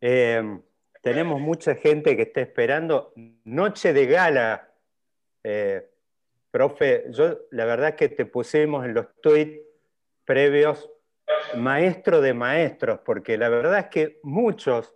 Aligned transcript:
Eh, 0.00 0.60
tenemos 1.02 1.40
mucha 1.40 1.74
gente 1.74 2.16
que 2.16 2.22
está 2.22 2.40
esperando. 2.40 3.12
Noche 3.44 3.92
de 3.92 4.06
gala. 4.06 4.72
Eh, 5.42 5.88
profe, 6.50 7.04
yo 7.10 7.38
la 7.50 7.64
verdad 7.64 7.94
que 7.94 8.08
te 8.08 8.26
pusimos 8.26 8.84
en 8.84 8.94
los 8.94 9.06
tweets 9.20 9.60
previos 10.24 10.90
maestro 11.56 12.20
de 12.20 12.34
maestros, 12.34 13.00
porque 13.04 13.38
la 13.38 13.48
verdad 13.48 13.78
es 13.78 13.86
que 13.86 14.20
muchos 14.22 14.94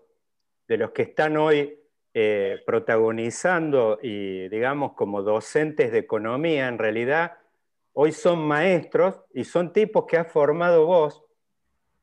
de 0.68 0.76
los 0.76 0.90
que 0.90 1.02
están 1.02 1.36
hoy 1.36 1.78
eh, 2.14 2.62
protagonizando 2.66 3.98
y 4.02 4.48
digamos 4.48 4.92
como 4.92 5.22
docentes 5.22 5.92
de 5.92 5.98
economía, 5.98 6.68
en 6.68 6.78
realidad 6.78 7.38
hoy 7.94 8.12
son 8.12 8.40
maestros 8.40 9.22
y 9.32 9.44
son 9.44 9.72
tipos 9.72 10.04
que 10.06 10.16
has 10.18 10.30
formado 10.30 10.86
vos. 10.86 11.22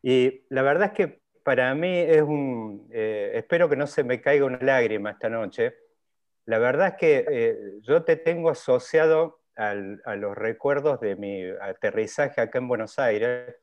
Y 0.02 0.46
la 0.50 0.62
verdad 0.62 0.88
es 0.88 0.94
que 0.94 1.22
para 1.44 1.74
mí 1.76 2.00
es 2.00 2.22
un, 2.22 2.88
eh, 2.92 3.32
espero 3.36 3.70
que 3.70 3.76
no 3.76 3.88
se 3.88 4.04
me 4.04 4.22
caiga 4.22 4.46
una 4.46 4.60
lágrima 4.62 5.12
esta 5.12 5.30
noche. 5.30 5.76
La 6.46 6.60
verdad 6.60 6.90
es 6.90 6.94
que 6.96 7.26
eh, 7.30 7.58
yo 7.82 8.04
te 8.04 8.16
tengo 8.16 8.50
asociado 8.50 9.40
a 9.56 10.16
los 10.16 10.38
recuerdos 10.38 11.02
de 11.02 11.18
mi 11.18 11.44
aterrizaje 11.62 12.40
acá 12.40 12.60
en 12.60 12.70
Buenos 12.70 12.98
Aires. 12.98 13.58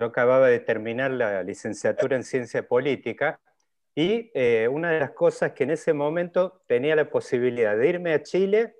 Yo 0.00 0.06
acababa 0.06 0.48
de 0.48 0.58
terminar 0.58 1.12
la 1.12 1.44
licenciatura 1.44 2.16
en 2.16 2.24
ciencia 2.24 2.66
política 2.66 3.38
y 3.94 4.32
eh, 4.34 4.68
una 4.68 4.90
de 4.90 4.98
las 4.98 5.12
cosas 5.12 5.52
que 5.52 5.62
en 5.62 5.70
ese 5.70 5.92
momento 5.92 6.64
tenía 6.66 6.96
la 6.96 7.08
posibilidad 7.08 7.76
de 7.76 7.88
irme 7.88 8.14
a 8.14 8.22
Chile 8.22 8.74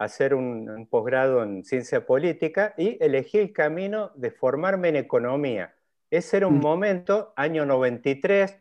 hacer 0.00 0.34
un, 0.34 0.88
posgrado 0.90 1.42
en 1.42 1.62
ciencia 1.62 2.06
política 2.06 2.74
y 2.76 2.96
elegí 3.04 3.38
el 3.38 3.52
camino 3.52 4.12
de 4.14 4.30
formarme 4.30 4.88
en 4.88 4.96
economía. 4.96 5.74
Ese 6.10 6.38
era 6.38 6.48
un 6.48 6.58
mm. 6.58 6.62
momento, 6.62 7.32
año 7.36 7.64
93, 7.64 8.58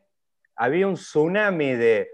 había 0.56 0.88
un 0.88 0.96
tsunami 0.96 1.74
de, 1.76 2.10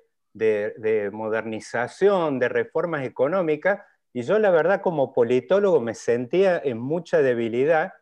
modernización, 1.12 2.40
de 2.40 2.50
reformas 2.50 3.06
económicas, 3.06 3.82
y 4.14 4.22
yo 4.22 4.40
la 4.40 4.50
verdad 4.50 4.82
como 4.82 5.14
politólogo 5.14 5.82
me 5.82 5.94
sentía 5.94 6.62
en 6.64 6.78
mucha 6.78 7.22
debilidad, 7.22 7.94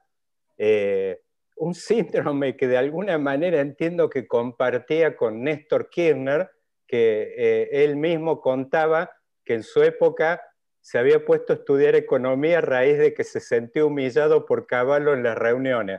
eh, 0.58 1.22
un 1.56 1.74
síndrome 1.74 2.56
que 2.56 2.68
de 2.68 2.78
alguna 2.78 3.18
manera 3.18 3.62
entiendo 3.62 4.10
que 4.10 4.28
compartía 4.28 5.16
con 5.16 5.44
Néstor 5.44 5.90
Kirchner, 5.90 6.52
que 6.86 7.34
eh, 7.36 7.84
él 7.84 7.96
mismo 7.96 8.42
contaba 8.42 9.10
que 9.44 9.56
en 9.56 9.64
su 9.64 9.82
época 9.82 10.42
se 10.84 11.00
había 11.00 11.24
puesto 11.24 11.54
a 11.54 11.56
estudiar 11.56 11.96
economía 11.96 12.58
a 12.58 12.62
raíz 12.62 12.98
de 12.98 13.14
que 13.14 13.24
se 13.24 13.40
sentía 13.40 13.86
humillado 13.86 14.46
por 14.46 14.68
Caballo 14.68 15.14
en 15.14 15.24
las 15.24 15.38
reuniones. 15.38 15.98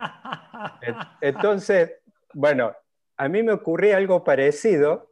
Entonces, 1.23 1.95
bueno, 2.35 2.77
a 3.17 3.29
mí 3.31 3.43
me 3.43 3.53
ocurría 3.53 3.97
algo 3.97 4.25
parecido, 4.25 5.11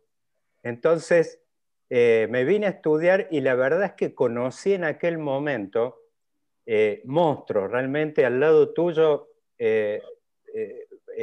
entonces 0.63 1.41
eh, 1.89 2.29
me 2.29 2.45
vine 2.45 2.67
a 2.67 2.71
estudiar 2.71 3.29
y 3.31 3.41
la 3.41 3.55
verdad 3.55 3.85
es 3.85 3.93
que 3.93 4.15
conocí 4.15 4.75
en 4.75 4.85
aquel 4.85 5.17
momento 5.17 6.03
eh, 6.67 7.01
monstruos, 7.07 7.71
realmente 7.71 8.27
al 8.27 8.41
lado 8.41 8.75
tuyo, 8.75 9.31
eh, 9.57 10.03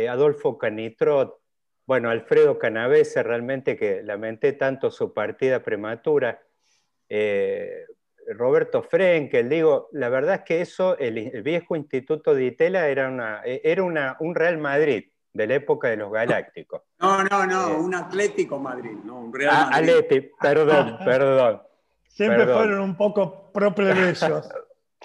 Adolfo 0.09 0.57
Canitrot, 0.57 1.39
bueno, 1.85 2.09
Alfredo 2.09 2.57
Canavese, 2.57 3.21
realmente 3.21 3.77
que 3.77 4.01
lamenté 4.01 4.53
tanto 4.53 4.89
su 4.89 5.13
partida 5.13 5.61
prematura, 5.61 6.41
Roberto 8.27 8.83
Frenkel, 8.83 9.49
digo, 9.49 9.89
la 9.91 10.09
verdad 10.09 10.35
es 10.35 10.41
que 10.41 10.61
eso, 10.61 10.97
el, 10.97 11.41
viejo 11.41 11.75
Instituto 11.75 12.33
de 12.33 12.45
Itela 12.45 12.87
era, 12.87 13.07
una, 13.07 13.41
e, 13.43 13.61
era 13.63 13.83
una, 13.83 14.17
un 14.19 14.35
Real 14.35 14.57
Madrid 14.57 15.05
de 15.33 15.47
la 15.47 15.55
época 15.55 15.89
de 15.89 15.97
los 15.97 16.11
Galácticos. 16.11 16.81
No, 16.99 17.23
no, 17.23 17.45
no, 17.45 17.69
eh, 17.69 17.75
un 17.75 17.95
Atlético 17.95 18.59
Madrid, 18.59 18.97
no, 19.03 19.19
un 19.21 19.33
Real 19.33 19.55
ah, 19.55 19.69
Madrid. 19.71 20.29
perdón, 20.39 20.97
perdón. 21.05 21.61
Siempre 22.07 22.45
fueron 22.45 22.81
un 22.81 22.97
poco 22.97 23.51
ellos. 23.55 24.49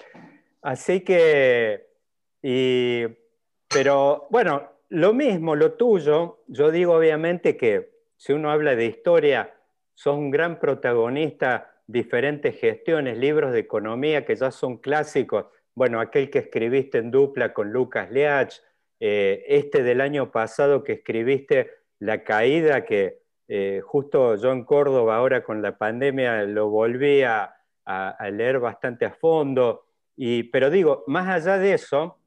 Así 0.61 1.01
que, 1.01 1.87
y, 2.41 3.05
pero 3.69 4.27
bueno, 4.29 4.63
lo 4.89 5.13
mismo, 5.13 5.55
lo 5.55 5.73
tuyo, 5.73 6.43
yo 6.47 6.71
digo 6.71 6.93
obviamente 6.93 7.55
que 7.55 7.95
si 8.17 8.33
uno 8.33 8.49
habla 8.51 8.75
de 8.75 8.85
historia, 8.85 9.53
sos 9.93 10.17
un 10.17 10.31
gran 10.31 10.59
protagonista 10.59 11.74
diferentes 11.87 12.59
gestiones, 12.59 13.17
libros 13.17 13.51
de 13.53 13.59
economía 13.59 14.25
que 14.25 14.35
ya 14.35 14.51
son 14.51 14.77
clásicos. 14.77 15.45
Bueno, 15.73 15.99
aquel 15.99 16.29
que 16.29 16.39
escribiste 16.39 16.97
en 16.97 17.11
dupla 17.11 17.53
con 17.53 17.71
Lucas 17.71 18.09
Leach, 18.11 18.61
eh, 18.99 19.43
este 19.47 19.83
del 19.83 20.01
año 20.01 20.31
pasado 20.31 20.83
que 20.83 20.93
escribiste 20.93 21.69
La 21.99 22.23
Caída, 22.23 22.85
que 22.85 23.19
eh, 23.47 23.81
justo 23.83 24.35
yo 24.35 24.51
en 24.51 24.63
Córdoba 24.63 25.17
ahora 25.17 25.43
con 25.43 25.61
la 25.61 25.77
pandemia 25.77 26.43
lo 26.43 26.69
volví 26.69 27.23
a, 27.23 27.51
leer 28.31 28.59
bastante 28.59 29.05
a 29.05 29.11
fondo. 29.11 29.85
Y, 30.15 30.43
pero 30.43 30.71
digo, 30.71 31.03
más 31.05 31.27
allá 31.27 31.59
de 31.59 31.73
eso, 31.73 32.17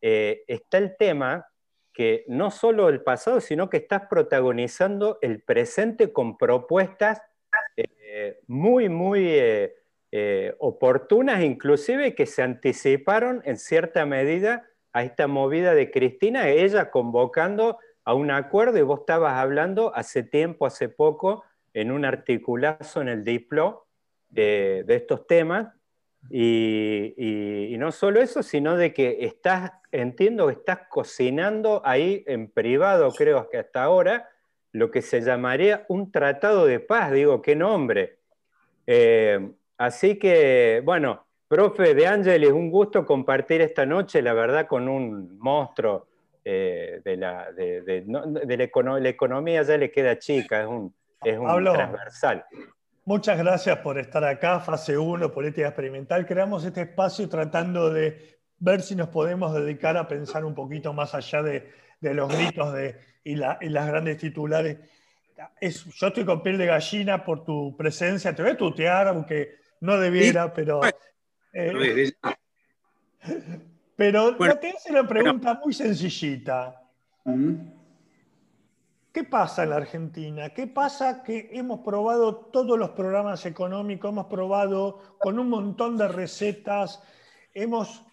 eh, 0.00 0.44
está 0.46 0.78
el 0.78 0.96
tema 0.96 1.48
que 1.92 2.24
no 2.28 2.52
solo 2.52 2.88
el 2.88 3.02
pasado, 3.02 3.40
sino 3.40 3.68
que 3.68 3.78
estás 3.78 4.02
protagonizando 4.08 5.18
el 5.20 5.42
presente 5.42 6.12
con 6.12 6.38
propuestas 6.38 7.20
eh, 8.12 8.40
muy, 8.48 8.88
muy 8.88 9.24
eh, 9.24 9.76
eh, 10.10 10.56
oportunas, 10.58 11.44
inclusive 11.44 12.16
que 12.16 12.26
se 12.26 12.42
anticiparon 12.42 13.40
en 13.44 13.56
cierta 13.56 14.04
medida 14.04 14.68
a 14.92 15.04
esta 15.04 15.28
movida 15.28 15.76
de 15.76 15.92
Cristina, 15.92 16.48
ella 16.48 16.90
convocando 16.90 17.78
a 18.04 18.14
un 18.14 18.32
acuerdo, 18.32 18.78
y 18.78 18.82
vos 18.82 19.00
estabas 19.00 19.34
hablando 19.34 19.94
hace 19.94 20.24
tiempo, 20.24 20.66
hace 20.66 20.88
poco, 20.88 21.44
en 21.72 21.92
un 21.92 22.04
articulazo 22.04 23.00
en 23.00 23.08
el 23.08 23.22
Diplo 23.22 23.86
de, 24.28 24.84
estos 24.88 25.28
temas, 25.28 25.68
y, 26.28 27.14
y, 27.16 27.78
no 27.78 27.92
solo 27.92 28.20
eso, 28.20 28.42
sino 28.42 28.76
de 28.76 28.92
que 28.92 29.18
estás, 29.24 29.70
entiendo 29.92 30.48
que 30.48 30.54
estás 30.54 30.80
cocinando 30.88 31.80
ahí 31.84 32.24
en 32.26 32.50
privado, 32.50 33.12
creo 33.12 33.48
que 33.48 33.58
hasta 33.58 33.84
ahora, 33.84 34.28
lo 34.72 34.90
que 34.90 35.02
se 35.02 35.20
llamaría 35.20 35.84
un 35.88 36.10
tratado 36.12 36.66
de 36.66 36.80
paz, 36.80 37.12
digo, 37.12 37.42
qué 37.42 37.56
nombre. 37.56 38.18
Eh, 38.86 39.50
así 39.78 40.18
que, 40.18 40.82
bueno, 40.84 41.26
profe 41.48 41.94
de 41.94 42.06
Ángeles, 42.06 42.52
un 42.52 42.70
gusto 42.70 43.04
compartir 43.04 43.60
esta 43.60 43.84
noche, 43.84 44.22
la 44.22 44.32
verdad, 44.32 44.66
con 44.66 44.88
un 44.88 45.38
monstruo 45.38 46.06
eh, 46.44 47.00
de, 47.04 47.16
la, 47.16 47.52
de, 47.52 48.04
la, 48.06 49.08
economía, 49.08 49.62
ya 49.62 49.76
le 49.76 49.90
queda 49.90 50.18
chica, 50.18 50.62
es 50.62 50.66
un, 50.66 50.94
es 51.22 51.38
un 51.38 51.64
transversal. 51.64 52.44
Muchas 53.04 53.38
gracias 53.38 53.78
por 53.78 53.98
estar 53.98 54.22
acá, 54.24 54.60
fase 54.60 54.96
1, 54.96 55.32
política 55.32 55.66
experimental. 55.66 56.24
Creamos 56.26 56.64
este 56.64 56.82
espacio 56.82 57.28
tratando 57.28 57.90
de 57.90 58.38
ver 58.58 58.82
si 58.82 58.94
nos 58.94 59.08
podemos 59.08 59.52
dedicar 59.52 59.96
a 59.96 60.06
pensar 60.06 60.44
un 60.44 60.54
poquito 60.54 60.92
más 60.92 61.14
allá 61.14 61.42
de, 61.42 61.72
los 62.00 62.32
gritos 62.32 62.72
de 62.72 62.96
y, 63.24 63.36
las 63.36 63.86
grandes 63.86 64.18
titulares. 64.18 64.78
yo 65.60 66.06
estoy 66.06 66.24
con 66.24 66.42
piel 66.42 66.58
de 66.58 66.66
gallina 66.66 67.24
por 67.24 67.44
tu 67.44 67.76
presencia, 67.76 68.34
te 68.34 68.42
voy 68.42 68.52
a 68.52 68.56
tutear, 68.56 69.08
aunque 69.08 69.56
no 69.80 69.98
debiera, 69.98 70.52
pero... 70.52 70.80
Eh, 71.52 72.12
pero 73.96 74.36
te 74.58 74.70
hace 74.70 74.92
una 74.92 75.06
pregunta 75.06 75.60
muy 75.62 75.74
sencillita. 75.74 76.80
¿Qué 79.12 79.24
pasa 79.24 79.64
en 79.64 79.70
la 79.70 79.76
Argentina? 79.76 80.50
¿Qué 80.50 80.68
pasa 80.68 81.22
que 81.22 81.50
hemos 81.52 81.80
probado 81.80 82.36
todos 82.36 82.78
los 82.78 82.90
programas 82.90 83.44
económicos, 83.44 84.10
hemos 84.10 84.26
probado 84.26 85.02
con 85.18 85.38
un 85.38 85.48
montón 85.48 85.96
de 85.98 86.06
recetas, 86.08 87.02
hemos 87.52 88.04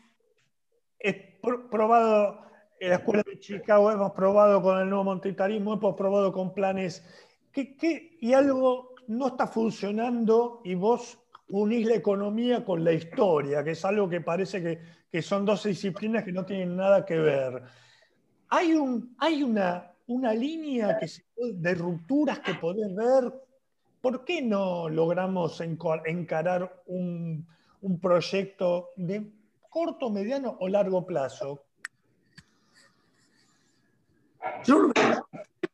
probado 1.70 2.47
en 2.80 2.90
la 2.90 2.96
Escuela 2.96 3.24
de 3.24 3.40
Chicago 3.40 3.92
hemos 3.92 4.12
probado 4.12 4.62
con 4.62 4.80
el 4.80 4.90
nuevo 4.90 5.06
monetarismo, 5.06 5.74
hemos 5.74 5.96
probado 5.96 6.32
con 6.32 6.54
planes. 6.54 7.04
¿Qué, 7.52 8.18
y 8.20 8.34
algo 8.34 8.96
no 9.08 9.28
está 9.28 9.48
funcionando 9.48 10.62
y 10.64 10.76
vos 10.76 11.18
unís 11.50 11.88
la 11.88 11.96
economía 11.96 12.64
con 12.64 12.84
la 12.84 12.94
historia, 12.94 13.64
que 13.64 13.72
es 13.72 13.86
algo 13.86 14.10
que 14.10 14.22
parece 14.22 14.62
que, 14.62 14.80
que 15.12 15.22
son 15.22 15.46
dos 15.46 15.64
disciplinas 15.64 16.24
que 16.24 16.32
no 16.32 16.46
tienen 16.46 16.76
nada 16.76 17.06
que 17.06 17.18
ver. 17.18 17.64
Hay, 18.50 18.74
un, 18.74 19.16
hay 19.18 19.44
una, 19.44 19.92
una 20.08 20.34
línea 20.34 21.00
que 21.00 21.08
de 21.54 21.76
rupturas 21.76 22.40
que 22.40 22.54
podés 22.56 22.94
ver. 22.94 23.34
¿Por 24.02 24.24
qué 24.24 24.42
no 24.42 24.88
logramos 24.90 25.60
encarar 25.62 26.84
un, 26.86 27.48
un 27.82 28.00
proyecto 28.00 28.92
de 28.96 29.32
corto, 29.70 30.10
mediano 30.10 30.58
o 30.60 30.68
largo 30.68 31.06
plazo 31.06 31.67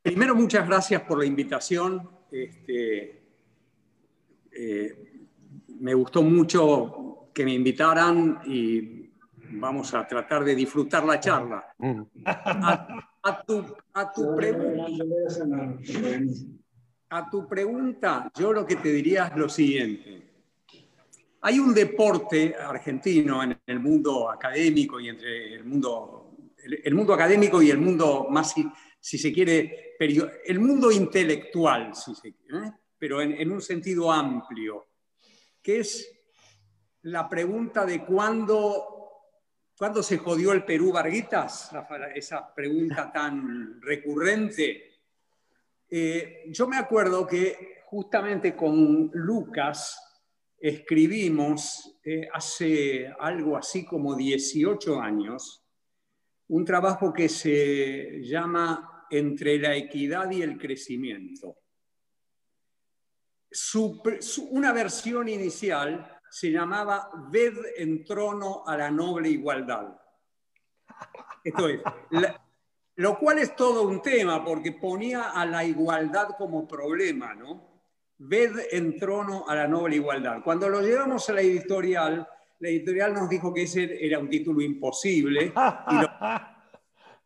primero, 0.01 0.35
muchas 0.35 0.67
gracias 0.67 1.01
por 1.01 1.19
la 1.19 1.25
invitación. 1.25 2.09
Este, 2.31 3.23
eh, 4.51 5.03
me 5.79 5.93
gustó 5.93 6.21
mucho 6.23 7.29
que 7.33 7.45
me 7.45 7.53
invitaran 7.53 8.41
y 8.45 9.09
vamos 9.51 9.93
a 9.93 10.07
tratar 10.07 10.43
de 10.43 10.55
disfrutar 10.55 11.03
la 11.05 11.19
charla. 11.19 11.75
a 13.23 13.43
tu, 13.45 13.65
a 13.93 14.11
tu 14.11 14.35
pregunta, 14.35 14.93
a 17.09 17.29
tu 17.29 17.47
pregunta, 17.47 18.31
yo 18.35 18.51
lo 18.53 18.65
que 18.65 18.75
te 18.75 18.89
diría 18.89 19.27
es 19.27 19.37
lo 19.37 19.47
siguiente. 19.49 20.23
Hay 21.41 21.59
un 21.59 21.73
deporte 21.73 22.55
argentino 22.55 23.43
en 23.43 23.59
el 23.65 23.79
mundo 23.79 24.29
académico 24.29 24.99
y 24.99 25.09
entre 25.09 25.55
el 25.55 25.65
mundo, 25.65 26.32
el, 26.63 26.93
mundo 26.95 27.13
académico 27.13 27.61
y 27.61 27.69
el 27.69 27.77
mundo 27.77 28.27
más, 28.29 28.53
si, 28.99 29.17
se 29.17 29.31
quiere, 29.33 29.95
el 29.99 30.59
mundo 30.59 30.91
intelectual, 30.91 31.95
si 31.95 32.15
se 32.15 32.33
quiere, 32.33 32.67
¿eh? 32.67 32.71
pero 32.97 33.21
en, 33.21 33.33
en 33.33 33.51
un 33.51 33.61
sentido 33.61 34.11
amplio, 34.11 34.87
que 35.61 35.79
es 35.79 36.09
la 37.03 37.29
pregunta 37.29 37.85
de 37.85 38.03
cuándo, 38.05 39.21
cuándo 39.77 40.01
se 40.01 40.17
jodió 40.17 40.53
el 40.53 40.63
Perú 40.63 40.91
Varguitas, 40.91 41.71
esa 42.15 42.53
pregunta 42.53 43.11
tan 43.13 43.81
recurrente. 43.81 45.01
Eh, 45.89 46.45
yo 46.47 46.67
me 46.67 46.77
acuerdo 46.77 47.27
que 47.27 47.81
justamente 47.85 48.55
con 48.55 49.11
Lucas 49.13 49.99
escribimos 50.57 51.99
eh, 52.03 52.27
hace 52.33 53.13
algo 53.19 53.57
así 53.57 53.85
como 53.85 54.15
18 54.15 54.99
años 55.01 55.62
un 56.53 56.65
trabajo 56.65 57.11
que 57.11 57.29
se 57.29 58.21
llama 58.21 59.07
Entre 59.09 59.57
la 59.57 59.75
equidad 59.75 60.29
y 60.29 60.43
el 60.43 60.59
crecimiento. 60.59 61.57
una 64.51 64.71
versión 64.71 65.29
inicial 65.29 66.21
se 66.29 66.51
llamaba 66.51 67.09
Ved 67.31 67.57
en 67.77 68.05
trono 68.05 68.63
a 68.67 68.77
la 68.77 68.91
noble 68.91 69.29
igualdad. 69.29 69.99
Esto 71.43 71.69
es, 71.69 71.81
lo 72.97 73.17
cual 73.17 73.39
es 73.39 73.55
todo 73.55 73.87
un 73.87 74.03
tema 74.03 74.45
porque 74.45 74.73
ponía 74.73 75.31
a 75.31 75.47
la 75.47 75.63
igualdad 75.63 76.35
como 76.37 76.67
problema, 76.67 77.33
¿no? 77.33 77.81
Ved 78.19 78.67
en 78.71 78.99
trono 78.99 79.45
a 79.47 79.55
la 79.55 79.67
noble 79.67 79.95
igualdad. 79.95 80.43
Cuando 80.43 80.69
lo 80.69 80.81
llevamos 80.81 81.27
a 81.29 81.33
la 81.33 81.41
editorial, 81.41 82.27
la 82.63 82.69
editorial 82.69 83.13
nos 83.13 83.29
dijo 83.29 83.53
que 83.53 83.63
ese 83.63 84.05
era 84.05 84.19
un 84.19 84.29
título 84.29 84.61
imposible 84.61 85.53
y 85.91 85.95
lo, 85.95 86.09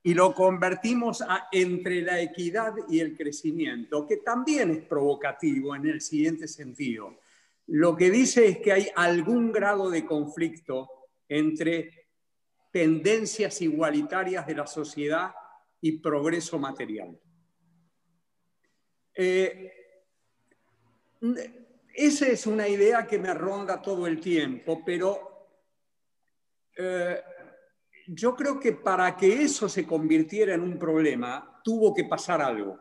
y 0.03 0.13
lo 0.13 0.33
convertimos 0.33 1.21
a 1.21 1.47
entre 1.51 2.01
la 2.01 2.19
equidad 2.19 2.73
y 2.89 2.99
el 2.99 3.15
crecimiento, 3.15 4.05
que 4.05 4.17
también 4.17 4.71
es 4.71 4.83
provocativo 4.83 5.75
en 5.75 5.85
el 5.87 6.01
siguiente 6.01 6.47
sentido 6.47 7.17
lo 7.67 7.97
que 7.97 8.09
dice 8.09 8.47
es 8.47 8.59
que 8.59 8.71
hay 8.71 8.87
algún 8.95 9.51
grado 9.51 9.89
de 9.89 10.05
conflicto 10.05 10.89
entre 11.27 12.07
tendencias 12.71 13.61
igualitarias 13.61 14.47
de 14.47 14.55
la 14.55 14.65
sociedad 14.65 15.33
y 15.81 15.99
progreso 15.99 16.57
material. 16.59 17.19
Eh, 19.15 19.73
esa 21.97 22.27
es 22.27 22.45
una 22.45 22.67
idea 22.67 23.07
que 23.07 23.17
me 23.17 23.33
ronda 23.33 23.81
todo 23.81 24.05
el 24.05 24.19
tiempo, 24.19 24.83
pero 24.85 25.47
eh, 26.77 27.19
yo 28.05 28.35
creo 28.35 28.59
que 28.59 28.73
para 28.73 29.17
que 29.17 29.41
eso 29.41 29.67
se 29.67 29.87
convirtiera 29.87 30.53
en 30.53 30.61
un 30.61 30.77
problema, 30.77 31.59
tuvo 31.63 31.95
que 31.95 32.03
pasar 32.03 32.39
algo. 32.39 32.79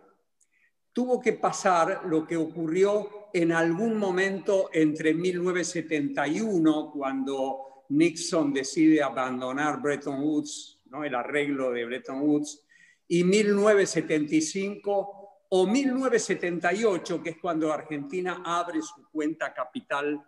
Tuvo 0.92 1.18
que 1.18 1.32
pasar 1.32 2.02
lo 2.04 2.26
que 2.26 2.36
ocurrió 2.36 3.30
en 3.32 3.52
algún 3.52 3.96
momento 3.96 4.68
entre 4.70 5.14
1971, 5.14 6.90
cuando 6.92 7.86
Nixon 7.88 8.52
decide 8.52 9.02
abandonar 9.02 9.80
Bretton 9.80 10.22
Woods, 10.22 10.82
¿no? 10.90 11.04
el 11.04 11.14
arreglo 11.14 11.70
de 11.70 11.86
Bretton 11.86 12.20
Woods, 12.20 12.66
y 13.08 13.24
1975 13.24 15.15
o 15.50 15.66
1978, 15.66 17.22
que 17.22 17.31
es 17.31 17.38
cuando 17.38 17.72
Argentina 17.72 18.43
abre 18.44 18.82
su 18.82 19.08
cuenta 19.10 19.52
capital 19.52 20.25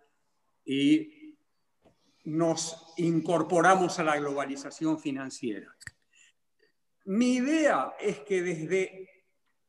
y 0.64 1.36
nos 2.24 2.92
incorporamos 2.98 3.98
a 3.98 4.04
la 4.04 4.18
globalización 4.18 4.98
financiera. 4.98 5.74
Mi 7.06 7.36
idea 7.36 7.94
es 7.98 8.20
que 8.20 8.42
desde 8.42 9.24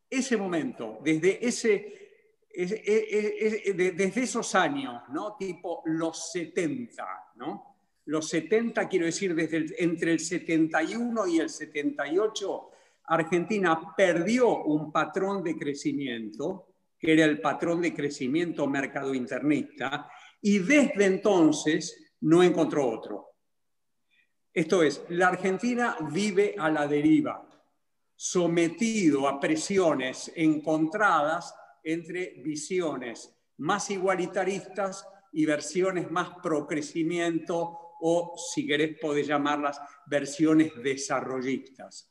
ese 0.10 0.38
momento, 0.38 1.00
desde 1.04 1.46
ese 1.48 1.96
desde 2.52 4.22
esos 4.22 4.56
años, 4.56 5.04
¿no? 5.10 5.36
tipo 5.38 5.82
los 5.86 6.32
70, 6.32 7.34
¿no? 7.36 7.70
los 8.06 8.28
70 8.28 8.90
quiero 8.90 9.06
decir 9.06 9.36
desde 9.36 9.82
entre 9.84 10.12
el 10.12 10.20
71 10.20 11.28
y 11.28 11.40
el 11.40 11.50
78, 11.50 12.72
Argentina 13.10 13.94
perdió 13.98 14.64
un 14.64 14.92
patrón 14.92 15.44
de 15.44 15.58
crecimiento, 15.58 16.68
que 16.98 17.14
era 17.14 17.26
el 17.26 17.42
patrón 17.42 17.82
de 17.82 17.94
crecimiento 17.94 18.68
mercado 18.68 19.16
internista, 19.16 20.10
y 20.42 20.60
desde 20.60 21.06
entonces 21.06 22.14
no 22.22 22.44
encontró 22.44 22.88
otro. 22.88 23.30
Esto 24.54 24.84
es, 24.84 25.04
la 25.10 25.30
Argentina 25.30 25.98
vive 26.12 26.56
a 26.58 26.70
la 26.70 26.88
deriva, 26.88 27.48
sometido 28.16 29.28
a 29.28 29.40
presiones 29.40 30.32
encontradas 30.36 31.56
entre 31.84 32.42
visiones 32.44 33.34
más 33.58 33.90
igualitaristas 33.90 35.08
y 35.32 35.46
versiones 35.46 36.12
más 36.12 36.30
pro 36.44 36.68
crecimiento 36.68 37.96
o, 38.02 38.36
si 38.54 38.68
querés, 38.68 38.98
podés 39.00 39.28
llamarlas 39.28 39.80
versiones 40.06 40.72
desarrollistas. 40.82 42.09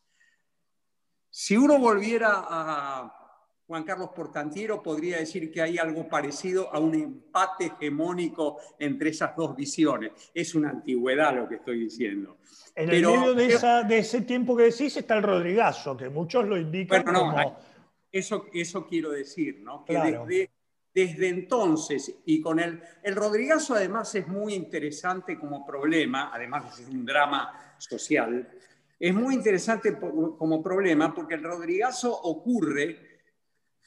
Si 1.40 1.56
uno 1.56 1.78
volviera 1.78 2.46
a 2.48 3.38
Juan 3.64 3.84
Carlos 3.84 4.10
Portantiero, 4.10 4.82
podría 4.82 5.18
decir 5.18 5.52
que 5.52 5.62
hay 5.62 5.78
algo 5.78 6.08
parecido 6.08 6.74
a 6.74 6.80
un 6.80 6.96
empate 6.96 7.66
hegemónico 7.66 8.58
entre 8.76 9.10
esas 9.10 9.36
dos 9.36 9.54
visiones. 9.54 10.10
Es 10.34 10.56
una 10.56 10.70
antigüedad 10.70 11.36
lo 11.36 11.48
que 11.48 11.54
estoy 11.54 11.78
diciendo. 11.78 12.38
En 12.74 12.90
el 12.90 13.06
medio 13.06 13.34
de, 13.34 13.98
ese 13.98 14.22
tiempo 14.22 14.56
que 14.56 14.64
decís 14.64 14.96
está 14.96 15.16
el 15.16 15.22
Rodrigazo, 15.22 15.96
que 15.96 16.08
muchos 16.08 16.44
lo 16.44 16.58
indican 16.58 17.04
como 17.04 17.56
eso, 18.10 18.46
eso 18.52 18.84
quiero 18.84 19.10
decir, 19.10 19.60
¿no? 19.60 19.84
Que 19.84 19.96
desde, 19.96 20.50
desde 20.92 21.28
entonces 21.28 22.16
y 22.26 22.40
con 22.40 22.58
el, 22.58 22.82
el 23.04 23.14
Rodrigazo 23.14 23.76
además 23.76 24.12
es 24.16 24.26
muy 24.26 24.54
interesante 24.54 25.38
como 25.38 25.64
problema, 25.64 26.32
además 26.34 26.64
de 26.64 26.82
ser 26.82 26.92
un 26.92 27.06
drama 27.06 27.76
social, 27.78 28.48
es 28.98 29.14
muy 29.14 29.34
interesante 29.34 29.96
como 29.98 30.62
problema 30.62 31.14
porque 31.14 31.34
el 31.34 31.42
Rodrigazo 31.42 32.12
ocurre 32.12 33.08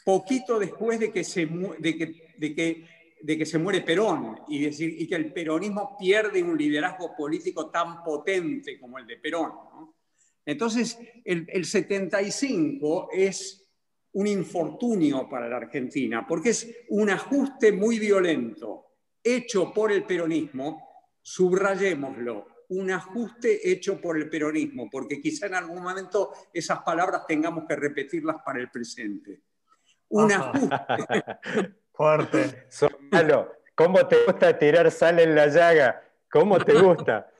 poquito 0.05 0.57
después 0.57 0.99
de 0.99 1.11
que 1.11 1.23
se, 1.23 1.45
de 1.45 1.97
que, 1.97 2.33
de 2.37 2.55
que, 2.55 2.87
de 3.21 3.37
que 3.37 3.45
se 3.45 3.59
muere 3.59 3.81
Perón 3.81 4.39
y, 4.47 4.63
decir, 4.63 4.95
y 4.99 5.07
que 5.07 5.15
el 5.15 5.33
peronismo 5.33 5.97
pierde 5.97 6.41
un 6.41 6.57
liderazgo 6.57 7.15
político 7.15 7.69
tan 7.69 8.03
potente 8.03 8.79
como 8.79 8.97
el 8.97 9.05
de 9.05 9.17
Perón. 9.17 9.51
Entonces, 10.45 10.97
el, 11.23 11.45
el 11.49 11.65
75 11.65 13.09
es 13.11 13.69
un 14.13 14.27
infortunio 14.27 15.29
para 15.29 15.47
la 15.47 15.57
Argentina, 15.57 16.25
porque 16.27 16.49
es 16.49 16.83
un 16.89 17.09
ajuste 17.09 17.71
muy 17.71 17.99
violento 17.99 18.87
hecho 19.23 19.71
por 19.71 19.91
el 19.91 20.03
peronismo, 20.03 20.89
subrayémoslo, 21.21 22.47
un 22.71 22.91
ajuste 22.91 23.69
hecho 23.69 23.99
por 23.99 24.17
el 24.17 24.29
peronismo, 24.29 24.89
porque 24.89 25.21
quizá 25.21 25.47
en 25.47 25.55
algún 25.55 25.81
momento 25.83 26.31
esas 26.53 26.79
palabras 26.79 27.25
tengamos 27.27 27.65
que 27.67 27.75
repetirlas 27.75 28.37
para 28.43 28.59
el 28.59 28.69
presente. 28.69 29.41
Un 30.09 30.31
ajuste. 30.31 30.75
Fuerte. 31.93 32.67
¿cómo 33.75 34.07
te 34.07 34.25
gusta 34.25 34.57
tirar 34.57 34.89
sal 34.91 35.19
en 35.19 35.35
la 35.35 35.47
llaga? 35.47 36.01
¿Cómo 36.29 36.59
te 36.59 36.73
gusta? 36.73 37.31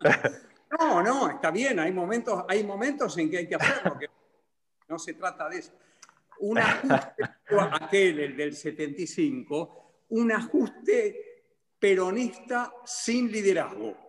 No, 0.76 1.00
no, 1.00 1.30
está 1.30 1.52
bien, 1.52 1.78
hay 1.78 1.92
momentos, 1.92 2.44
hay 2.48 2.64
momentos 2.64 3.16
en 3.18 3.30
que 3.30 3.38
hay 3.38 3.46
que 3.46 3.54
hacerlo, 3.54 3.96
que 3.96 4.08
no 4.88 4.98
se 4.98 5.14
trata 5.14 5.48
de 5.48 5.58
eso 5.58 5.72
un 6.40 6.58
ajuste, 6.58 7.24
aquel, 7.72 8.20
el 8.20 8.36
del 8.36 8.54
75, 8.54 10.04
un 10.10 10.32
ajuste 10.32 11.44
peronista 11.78 12.72
sin 12.84 13.30
liderazgo. 13.30 14.03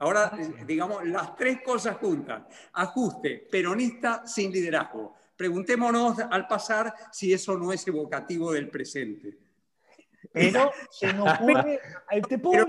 Ahora, 0.00 0.32
digamos, 0.66 1.06
las 1.06 1.36
tres 1.36 1.60
cosas 1.62 1.98
juntas. 1.98 2.42
Ajuste 2.72 3.46
peronista 3.50 4.26
sin 4.26 4.50
liderazgo. 4.50 5.14
Preguntémonos 5.36 6.18
al 6.18 6.46
pasar 6.46 6.94
si 7.12 7.32
eso 7.32 7.56
no 7.56 7.70
es 7.72 7.86
evocativo 7.86 8.52
del 8.52 8.70
presente. 8.70 9.36
Pero 10.32 10.70
se 10.90 11.12
nos 11.12 11.34
ocurre, 11.34 11.80
te 12.28 12.38
pongo 12.38 12.66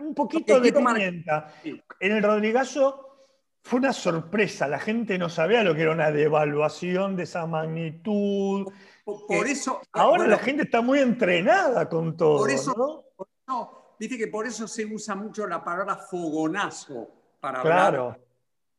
un, 0.00 0.14
poquito 0.14 0.58
de 0.58 0.72
pimienta. 0.72 1.54
En 1.62 2.12
el 2.12 2.22
Rodrigazo 2.22 3.28
fue 3.62 3.78
una 3.78 3.92
sorpresa, 3.92 4.66
la 4.66 4.78
gente 4.78 5.18
no 5.18 5.28
sabía 5.28 5.62
lo 5.62 5.74
que 5.74 5.82
era 5.82 5.92
una 5.92 6.10
devaluación 6.10 7.14
de 7.14 7.24
esa 7.24 7.46
magnitud. 7.46 8.72
Por, 9.04 9.46
eh, 9.46 9.50
eso. 9.50 9.82
Ahora 9.92 10.26
la 10.26 10.38
gente 10.38 10.62
está 10.62 10.80
muy 10.80 11.00
entrenada 11.00 11.88
con 11.90 12.16
todo. 12.16 12.38
Por 12.38 12.50
eso, 12.50 13.04
¿no? 13.46 13.79
Viste 14.00 14.16
que 14.16 14.28
por 14.28 14.46
eso 14.46 14.66
se 14.66 14.86
usa 14.86 15.14
mucho 15.14 15.46
la 15.46 15.62
palabra 15.62 15.94
fogonazo 15.94 17.36
para 17.38 17.60
claro. 17.60 18.16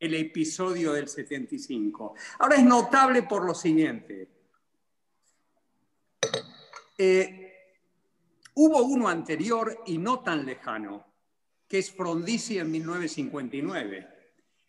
el 0.00 0.14
episodio 0.14 0.92
del 0.92 1.06
75. 1.06 2.14
Ahora 2.40 2.56
es 2.56 2.64
notable 2.64 3.22
por 3.22 3.46
lo 3.46 3.54
siguiente. 3.54 4.28
Eh, 6.98 7.52
hubo 8.54 8.82
uno 8.82 9.06
anterior 9.06 9.84
y 9.86 9.96
no 9.96 10.24
tan 10.24 10.44
lejano, 10.44 11.06
que 11.68 11.78
es 11.78 11.92
Frondizi 11.92 12.58
en 12.58 12.72
1959. 12.72 14.08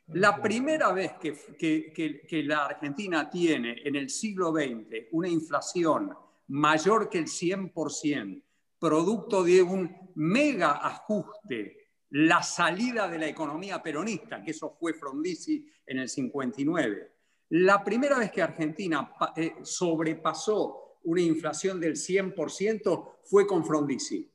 La 0.10 0.39
primera 0.39 0.91
vez 0.91 1.13
que, 1.13 2.43
la 2.45 2.65
Argentina 2.65 3.27
tiene 3.27 3.81
en 3.83 3.95
el 3.95 4.07
siglo 4.07 4.51
XX 4.51 5.07
una 5.13 5.29
inflación 5.29 6.15
mayor 6.50 7.10
que 7.10 7.17
el 7.17 7.25
100%, 7.25 8.43
producto 8.84 9.46
de 9.46 9.62
un 9.62 10.12
mega 10.16 10.72
ajuste, 10.86 11.88
la 12.10 12.44
salida 12.44 13.08
de 13.08 13.18
la 13.18 13.28
economía 13.30 13.82
peronista, 13.82 14.44
que 14.44 14.52
eso 14.52 14.75
fue 14.78 14.94
Frondizi 14.94 15.66
en 15.86 16.00
el 16.00 16.10
59. 16.10 17.12
La 17.52 17.82
primera 17.82 18.20
vez 18.20 18.30
que 18.30 18.42
Argentina 18.42 19.13
eh, 19.38 19.56
sobrepasó 19.62 21.00
una 21.06 21.22
inflación 21.22 21.80
del 21.80 21.94
100% 21.94 23.20
fue 23.24 23.48
con 23.48 23.66
Frondizi. 23.66 24.30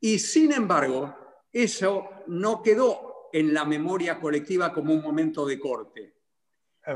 Y 0.00 0.18
sin 0.18 0.52
embargo, 0.52 1.16
eso 1.50 2.10
no 2.26 2.62
quedó 2.62 3.30
en 3.32 3.54
la 3.54 3.64
memoria 3.64 4.20
colectiva 4.20 4.70
como 4.70 4.92
un 4.92 5.00
momento 5.00 5.46
de 5.46 5.58
corte. 5.58 6.14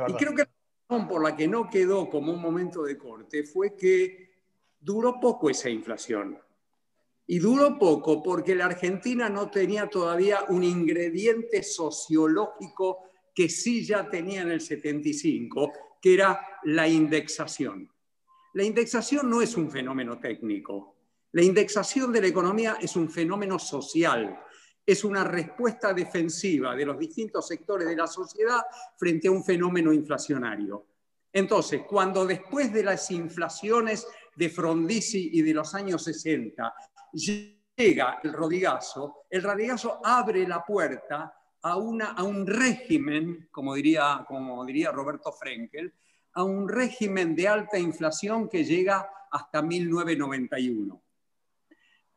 Y 0.09 0.13
creo 0.13 0.35
que 0.35 0.43
la 0.43 0.51
razón 0.91 1.09
por 1.09 1.23
la 1.23 1.35
que 1.35 1.49
no 1.49 1.71
quedó 1.71 2.11
como 2.11 2.35
un 2.35 2.41
momento 2.43 2.83
de 2.83 2.99
corte 2.99 3.45
fue 3.45 3.75
que 3.75 4.31
duró 4.79 5.19
poco 5.19 5.49
esa 5.49 5.71
inflación. 5.71 6.39
Y 7.27 7.39
duró 7.39 7.79
poco 7.79 8.23
porque 8.23 8.55
la 8.55 8.67
Argentina 8.67 9.29
no 9.29 9.51
tenía 9.51 9.89
todavía 9.89 10.45
un 10.49 10.65
ingrediente 10.65 11.63
sociológico 11.63 13.11
que 13.35 13.49
sí 13.49 13.85
ya 13.85 14.09
tenía 14.11 14.43
en 14.43 14.51
el 14.51 14.61
75, 14.61 15.73
que 16.01 16.15
era 16.15 16.41
la 16.65 16.89
indexación. 16.89 17.91
La 18.55 18.65
indexación 18.65 19.31
no 19.31 19.41
es 19.41 19.57
un 19.57 19.71
fenómeno 19.71 20.19
técnico. 20.19 20.97
La 21.33 21.43
indexación 21.43 22.13
de 22.13 22.21
la 22.21 22.27
economía 22.27 22.77
es 22.81 22.97
un 22.97 23.09
fenómeno 23.09 23.59
social 23.59 24.39
es 24.85 25.05
una 25.05 25.25
respuesta 25.25 25.95
defensiva 25.95 26.75
de 26.75 26.85
los 26.85 26.99
distintos 26.99 27.47
sectores 27.47 27.89
de 27.89 27.97
la 27.97 28.07
sociedad 28.07 28.61
frente 28.97 29.29
a 29.29 29.31
un 29.31 29.45
fenómeno 29.45 29.93
inflacionario. 29.93 30.87
Entonces, 31.33 31.83
cuando 31.89 32.27
después 32.27 32.73
de 32.73 32.83
las 32.83 33.11
inflaciones 33.11 34.07
de 34.37 34.51
Frondizi 34.51 35.31
y 35.33 35.43
de 35.43 35.55
los 35.55 35.75
años 35.75 36.05
60 36.05 36.75
llega 37.13 38.21
el 38.23 38.33
rodigazo, 38.33 39.27
el 39.31 39.43
rodigazo 39.43 40.01
abre 40.05 40.47
la 40.47 40.65
puerta 40.65 41.35
a, 41.63 41.77
una, 41.77 42.13
a 42.13 42.23
un 42.23 42.47
régimen, 42.47 43.49
como 43.51 43.75
diría, 43.75 44.25
como 44.27 44.65
diría 44.65 44.91
Roberto 44.91 45.33
Frenkel, 45.33 45.95
a 46.35 46.45
un 46.45 46.69
régimen 46.69 47.35
de 47.35 47.49
alta 47.49 47.79
inflación 47.79 48.49
que 48.49 48.65
llega 48.65 49.09
hasta 49.31 49.63
1991. 49.63 51.03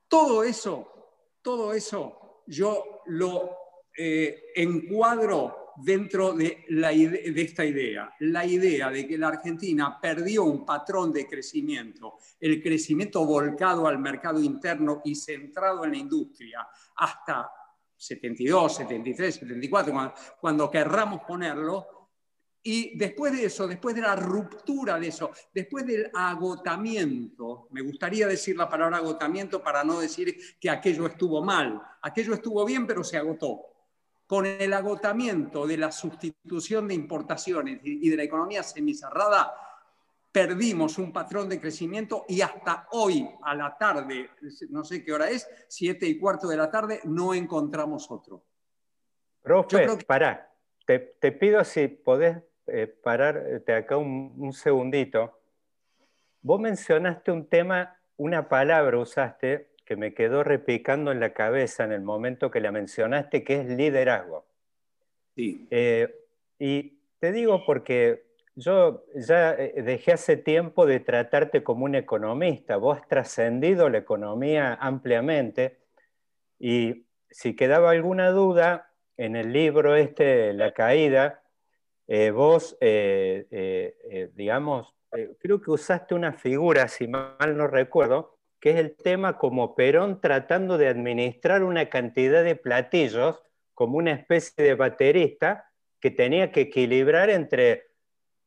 Todo 0.08 0.44
eso, 0.44 1.40
todo 1.42 1.74
eso 1.74 2.44
yo 2.48 3.02
lo 3.08 3.58
eh, 3.98 4.52
encuadro 4.56 5.65
dentro 5.78 6.34
de, 6.34 6.66
la 6.70 6.90
de 6.90 7.42
esta 7.42 7.66
idea, 7.66 8.14
la 8.20 8.46
idea 8.46 8.90
de 8.90 9.08
que 9.08 9.18
la 9.18 9.30
Argentina 9.30 10.00
perdió 10.02 10.44
un 10.44 10.66
patrón 10.66 11.12
de 11.12 11.28
crecimiento, 11.28 12.18
el 12.40 12.62
crecimiento 12.62 13.26
volcado 13.26 13.88
al 13.88 14.00
mercado 14.00 14.42
interno 14.42 15.02
y 15.04 15.16
centrado 15.16 15.86
en 15.86 15.92
la 15.92 15.98
industria, 15.98 16.68
hasta 16.96 17.50
72, 17.98 18.76
73, 18.76 19.36
74, 19.36 20.14
cuando 20.40 20.70
querramos 20.70 21.22
ponerlo, 21.22 21.88
y 22.68 22.98
después 22.98 23.32
de 23.32 23.46
eso, 23.46 23.68
después 23.68 23.94
de 23.94 24.02
la 24.02 24.16
ruptura 24.16 25.00
de 25.00 25.10
eso, 25.10 25.30
después 25.54 25.86
del 25.86 26.10
agotamiento, 26.12 27.68
me 27.70 27.82
gustaría 27.82 28.26
decir 28.26 28.58
la 28.58 28.68
palabra 28.68 28.98
agotamiento 28.98 29.62
para 29.62 29.84
no 29.84 30.00
decir 30.00 30.36
que 30.60 30.72
aquello 30.72 31.06
estuvo 31.06 31.44
mal, 31.44 31.80
aquello 32.02 32.34
estuvo 32.34 32.66
bien 32.66 32.88
pero 32.88 33.04
se 33.04 33.18
agotó. 33.18 33.75
Con 34.28 34.46
el 34.46 34.74
agotamiento 34.74 35.68
de 35.68 35.78
la 35.78 35.92
sustitución 35.92 36.88
de 36.88 36.96
importaciones 36.96 37.80
y 37.84 38.10
de 38.10 38.18
la 38.18 38.24
economía 38.24 38.64
semicerrada, 38.64 39.54
perdimos 40.36 40.98
un 40.98 41.14
patrón 41.14 41.48
de 41.48 41.62
crecimiento 41.62 42.26
y 42.28 42.42
hasta 42.42 42.90
hoy 42.92 43.26
a 43.44 43.56
la 43.56 43.78
tarde, 43.78 44.32
no 44.70 44.84
sé 44.84 45.02
qué 45.02 45.14
hora 45.14 45.30
es, 45.30 45.48
siete 45.70 46.06
y 46.08 46.20
cuarto 46.20 46.48
de 46.50 46.58
la 46.58 46.70
tarde, 46.70 47.00
no 47.06 47.34
encontramos 47.34 48.12
otro. 48.12 48.44
Profe, 49.42 49.88
pará, 50.06 50.52
te, 50.86 51.00
te 51.00 51.32
pido 51.32 51.64
si 51.64 51.88
podés 51.88 52.38
eh, 52.68 52.88
pararte 52.88 53.74
acá 53.74 53.96
un, 53.96 54.52
segundito. 54.52 55.40
Vos 56.42 56.60
mencionaste 56.60 57.32
un 57.32 57.48
tema, 57.48 57.98
una 58.18 58.50
palabra 58.50 58.98
usaste 58.98 59.70
que 59.86 59.96
me 59.96 60.14
quedó 60.14 60.44
repicando 60.44 61.12
en 61.12 61.20
la 61.20 61.34
cabeza 61.34 61.84
en 61.84 61.92
el 61.92 62.02
momento 62.02 62.52
que 62.52 62.60
la 62.60 62.72
mencionaste, 62.72 63.44
que 63.44 63.62
es 63.62 63.66
liderazgo. 63.68 64.46
Sí. 65.36 65.68
Eh, 65.70 66.14
y 66.60 66.98
te 67.20 67.32
digo 67.32 67.64
porque 67.66 68.26
yo 68.56 69.06
ya 69.16 69.54
eh, 69.54 69.82
dejé 69.84 70.14
hace 70.14 70.38
tiempo 70.38 70.86
de 70.86 71.00
tratarte 71.00 71.64
como 71.64 71.86
un 71.86 71.96
economista, 71.96 72.78
vos 72.78 73.00
has 73.00 73.08
trascendido 73.08 73.90
la 73.90 74.00
economía 74.00 74.74
ampliamente 74.74 75.78
y 76.60 77.06
si 77.30 77.56
quedaba 77.56 77.92
alguna 77.92 78.30
duda, 78.32 78.92
en 79.18 79.36
el 79.36 79.54
libro 79.54 79.96
este, 79.96 80.54
La 80.54 80.74
Caída, 80.74 81.44
eh, 82.08 82.32
vos, 82.32 82.78
eh, 82.82 83.48
eh, 83.52 84.32
digamos, 84.36 84.94
creo 85.40 85.62
que 85.62 85.72
usaste 85.72 86.14
una 86.14 86.34
figura, 86.34 86.88
si 86.88 87.08
mal 87.08 87.58
no 87.58 87.68
recuerdo, 87.68 88.35
que 88.60 88.72
es 88.72 88.78
el 88.78 88.96
tema 88.96 89.38
como 89.38 89.76
Perón 89.76 90.22
tratando 90.22 90.78
de 90.78 90.88
administrar 90.88 91.64
una 91.64 91.90
cantidad 91.90 92.44
de 92.44 92.56
platillos 92.56 93.42
como 93.74 93.98
una 93.98 94.12
especie 94.12 94.64
de 94.64 94.76
baterista 94.76 95.70
que 96.00 96.12
tenía 96.12 96.52
que 96.52 96.62
equilibrar 96.62 97.30
entre 97.30 97.88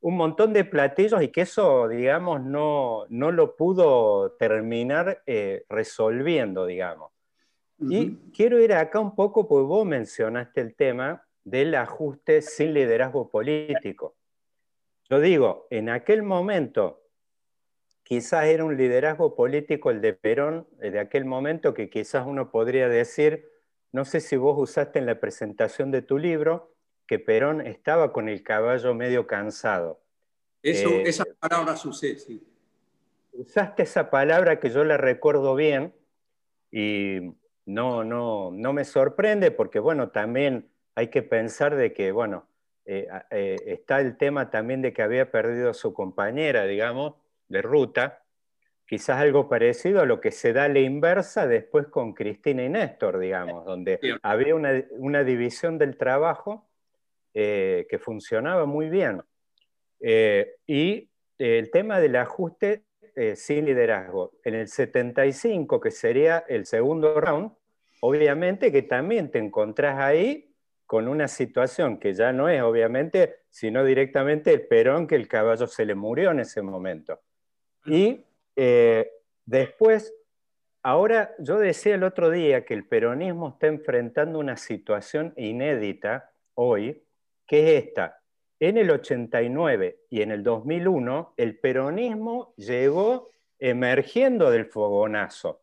un 0.00 0.16
montón 0.16 0.52
de 0.52 0.64
platillos 0.64 1.22
y 1.22 1.28
que 1.28 1.42
eso, 1.42 1.88
digamos, 1.88 2.42
no, 2.42 3.04
no 3.08 3.32
lo 3.32 3.56
pudo 3.56 4.32
terminar 4.32 5.22
resolviendo, 5.68 6.66
digamos. 6.66 7.12
Y 7.80 8.16
quiero 8.32 8.60
ir 8.60 8.72
acá 8.72 8.98
un 8.98 9.14
poco, 9.14 9.46
porque 9.46 9.66
vos 9.66 9.86
mencionaste 9.86 10.60
el 10.60 10.74
tema 10.74 11.24
del 11.44 11.74
ajuste 11.74 12.42
sin 12.42 12.74
liderazgo 12.74 13.30
político. 13.30 14.16
Yo 15.08 15.20
digo, 15.20 15.66
en 15.70 15.88
aquel 15.88 16.22
momento 16.22 17.02
quizás 18.08 18.46
era 18.46 18.64
un 18.64 18.78
liderazgo 18.78 19.34
político 19.34 19.90
el 19.90 20.00
de 20.00 20.14
Perón, 20.14 20.66
de 20.78 20.98
aquel 20.98 21.26
momento 21.26 21.74
que 21.74 21.90
quizás 21.90 22.26
uno 22.26 22.50
podría 22.50 22.88
decir, 22.88 23.50
no 23.92 24.06
sé 24.06 24.20
si 24.20 24.36
vos 24.36 24.56
usaste 24.58 24.98
en 24.98 25.04
la 25.04 25.20
presentación 25.20 25.90
de 25.90 26.00
tu 26.00 26.16
libro, 26.16 26.74
que 27.06 27.18
Perón 27.18 27.60
estaba 27.60 28.14
con 28.14 28.30
el 28.30 28.42
caballo 28.42 28.94
medio 28.94 29.26
cansado. 29.26 30.00
Eso, 30.62 30.88
eh, 30.88 31.02
esa 31.04 31.26
palabra 31.38 31.76
sucede, 31.76 32.18
sí. 32.18 32.42
Usaste 33.32 33.82
esa 33.82 34.08
palabra 34.08 34.58
que 34.58 34.70
yo 34.70 34.84
la 34.84 34.96
recuerdo 34.96 35.54
bien 35.54 35.94
y 36.72 37.34
no, 37.66 38.04
no, 38.04 38.50
no 38.50 38.72
me 38.72 38.86
sorprende 38.86 39.50
porque, 39.50 39.80
bueno, 39.80 40.08
también 40.08 40.70
hay 40.94 41.08
que 41.08 41.22
pensar 41.22 41.76
de 41.76 41.92
que, 41.92 42.10
bueno, 42.10 42.46
eh, 42.86 43.06
eh, 43.30 43.56
está 43.66 44.00
el 44.00 44.16
tema 44.16 44.48
también 44.48 44.80
de 44.80 44.94
que 44.94 45.02
había 45.02 45.30
perdido 45.30 45.68
a 45.68 45.74
su 45.74 45.92
compañera, 45.92 46.64
digamos, 46.64 47.16
de 47.48 47.62
ruta, 47.62 48.22
quizás 48.86 49.20
algo 49.20 49.48
parecido 49.48 50.00
a 50.00 50.06
lo 50.06 50.20
que 50.20 50.30
se 50.30 50.52
da 50.52 50.64
a 50.64 50.68
la 50.68 50.80
inversa 50.80 51.46
después 51.46 51.88
con 51.88 52.14
Cristina 52.14 52.64
y 52.64 52.68
Néstor, 52.68 53.18
digamos, 53.18 53.64
donde 53.64 54.00
había 54.22 54.54
una, 54.54 55.24
división 55.24 55.78
del 55.78 55.96
trabajo 55.96 56.68
eh, 57.34 57.86
que 57.90 57.98
funcionaba 57.98 58.66
muy 58.66 58.88
bien. 58.88 59.22
y 60.66 61.10
el 61.38 61.70
tema 61.70 62.00
del 62.00 62.16
ajuste 62.16 62.84
sin 63.34 63.64
liderazgo. 63.64 64.32
En 64.44 64.54
el 64.54 64.68
75, 64.68 65.80
que 65.80 65.90
sería 65.90 66.44
el 66.48 66.66
segundo 66.66 67.20
round, 67.20 67.52
obviamente 68.00 68.70
que 68.72 68.82
también 68.82 69.30
te 69.30 69.38
encontrás 69.38 69.98
ahí 69.98 70.48
con 70.88 71.06
una 71.06 71.28
situación 71.28 71.98
que 71.98 72.14
ya 72.14 72.32
no 72.32 72.48
es, 72.48 72.62
obviamente, 72.62 73.40
sino 73.50 73.84
directamente 73.84 74.54
el 74.54 74.66
Perón, 74.66 75.06
que 75.06 75.16
el 75.16 75.28
caballo 75.28 75.66
se 75.66 75.84
le 75.84 75.94
murió 75.94 76.30
en 76.30 76.40
ese 76.40 76.62
momento. 76.62 77.20
Y 77.88 78.24
eh, 78.56 79.10
después, 79.46 80.14
ahora 80.82 81.34
yo 81.38 81.58
decía 81.58 81.94
el 81.94 82.04
otro 82.04 82.30
día 82.30 82.64
que 82.64 82.74
el 82.74 82.86
peronismo 82.86 83.50
está 83.50 83.66
enfrentando 83.66 84.38
una 84.38 84.56
situación 84.56 85.32
inédita 85.36 86.30
hoy, 86.54 87.02
que 87.46 87.76
es 87.76 87.86
esta. 87.86 88.20
En 88.60 88.76
el 88.76 88.90
89 88.90 90.00
y 90.10 90.22
en 90.22 90.32
el 90.32 90.42
2001, 90.42 91.34
el 91.36 91.58
peronismo 91.58 92.52
llegó 92.56 93.30
emergiendo 93.58 94.50
del 94.50 94.66
fogonazo. 94.66 95.62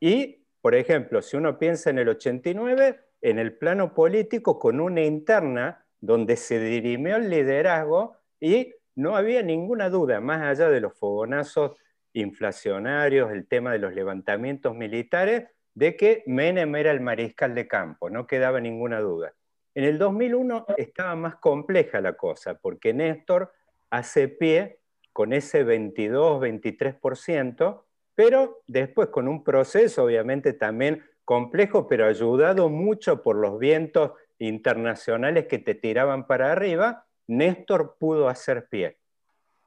Y, 0.00 0.44
por 0.60 0.74
ejemplo, 0.74 1.22
si 1.22 1.36
uno 1.36 1.58
piensa 1.58 1.90
en 1.90 1.98
el 1.98 2.08
89, 2.08 3.00
en 3.20 3.38
el 3.38 3.56
plano 3.56 3.94
político 3.94 4.58
con 4.58 4.80
una 4.80 5.02
interna 5.02 5.84
donde 6.00 6.36
se 6.36 6.60
dirimió 6.60 7.16
el 7.16 7.28
liderazgo 7.28 8.16
y 8.40 8.74
no 8.98 9.16
había 9.16 9.42
ninguna 9.42 9.88
duda, 9.90 10.20
más 10.20 10.42
allá 10.42 10.70
de 10.70 10.80
los 10.80 10.98
fogonazos 10.98 11.76
inflacionarios, 12.14 13.30
el 13.30 13.46
tema 13.46 13.70
de 13.70 13.78
los 13.78 13.94
levantamientos 13.94 14.74
militares, 14.74 15.44
de 15.74 15.94
que 15.94 16.24
Menem 16.26 16.74
era 16.74 16.90
el 16.90 17.00
mariscal 17.00 17.54
de 17.54 17.68
campo, 17.68 18.10
no 18.10 18.26
quedaba 18.26 18.60
ninguna 18.60 18.98
duda. 18.98 19.34
En 19.76 19.84
el 19.84 19.98
2001 19.98 20.66
estaba 20.76 21.14
más 21.14 21.36
compleja 21.36 22.00
la 22.00 22.14
cosa, 22.14 22.54
porque 22.54 22.92
Néstor 22.92 23.52
hace 23.88 24.26
pie 24.26 24.80
con 25.12 25.32
ese 25.32 25.64
22-23%, 25.64 27.84
pero 28.16 28.62
después 28.66 29.10
con 29.10 29.28
un 29.28 29.44
proceso 29.44 30.02
obviamente 30.02 30.54
también 30.54 31.04
complejo, 31.24 31.86
pero 31.86 32.06
ayudado 32.06 32.68
mucho 32.68 33.22
por 33.22 33.36
los 33.36 33.60
vientos 33.60 34.10
internacionales 34.40 35.46
que 35.46 35.60
te 35.60 35.76
tiraban 35.76 36.26
para 36.26 36.50
arriba, 36.50 37.04
Néstor 37.28 37.96
pudo 37.98 38.28
hacer 38.28 38.66
pie. 38.68 38.98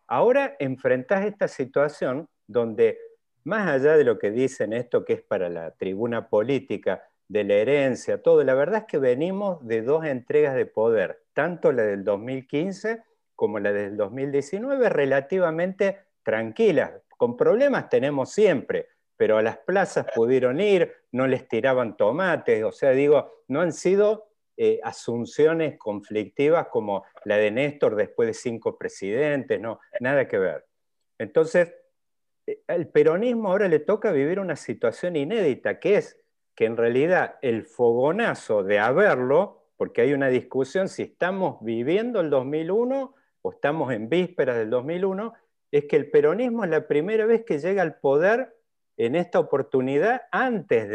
Ahora 0.07 0.57
enfrentás 0.59 1.25
esta 1.25 1.47
situación 1.47 2.27
donde, 2.47 2.99
más 3.45 3.69
allá 3.69 3.95
de 3.95 4.03
lo 4.03 4.19
que 4.19 4.31
dicen 4.31 4.73
esto 4.73 5.05
que 5.05 5.13
es 5.13 5.21
para 5.21 5.49
la 5.49 5.71
tribuna 5.71 6.27
política, 6.27 7.03
de 7.31 7.45
la 7.45 7.53
herencia, 7.53 8.21
todo, 8.21 8.43
la 8.43 8.53
verdad 8.55 8.81
es 8.81 8.85
que 8.87 8.97
venimos 8.97 9.65
de 9.65 9.83
dos 9.83 10.03
entregas 10.03 10.53
de 10.53 10.65
poder, 10.65 11.23
tanto 11.31 11.71
la 11.71 11.83
del 11.83 12.03
2015 12.03 13.03
como 13.37 13.57
la 13.59 13.71
del 13.71 13.95
2019, 13.95 14.89
relativamente 14.89 15.99
tranquilas. 16.23 16.91
Con 17.15 17.37
problemas 17.37 17.87
tenemos 17.87 18.33
siempre, 18.33 18.89
pero 19.15 19.37
a 19.37 19.41
las 19.41 19.59
plazas 19.59 20.07
pudieron 20.13 20.59
ir, 20.59 20.93
no 21.13 21.25
les 21.25 21.47
tiraban 21.47 21.95
tomates, 21.95 22.65
o 22.65 22.73
sea, 22.73 22.89
digo, 22.91 23.45
no 23.47 23.61
han 23.61 23.71
sido 23.71 24.30
eh, 24.57 24.79
asunciones 24.83 25.77
conflictivas 25.77 26.67
como 26.67 27.05
la 27.25 27.37
de 27.37 27.51
Néstor 27.51 27.95
después 27.95 28.27
de 28.27 28.33
cinco 28.33 28.77
presidentes, 28.77 29.59
no, 29.59 29.79
nada 29.99 30.27
que 30.27 30.37
ver. 30.37 30.65
Entonces, 31.17 31.73
eh, 32.45 32.61
al 32.67 32.87
peronismo 32.89 33.49
ahora 33.49 33.67
le 33.67 33.79
toca 33.79 34.11
vivir 34.11 34.39
una 34.39 34.55
situación 34.55 35.15
inédita, 35.15 35.79
que 35.79 35.97
es 35.97 36.19
que 36.55 36.65
en 36.65 36.77
realidad 36.77 37.35
el 37.41 37.65
fogonazo 37.65 38.63
de 38.63 38.79
haberlo, 38.79 39.69
porque 39.77 40.01
hay 40.01 40.13
una 40.13 40.27
discusión 40.27 40.89
si 40.89 41.03
estamos 41.03 41.57
viviendo 41.61 42.19
el 42.19 42.29
2001 42.29 43.15
o 43.41 43.51
estamos 43.51 43.91
en 43.93 44.09
vísperas 44.09 44.57
del 44.57 44.69
2001, 44.69 45.33
es 45.71 45.85
que 45.85 45.95
el 45.95 46.11
peronismo 46.11 46.63
es 46.63 46.69
la 46.69 46.87
primera 46.87 47.25
vez 47.25 47.43
que 47.45 47.57
llega 47.57 47.81
al 47.81 47.99
poder 47.99 48.55
en 48.97 49.15
esta 49.15 49.39
oportunidad 49.39 50.23
antes 50.31 50.89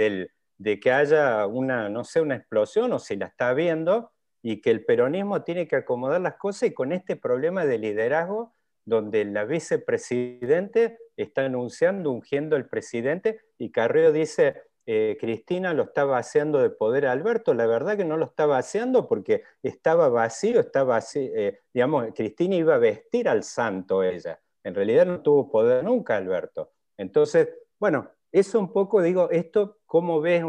de 0.59 0.81
que 0.81 0.93
haya 0.93 1.47
una, 1.47 1.89
no 1.89 2.05
sé, 2.05 2.21
una 2.21 2.37
explosión 2.37 2.93
o 2.93 2.99
si 2.99 3.17
la 3.17 3.27
está 3.27 3.53
viendo, 3.55 4.13
y 4.43 4.61
que 4.61 4.71
el 4.71 4.85
peronismo 4.85 5.43
tiene 5.43 5.67
que 5.67 5.75
acomodar 5.75 6.21
las 6.21 6.35
cosas 6.37 6.69
y 6.69 6.73
con 6.73 6.93
este 6.93 7.17
problema 7.17 7.65
de 7.65 7.79
liderazgo 7.79 8.55
donde 8.85 9.25
la 9.25 9.45
vicepresidente 9.45 10.99
está 11.17 11.45
anunciando, 11.45 12.13
ungiendo 12.13 12.55
al 12.55 12.69
presidente, 12.69 13.41
y 13.59 13.73
Carrillo 13.73 14.13
dice, 14.13 14.63
eh, 14.87 15.17
Cristina 15.19 15.75
lo 15.75 15.83
estaba 15.83 16.19
haciendo 16.19 16.61
de 16.61 16.71
poder 16.71 17.07
a 17.07 17.13
Alberto, 17.13 17.55
la 17.55 17.67
verdad 17.67 17.97
que 17.97 18.05
no 18.05 18.17
lo 18.17 18.27
estaba 18.27 18.59
haciendo 18.59 19.09
porque 19.09 19.43
estaba 19.65 20.09
vacío, 20.09 20.61
estaba 20.61 20.97
así, 20.97 21.29
eh, 21.35 21.59
digamos, 21.75 22.07
Cristina 22.15 22.55
iba 22.55 22.77
a 22.77 22.79
vestir 22.79 23.29
al 23.29 23.43
santo 23.43 24.05
ella, 24.05 24.41
en 24.63 24.77
realidad 24.77 25.07
no 25.07 25.23
tuvo 25.23 25.51
poder 25.51 25.83
nunca 25.83 26.17
Alberto. 26.17 26.71
Entonces, 26.97 27.49
bueno, 27.81 28.13
eso 28.39 28.59
un 28.59 28.73
poco, 28.73 29.03
digo, 29.03 29.31
esto, 29.31 29.79
¿cómo 29.87 30.21
ves 30.21 30.45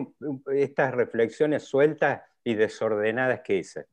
estas 0.53 0.93
reflexiones 0.93 1.63
sueltas 1.63 2.21
y 2.43 2.55
desordenadas 2.55 3.41
que 3.43 3.57
hice? 3.57 3.87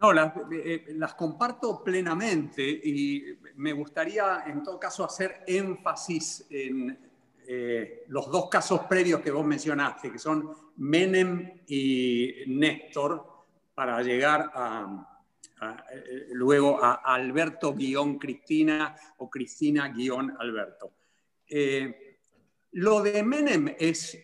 No, 0.00 0.12
las, 0.12 0.32
eh, 0.52 0.86
las, 0.90 1.14
comparto 1.14 1.82
plenamente 1.82 2.62
y 2.62 3.38
me 3.56 3.72
gustaría 3.72 4.44
en 4.46 4.62
todo 4.62 4.78
caso 4.78 5.04
hacer 5.04 5.42
énfasis 5.46 6.46
en 6.50 6.98
eh, 7.46 8.04
los 8.08 8.30
dos 8.30 8.48
casos 8.48 8.82
previos 8.82 9.20
que 9.20 9.30
vos 9.30 9.44
mencionaste, 9.44 10.12
que 10.12 10.18
son 10.18 10.52
Menem 10.76 11.62
y 11.66 12.44
Néstor, 12.46 13.26
para 13.74 14.02
llegar 14.02 14.50
a, 14.54 15.18
eh, 15.60 16.28
luego 16.32 16.82
a 16.82 16.94
Alberto-Cristina 16.94 18.94
o 19.16 19.30
Cristina-Alberto. 19.30 20.92
Eh, 21.48 22.07
lo 22.72 23.02
de 23.02 23.22
Menem 23.22 23.74
es 23.78 24.18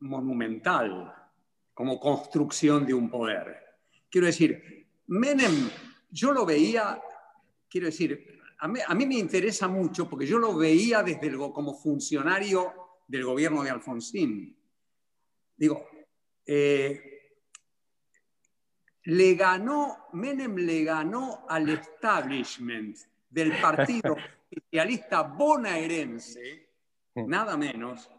monumental 0.00 1.12
como 1.72 1.98
construcción 1.98 2.86
de 2.86 2.94
un 2.94 3.10
poder. 3.10 3.56
Quiero 4.10 4.26
decir, 4.26 4.86
Menem, 5.06 5.68
yo 6.10 6.32
lo 6.32 6.46
veía, 6.46 7.00
quiero 7.68 7.86
decir, 7.86 8.40
a 8.60 8.94
mí, 8.94 9.06
me 9.06 9.16
interesa 9.16 9.68
mucho 9.68 10.08
porque 10.08 10.26
yo 10.26 10.38
lo 10.38 10.56
veía 10.56 11.02
desde 11.02 11.26
el, 11.26 11.36
como 11.36 11.74
funcionario 11.74 12.72
del 13.06 13.24
gobierno 13.24 13.62
de 13.62 13.70
Alfonsín. 13.70 14.56
Digo, 15.56 15.86
eh, 16.46 17.14
le 19.04 19.34
ganó, 19.34 20.06
Menem 20.14 20.56
le 20.56 20.84
ganó 20.84 21.44
al 21.48 21.68
establishment 21.68 22.96
del 23.28 23.60
partido 23.60 24.16
socialista 24.50 25.22
bonaerense, 25.22 26.63
nada 27.14 27.56
menos, 27.56 28.10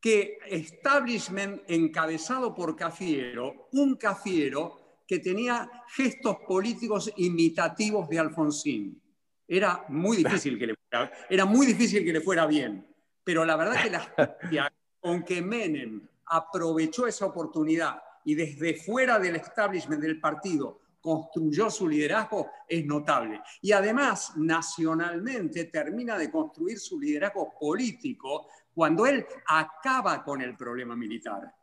que 0.00 0.38
establishment 0.48 1.62
encabezado 1.68 2.54
por 2.54 2.76
Cafiero, 2.76 3.68
un 3.72 3.96
Cafiero 3.96 5.02
que 5.06 5.18
tenía 5.18 5.70
gestos 5.88 6.36
políticos 6.46 7.12
imitativos 7.16 8.08
de 8.08 8.18
Alfonsín. 8.18 9.02
Era 9.46 9.84
muy 9.88 10.18
difícil 10.18 10.58
que 10.58 10.66
le 10.66 10.74
fuera, 10.74 11.12
era 11.30 11.44
muy 11.44 11.66
difícil 11.66 12.04
que 12.04 12.12
le 12.12 12.20
fuera 12.20 12.46
bien. 12.46 12.86
Pero 13.22 13.44
la 13.44 13.56
verdad 13.56 13.82
que 13.82 13.90
la 13.90 14.72
con 15.00 15.24
que 15.24 15.40
Menem 15.40 16.06
aprovechó 16.26 17.06
esa 17.06 17.26
oportunidad 17.26 18.02
y 18.24 18.34
desde 18.34 18.74
fuera 18.74 19.18
del 19.18 19.36
establishment 19.36 20.02
del 20.02 20.20
partido 20.20 20.80
construyó 21.06 21.70
su 21.70 21.88
liderazgo 21.88 22.50
es 22.68 22.84
notable. 22.84 23.40
Y 23.62 23.70
además, 23.70 24.32
nacionalmente, 24.38 25.66
termina 25.66 26.18
de 26.18 26.32
construir 26.32 26.80
su 26.80 26.98
liderazgo 26.98 27.54
político 27.56 28.48
cuando 28.74 29.06
él 29.06 29.24
acaba 29.46 30.24
con 30.24 30.42
el 30.42 30.56
problema 30.56 30.96
militar. 30.96 31.54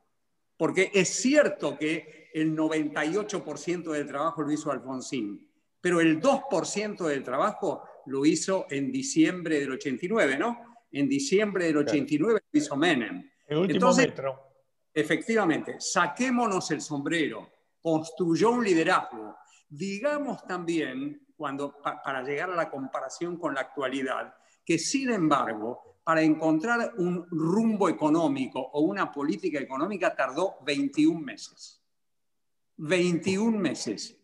Porque 0.55 0.91
es 0.93 1.09
cierto 1.09 1.77
que 1.77 2.29
el 2.33 2.55
98% 2.55 3.91
del 3.91 4.07
trabajo 4.07 4.43
lo 4.43 4.51
hizo 4.53 4.71
Alfonsín, 4.71 5.45
pero 5.81 5.99
el 5.99 6.21
2% 6.21 7.05
del 7.05 7.21
trabajo 7.21 7.83
lo 8.05 8.25
hizo 8.25 8.65
en 8.69 8.93
diciembre 8.93 9.59
del 9.59 9.73
89, 9.73 10.37
¿no? 10.37 10.77
En 10.89 11.09
diciembre 11.09 11.65
del 11.65 11.79
89 11.79 12.39
lo 12.49 12.57
hizo 12.57 12.77
Menem. 12.77 13.29
El 13.45 13.57
último 13.57 13.93
metro. 13.93 14.39
Efectivamente, 14.93 15.75
saquémonos 15.79 16.71
el 16.71 16.79
sombrero, 16.79 17.51
construyó 17.83 18.51
un 18.51 18.63
liderazgo. 18.63 19.35
Digamos 19.69 20.47
también, 20.47 21.27
cuando, 21.35 21.75
para 21.81 22.23
llegar 22.23 22.49
a 22.49 22.55
la 22.55 22.71
comparación 22.71 23.37
con 23.37 23.53
la 23.53 23.61
actualidad, 23.61 24.33
que 24.65 24.79
sin 24.79 25.11
embargo, 25.11 25.99
para 26.03 26.21
encontrar 26.21 26.93
un 26.97 27.27
rumbo 27.29 27.89
económico 27.89 28.59
o 28.59 28.81
una 28.81 29.11
política 29.11 29.59
económica 29.59 30.15
tardó 30.15 30.55
21 30.65 31.19
meses. 31.19 31.81
21 32.77 33.57
meses. 33.57 34.17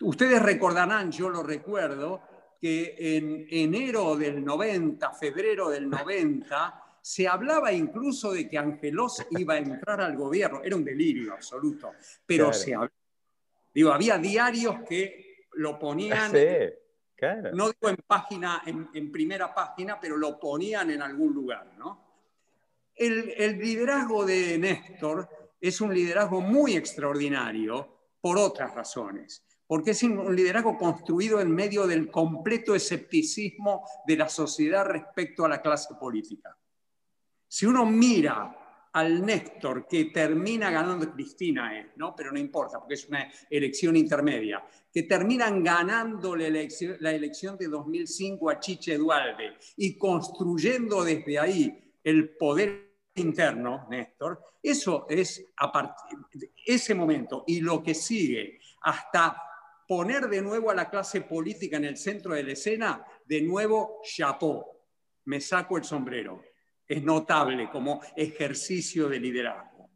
Ustedes 0.00 0.42
recordarán, 0.42 1.12
yo 1.12 1.28
lo 1.28 1.42
recuerdo, 1.42 2.22
que 2.60 2.96
en 2.98 3.46
enero 3.50 4.16
del 4.16 4.44
90, 4.44 5.12
febrero 5.12 5.68
del 5.68 5.88
90, 5.88 6.81
se 7.02 7.26
hablaba 7.26 7.72
incluso 7.72 8.32
de 8.32 8.48
que 8.48 8.56
Angelos 8.56 9.26
iba 9.30 9.54
a 9.54 9.58
entrar 9.58 10.00
al 10.00 10.16
gobierno. 10.16 10.62
Era 10.62 10.76
un 10.76 10.84
delirio 10.84 11.34
absoluto. 11.34 11.92
Pero 12.24 12.52
se 12.52 12.76
Digo, 13.74 13.92
había 13.92 14.18
diarios 14.18 14.82
que 14.86 15.46
lo 15.54 15.78
ponían, 15.78 16.30
no 17.52 17.70
digo 17.70 17.88
en 17.88 17.96
página, 18.06 18.62
en, 18.66 19.10
primera 19.10 19.54
página, 19.54 19.98
pero 19.98 20.16
lo 20.16 20.38
ponían 20.38 20.90
en 20.90 21.02
algún 21.02 21.32
lugar. 21.34 21.72
¿no? 21.76 22.12
el 22.94 23.58
liderazgo 23.58 24.24
de 24.24 24.58
Néstor 24.58 25.28
es 25.60 25.80
un 25.80 25.92
liderazgo 25.92 26.40
muy 26.40 26.76
extraordinario 26.76 28.10
por 28.20 28.38
otras 28.38 28.74
razones 28.74 29.44
porque 29.72 29.92
es 29.92 30.02
un 30.02 30.36
liderazgo 30.36 30.76
construido 30.76 31.40
en 31.40 31.50
medio 31.50 31.86
del 31.86 32.10
completo 32.10 32.74
escepticismo 32.74 33.88
de 34.06 34.18
la 34.18 34.28
sociedad 34.28 34.84
respecto 34.84 35.46
a 35.46 35.48
la 35.48 35.62
clase 35.62 35.94
política. 35.98 36.54
Si 37.52 37.66
uno 37.66 37.84
mira 37.84 38.88
al 38.94 39.26
Néstor 39.26 39.86
que 39.86 40.06
termina 40.06 40.70
ganando, 40.70 41.12
Cristina 41.12 41.78
es, 41.78 41.88
¿no? 41.96 42.16
pero 42.16 42.32
no 42.32 42.38
importa, 42.38 42.78
porque 42.78 42.94
es 42.94 43.06
una 43.08 43.30
elección 43.50 43.94
intermedia, 43.94 44.64
que 44.90 45.02
terminan 45.02 45.62
ganando 45.62 46.34
la 46.34 46.46
elección, 46.46 46.96
la 47.00 47.12
elección 47.12 47.58
de 47.58 47.68
2005 47.68 48.48
a 48.48 48.58
Chiche 48.58 48.96
Dualde 48.96 49.58
y 49.76 49.98
construyendo 49.98 51.04
desde 51.04 51.38
ahí 51.38 51.92
el 52.02 52.30
poder 52.38 52.94
interno, 53.16 53.86
Néstor, 53.90 54.42
eso 54.62 55.04
es 55.10 55.44
a 55.58 55.70
partir 55.70 56.18
de 56.32 56.52
ese 56.64 56.94
momento 56.94 57.44
y 57.46 57.60
lo 57.60 57.82
que 57.82 57.92
sigue 57.92 58.60
hasta 58.80 59.36
poner 59.86 60.26
de 60.26 60.40
nuevo 60.40 60.70
a 60.70 60.74
la 60.74 60.88
clase 60.88 61.20
política 61.20 61.76
en 61.76 61.84
el 61.84 61.98
centro 61.98 62.32
de 62.32 62.44
la 62.44 62.52
escena, 62.52 63.04
de 63.26 63.42
nuevo, 63.42 64.00
chapeau, 64.02 64.64
me 65.26 65.38
saco 65.38 65.76
el 65.76 65.84
sombrero. 65.84 66.51
Es 66.86 67.02
notable 67.02 67.70
como 67.70 68.00
ejercicio 68.16 69.08
de 69.08 69.20
liderazgo. 69.20 69.90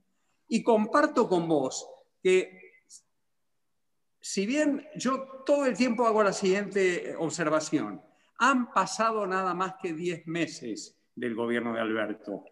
Y 0.49 0.63
comparto 0.63 1.29
con 1.29 1.49
vos 1.49 1.89
que 2.23 2.67
si 4.21 4.45
bien 4.45 4.85
yo 4.97 5.43
todo 5.47 5.67
el 5.67 5.77
tiempo 5.77 6.07
hago 6.07 6.23
la 6.23 6.33
siguiente 6.33 7.15
observación, 7.17 8.03
han 8.39 8.73
pasado 8.73 9.27
nada 9.27 9.55
más 9.55 9.75
que 9.81 9.93
10 9.93 10.27
meses 10.27 10.99
del 11.15 11.35
gobierno 11.35 11.73
de 11.73 11.81
Alberto. 11.81 12.45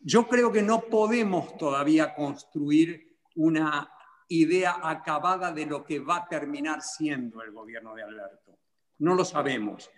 Yo 0.00 0.28
creo 0.28 0.52
que 0.52 0.62
no 0.62 0.82
podemos 0.82 1.56
todavía 1.56 2.14
construir 2.14 3.16
una 3.36 3.90
idea 4.28 4.78
acabada 4.82 5.52
de 5.52 5.66
lo 5.66 5.84
que 5.84 6.00
va 6.00 6.16
a 6.18 6.28
terminar 6.28 6.82
siendo 6.82 7.42
el 7.42 7.50
gobierno 7.50 7.94
de 7.94 8.02
Alberto. 8.02 8.58
No 8.98 9.14
lo 9.14 9.24
sabemos. 9.24 9.90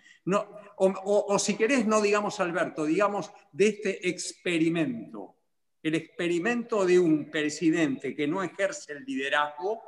O, 0.77 1.39
si 1.39 1.55
querés, 1.55 1.85
no 1.85 2.01
digamos 2.01 2.39
Alberto, 2.39 2.85
digamos 2.85 3.31
de 3.51 3.67
este 3.67 4.09
experimento. 4.09 5.35
El 5.81 5.95
experimento 5.95 6.85
de 6.85 6.99
un 6.99 7.29
presidente 7.29 8.15
que 8.15 8.27
no 8.27 8.43
ejerce 8.43 8.93
el 8.93 9.05
liderazgo 9.05 9.81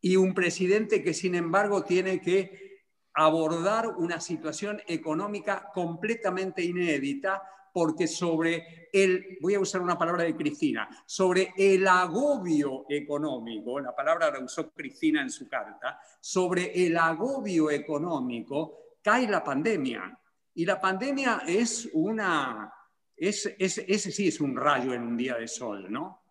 y 0.00 0.16
un 0.16 0.34
presidente 0.34 1.02
que, 1.02 1.14
sin 1.14 1.34
embargo, 1.34 1.84
tiene 1.84 2.20
que 2.20 2.82
abordar 3.14 3.88
una 3.88 4.20
situación 4.20 4.80
económica 4.86 5.70
completamente 5.72 6.62
inédita 6.62 7.42
porque 7.72 8.06
sobre 8.06 8.88
el, 8.92 9.38
voy 9.40 9.54
a 9.54 9.60
usar 9.60 9.80
una 9.80 9.98
palabra 9.98 10.24
de 10.24 10.36
Cristina, 10.36 10.88
sobre 11.06 11.54
el 11.56 11.86
agobio 11.88 12.84
económico, 12.88 13.80
la 13.80 13.94
palabra 13.94 14.30
la 14.30 14.40
usó 14.40 14.70
Cristina 14.72 15.22
en 15.22 15.30
su 15.30 15.48
carta, 15.48 15.98
sobre 16.20 16.86
el 16.86 16.96
agobio 16.96 17.70
económico 17.70 18.78
cae 19.02 19.28
la 19.28 19.42
pandemia. 19.42 20.18
Y 20.54 20.64
la 20.64 20.80
pandemia 20.80 21.42
es 21.46 21.88
una, 21.92 22.72
es, 23.16 23.46
ese 23.58 24.12
sí 24.12 24.28
es 24.28 24.40
un 24.40 24.56
rayo 24.56 24.92
en 24.92 25.02
un 25.02 25.16
día 25.16 25.36
de 25.36 25.48
sol, 25.48 25.90
¿no? 25.90 26.22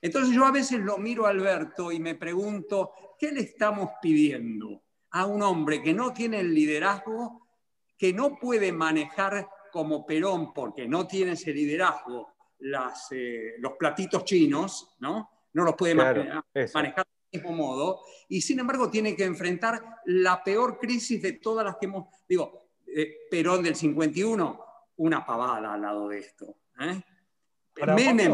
Entonces 0.00 0.34
yo 0.34 0.44
a 0.44 0.52
veces 0.52 0.80
lo 0.80 0.98
miro 0.98 1.26
a 1.26 1.30
Alberto 1.30 1.90
y 1.90 1.98
me 1.98 2.14
pregunto, 2.14 2.92
¿qué 3.18 3.32
le 3.32 3.40
estamos 3.40 3.90
pidiendo 4.00 4.82
a 5.10 5.26
un 5.26 5.42
hombre 5.42 5.82
que 5.82 5.94
no 5.94 6.12
tiene 6.12 6.40
el 6.40 6.54
liderazgo, 6.54 7.48
que 7.98 8.12
no 8.12 8.38
puede 8.38 8.72
manejar 8.72 9.48
como 9.72 10.04
Perón, 10.06 10.52
porque 10.52 10.86
no 10.86 11.06
tiene 11.06 11.32
ese 11.32 11.52
liderazgo, 11.52 12.34
las, 12.60 13.08
eh, 13.12 13.54
los 13.58 13.72
platitos 13.72 14.24
chinos, 14.24 14.96
¿no? 15.00 15.30
No 15.52 15.64
los 15.64 15.74
puede 15.74 15.94
manejar, 15.94 16.44
mismo 17.32 17.52
modo, 17.52 18.00
y 18.28 18.40
sin 18.40 18.60
embargo 18.60 18.90
tiene 18.90 19.14
que 19.14 19.24
enfrentar 19.24 19.82
la 20.06 20.42
peor 20.42 20.78
crisis 20.78 21.20
de 21.22 21.32
todas 21.32 21.64
las 21.64 21.76
que 21.76 21.86
hemos, 21.86 22.06
digo, 22.28 22.68
eh, 22.86 23.26
Perón 23.30 23.62
del 23.62 23.76
51, 23.76 24.64
una 24.96 25.26
pavada 25.26 25.74
al 25.74 25.82
lado 25.82 26.08
de 26.08 26.18
esto. 26.18 26.56
¿eh? 26.80 27.00
Menem, 27.94 28.32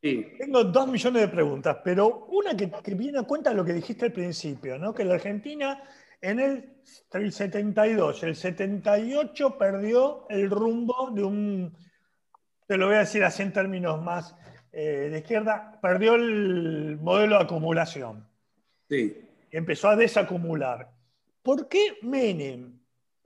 Tengo 0.00 0.64
dos 0.64 0.88
millones 0.88 1.22
de 1.22 1.28
preguntas, 1.28 1.78
pero 1.84 2.26
una 2.26 2.56
que, 2.56 2.70
que, 2.70 2.94
viene 2.94 3.18
a 3.18 3.22
cuenta 3.22 3.50
de 3.50 3.56
lo 3.56 3.64
que 3.64 3.72
dijiste 3.72 4.06
al 4.06 4.12
principio, 4.12 4.78
¿no? 4.78 4.92
que 4.92 5.04
la 5.04 5.14
Argentina 5.14 5.82
en 6.20 6.40
el, 6.40 6.82
el 7.12 7.32
72, 7.32 8.22
el 8.24 8.34
78 8.34 9.58
perdió 9.58 10.26
el 10.28 10.50
rumbo 10.50 11.10
de 11.12 11.22
un, 11.22 11.76
te 12.66 12.76
lo 12.76 12.86
voy 12.86 12.96
a 12.96 13.00
decir 13.00 13.22
así 13.22 13.42
en 13.42 13.52
términos 13.52 14.02
más 14.02 14.34
eh, 14.72 15.08
de 15.10 15.18
izquierda, 15.18 15.78
perdió 15.80 16.14
el 16.14 16.98
modelo 17.00 17.36
de 17.36 17.44
acumulación. 17.44 18.26
Sí. 18.88 19.16
Y 19.50 19.56
empezó 19.56 19.88
a 19.88 19.96
desacumular. 19.96 20.90
¿Por 21.42 21.68
qué 21.68 21.98
Menem 22.02 22.78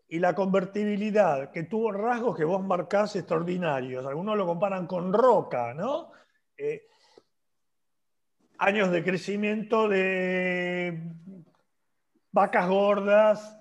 y 0.08 0.18
la 0.18 0.34
convertibilidad, 0.34 1.50
que 1.50 1.62
tuvo 1.62 1.90
rasgos 1.90 2.36
que 2.36 2.44
vos 2.44 2.62
marcás 2.62 3.16
extraordinarios, 3.16 4.04
algunos 4.04 4.36
lo 4.36 4.46
comparan 4.46 4.86
con 4.86 5.12
Roca, 5.12 5.72
¿no? 5.72 6.12
Eh, 6.56 6.82
años 8.58 8.90
de 8.92 9.02
crecimiento 9.02 9.88
de 9.88 11.00
vacas 12.30 12.68
gordas. 12.68 13.58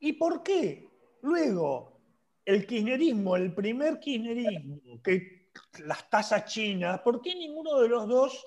¿Y 0.00 0.14
por 0.14 0.42
qué? 0.42 0.88
Luego, 1.22 2.00
el 2.44 2.66
kirchnerismo, 2.66 3.36
el 3.36 3.54
primer 3.54 4.00
kirchnerismo, 4.00 5.00
que 5.02 5.41
las 5.84 6.08
tasas 6.08 6.44
chinas, 6.46 7.00
¿por 7.00 7.20
qué 7.20 7.34
ninguno 7.34 7.80
de 7.80 7.88
los 7.88 8.08
dos 8.08 8.46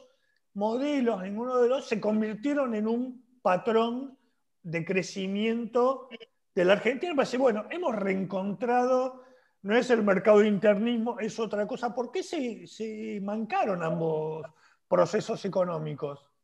modelos, 0.53 1.21
ninguno 1.21 1.57
de 1.57 1.69
los 1.69 1.87
se 1.87 1.99
convirtieron 1.99 2.75
en 2.75 2.87
un 2.87 3.39
patrón 3.41 4.17
de 4.63 4.85
crecimiento 4.85 6.09
de 6.53 6.65
la 6.65 6.73
Argentina? 6.73 7.13
Parece, 7.15 7.37
bueno, 7.37 7.65
hemos 7.69 7.95
reencontrado, 7.95 9.23
no 9.61 9.75
es 9.75 9.89
el 9.89 10.03
mercado 10.03 10.39
de 10.39 10.47
internismo, 10.47 11.19
es 11.19 11.39
otra 11.39 11.67
cosa. 11.67 11.93
¿Por 11.93 12.11
qué 12.11 12.23
se, 12.23 12.67
se 12.67 13.19
mancaron 13.21 13.83
ambos 13.83 14.45
procesos 14.87 15.43
económicos? 15.45 16.34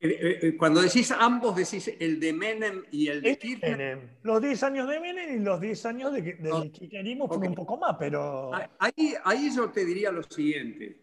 Eh, 0.00 0.08
eh, 0.08 0.38
eh, 0.42 0.56
cuando 0.56 0.80
decís 0.80 1.10
ambos, 1.10 1.56
decís 1.56 1.92
el 1.98 2.20
de 2.20 2.32
Menem 2.32 2.84
y 2.92 3.08
el 3.08 3.20
de 3.20 3.36
Kirchner. 3.36 4.18
Los 4.22 4.40
10 4.40 4.62
años 4.62 4.88
de 4.88 5.00
Menem 5.00 5.40
y 5.40 5.44
los 5.44 5.60
10 5.60 5.86
años 5.86 6.12
de, 6.12 6.22
del 6.22 6.70
kirchnerismo 6.70 7.26
fueron 7.26 7.48
un 7.48 7.54
poco 7.56 7.76
más, 7.78 7.96
pero... 7.98 8.52
Ahí, 8.78 9.14
ahí 9.24 9.50
yo 9.52 9.70
te 9.70 9.84
diría 9.84 10.12
lo 10.12 10.22
siguiente. 10.22 11.00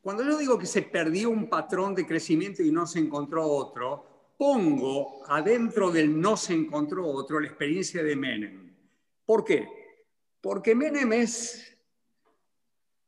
Cuando 0.00 0.22
yo 0.22 0.38
digo 0.38 0.56
que 0.56 0.66
se 0.66 0.82
perdió 0.82 1.30
un 1.30 1.48
patrón 1.48 1.96
de 1.96 2.06
crecimiento 2.06 2.62
y 2.62 2.70
no 2.70 2.86
se 2.86 3.00
encontró 3.00 3.44
otro, 3.44 4.34
pongo 4.38 5.24
adentro 5.26 5.90
del 5.90 6.20
no 6.20 6.36
se 6.36 6.54
encontró 6.54 7.08
otro 7.08 7.40
la 7.40 7.48
experiencia 7.48 8.04
de 8.04 8.14
Menem. 8.14 8.72
¿Por 9.26 9.44
qué? 9.44 9.66
Porque 10.40 10.76
Menem 10.76 11.12
es, 11.12 11.76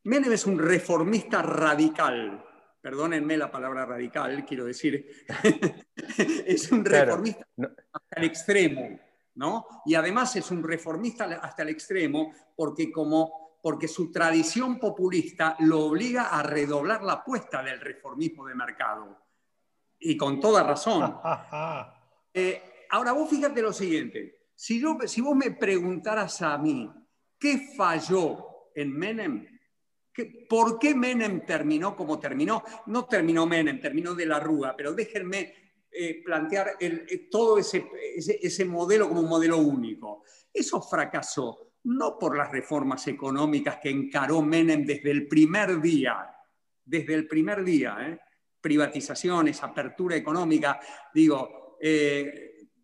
Menem 0.03 0.33
es 0.33 0.45
un 0.45 0.59
reformista 0.59 1.41
radical 1.41 2.45
perdónenme 2.85 3.39
la 3.39 3.51
palabra 3.51 3.87
radical, 3.87 4.45
quiero 4.45 4.67
decir, 4.67 5.25
es 6.47 6.71
un 6.71 6.85
reformista 6.85 7.47
hasta 7.91 8.21
el 8.21 8.25
extremo, 8.25 9.01
¿no? 9.37 9.67
Y 9.87 9.95
además 9.95 10.37
es 10.37 10.51
un 10.51 10.63
reformista 10.63 11.25
hasta 11.25 11.63
el 11.63 11.71
extremo 11.71 12.35
porque 12.55 12.93
como 12.93 13.57
porque 13.63 13.89
su 13.89 14.13
tradición 14.13 14.79
populista 14.79 15.57
lo 15.61 15.87
obliga 15.87 16.25
a 16.25 16.43
redoblar 16.43 17.03
la 17.03 17.15
apuesta 17.15 17.63
del 17.63 17.81
reformismo 17.81 18.45
de 18.45 18.55
mercado. 18.55 19.19
Y 19.99 20.19
con 20.19 20.39
toda 20.39 20.63
razón. 20.63 21.19
Eh, 22.37 22.87
ahora 22.91 23.13
vos 23.13 23.31
fíjate 23.31 23.63
lo 23.63 23.73
siguiente, 23.73 24.49
si, 24.57 24.81
yo, 24.81 24.99
si 25.07 25.21
vos 25.21 25.37
me 25.37 25.53
preguntaras 25.53 26.43
a 26.43 26.59
mí, 26.59 26.91
¿qué 27.39 27.73
falló 27.77 28.73
en 28.75 28.93
Menem? 28.93 29.54
¿Por 30.49 30.79
qué 30.79 30.95
Menem 30.95 31.45
terminó 31.45 31.97
como 31.97 32.19
terminó? 32.19 32.63
No 32.87 33.07
terminó 33.07 33.47
Menem, 33.47 33.81
terminó 33.81 34.15
de 34.15 34.27
la 34.27 34.39
Rúa, 34.39 34.75
pero 34.77 34.93
déjenme 34.93 35.55
eh, 35.91 36.23
plantear 36.25 36.77
eh, 36.79 37.29
todo 37.31 37.59
ese, 37.59 37.85
ese, 38.17 38.65
modelo 38.65 39.09
como 39.09 39.21
un 39.21 39.29
modelo 39.29 39.59
único. 39.59 40.23
Eso 40.53 40.81
fracasó 40.81 41.73
no 41.85 42.17
por 42.19 42.37
las 42.37 42.51
reformas 42.51 43.07
económicas 43.09 43.79
que 43.83 43.91
encaró 43.91 44.41
Menem 44.41 44.85
desde 44.85 45.11
el 45.11 45.27
primer 45.27 45.81
día, 45.81 46.31
desde 46.85 47.15
el 47.15 47.27
primer 47.27 47.65
día, 47.65 47.97
¿eh? 48.01 48.19
privatizaciones, 48.61 49.63
apertura 49.63 50.17
económica, 50.17 50.81
digo, 51.13 51.77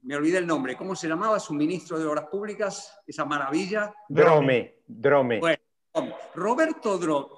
me 0.02 0.16
olvidé 0.16 0.38
el 0.38 0.46
nombre, 0.46 0.76
¿cómo 0.76 0.94
se 0.94 1.08
llamaba 1.08 1.40
su 1.40 1.54
ministro 1.54 1.98
de 1.98 2.04
Obras 2.04 2.26
Públicas? 2.26 3.00
Esa 3.06 3.24
maravilla. 3.24 3.94
Drome, 4.08 4.82
Drome. 4.86 5.40
Roberto 6.34 6.98
Dromi, 6.98 7.36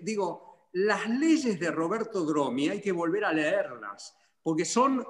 digo, 0.00 0.68
las 0.72 1.08
leyes 1.08 1.58
de 1.60 1.70
Roberto 1.70 2.24
Dromi 2.24 2.68
hay 2.68 2.80
que 2.80 2.92
volver 2.92 3.24
a 3.24 3.32
leerlas, 3.32 4.16
porque 4.42 4.64
son 4.64 5.06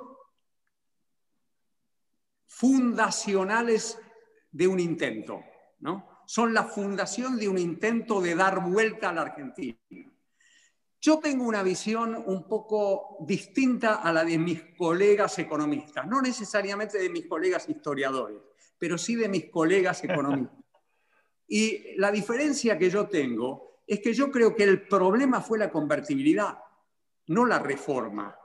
fundacionales 2.47 3.99
de 4.51 4.67
un 4.67 4.79
intento, 4.79 5.43
¿no? 5.81 6.23
Son 6.27 6.55
la 6.55 6.65
fundación 6.65 7.37
de 7.37 7.49
un 7.49 7.59
intento 7.59 8.21
de 8.21 8.35
dar 8.35 8.63
vuelta 8.63 9.11
a 9.11 9.13
la 9.13 9.23
Argentina. 9.23 9.77
Yo 11.01 11.19
tengo 11.19 11.45
una 11.45 11.63
visión 11.63 12.15
un 12.27 12.49
poco 12.49 13.19
distinta 13.27 13.97
a 13.97 14.11
la 14.13 14.25
de 14.25 14.39
mis 14.39 14.63
colegas 14.77 15.39
economistas, 15.39 16.07
no 16.07 16.23
necesariamente 16.23 16.99
de 16.99 17.11
mis 17.11 17.27
colegas 17.27 17.69
historiadores, 17.69 18.39
pero 18.79 18.97
sí 18.97 19.15
de 19.15 19.29
mis 19.29 19.51
colegas 19.51 20.03
economistas. 20.03 20.59
Y 21.47 21.97
la 21.97 22.11
diferencia 22.11 22.79
que 22.79 22.91
yo 22.91 23.07
tengo 23.07 23.81
es 23.87 24.01
que 24.01 24.15
yo 24.15 24.31
creo 24.31 24.55
que 24.55 24.65
el 24.65 24.87
problema 24.87 25.41
fue 25.41 25.59
la 25.59 25.71
convertibilidad, 25.71 26.59
no 27.27 27.45
la 27.45 27.59
reforma. 27.59 28.37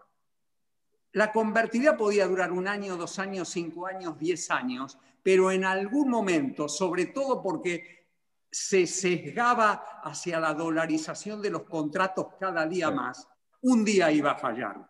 La 1.14 1.32
convertibilidad 1.32 1.98
podía 1.98 2.28
durar 2.28 2.52
un 2.52 2.68
año, 2.68 2.98
dos 2.98 3.18
años, 3.20 3.50
cinco 3.50 3.88
años, 3.88 4.18
diez 4.20 4.52
años, 4.52 4.98
pero 5.24 5.52
en 5.52 5.64
algún 5.66 6.10
momento, 6.10 6.68
sobre 6.68 7.08
todo 7.08 7.42
porque 7.42 8.08
se 8.52 8.86
sesgaba 8.86 10.02
hacia 10.04 10.40
la 10.40 10.54
dolarización 10.54 11.42
de 11.42 11.52
los 11.52 11.64
contratos 11.64 12.28
cada 12.40 12.66
día 12.68 12.92
más, 12.92 13.28
un 13.62 13.84
día 13.84 14.12
iba 14.12 14.32
a 14.32 14.38
fallar. 14.38 14.90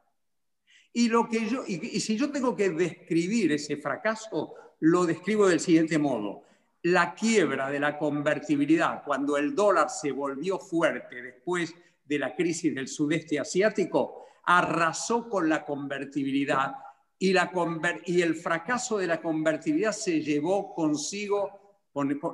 Y, 0.93 1.07
lo 1.07 1.27
que 1.29 1.47
yo, 1.47 1.63
y 1.67 1.99
si 1.99 2.17
yo 2.17 2.31
tengo 2.31 2.55
que 2.55 2.71
describir 2.71 3.51
ese 3.51 3.77
fracaso, 3.77 4.55
lo 4.79 5.05
describo 5.05 5.47
del 5.47 5.59
siguiente 5.59 5.97
modo. 5.97 6.43
La 6.83 7.13
quiebra 7.13 7.69
de 7.69 7.79
la 7.79 7.97
convertibilidad, 7.97 9.03
cuando 9.03 9.37
el 9.37 9.53
dólar 9.53 9.89
se 9.89 10.11
volvió 10.11 10.59
fuerte 10.59 11.21
después 11.21 11.73
de 12.05 12.19
la 12.19 12.35
crisis 12.35 12.73
del 12.73 12.87
sudeste 12.87 13.39
asiático, 13.39 14.25
arrasó 14.45 15.29
con 15.29 15.49
la 15.49 15.65
convertibilidad 15.65 16.73
y, 17.17 17.33
la 17.33 17.51
y 18.05 18.21
el 18.21 18.35
fracaso 18.35 18.97
de 18.97 19.07
la 19.07 19.21
convertibilidad 19.21 19.91
se 19.91 20.21
llevó 20.21 20.73
consigo, 20.73 21.85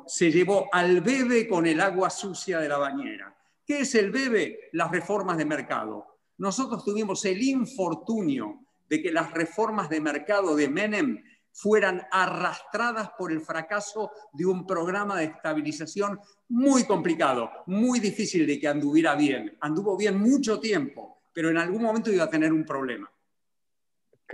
se 0.05 0.31
llevó 0.31 0.69
al 0.71 1.01
bebé 1.01 1.47
con 1.47 1.65
el 1.65 1.81
agua 1.81 2.09
sucia 2.09 2.59
de 2.59 2.69
la 2.69 2.77
bañera. 2.77 3.35
¿Qué 3.65 3.79
es 3.79 3.95
el 3.95 4.11
bebé? 4.11 4.69
Las 4.73 4.91
reformas 4.91 5.37
de 5.37 5.45
mercado. 5.45 6.19
Nosotros 6.37 6.85
tuvimos 6.85 7.25
el 7.25 7.41
infortunio 7.41 8.59
de 8.87 9.01
que 9.01 9.11
las 9.11 9.31
reformas 9.31 9.89
de 9.89 10.01
mercado 10.01 10.55
de 10.55 10.69
Menem 10.69 11.23
fueran 11.55 12.05
arrastradas 12.11 13.11
por 13.17 13.31
el 13.31 13.39
fracaso 13.39 14.11
de 14.33 14.45
un 14.45 14.67
programa 14.67 15.17
de 15.17 15.25
estabilización 15.25 16.19
muy 16.49 16.83
complicado, 16.83 17.49
muy 17.67 18.01
difícil 18.01 18.45
de 18.45 18.59
que 18.59 18.67
anduviera 18.67 19.15
bien. 19.15 19.57
Anduvo 19.61 19.95
bien 19.95 20.17
mucho 20.17 20.59
tiempo, 20.59 21.21
pero 21.31 21.49
en 21.49 21.57
algún 21.57 21.81
momento 21.81 22.11
iba 22.11 22.25
a 22.25 22.29
tener 22.29 22.51
un 22.51 22.65
problema. 22.65 23.09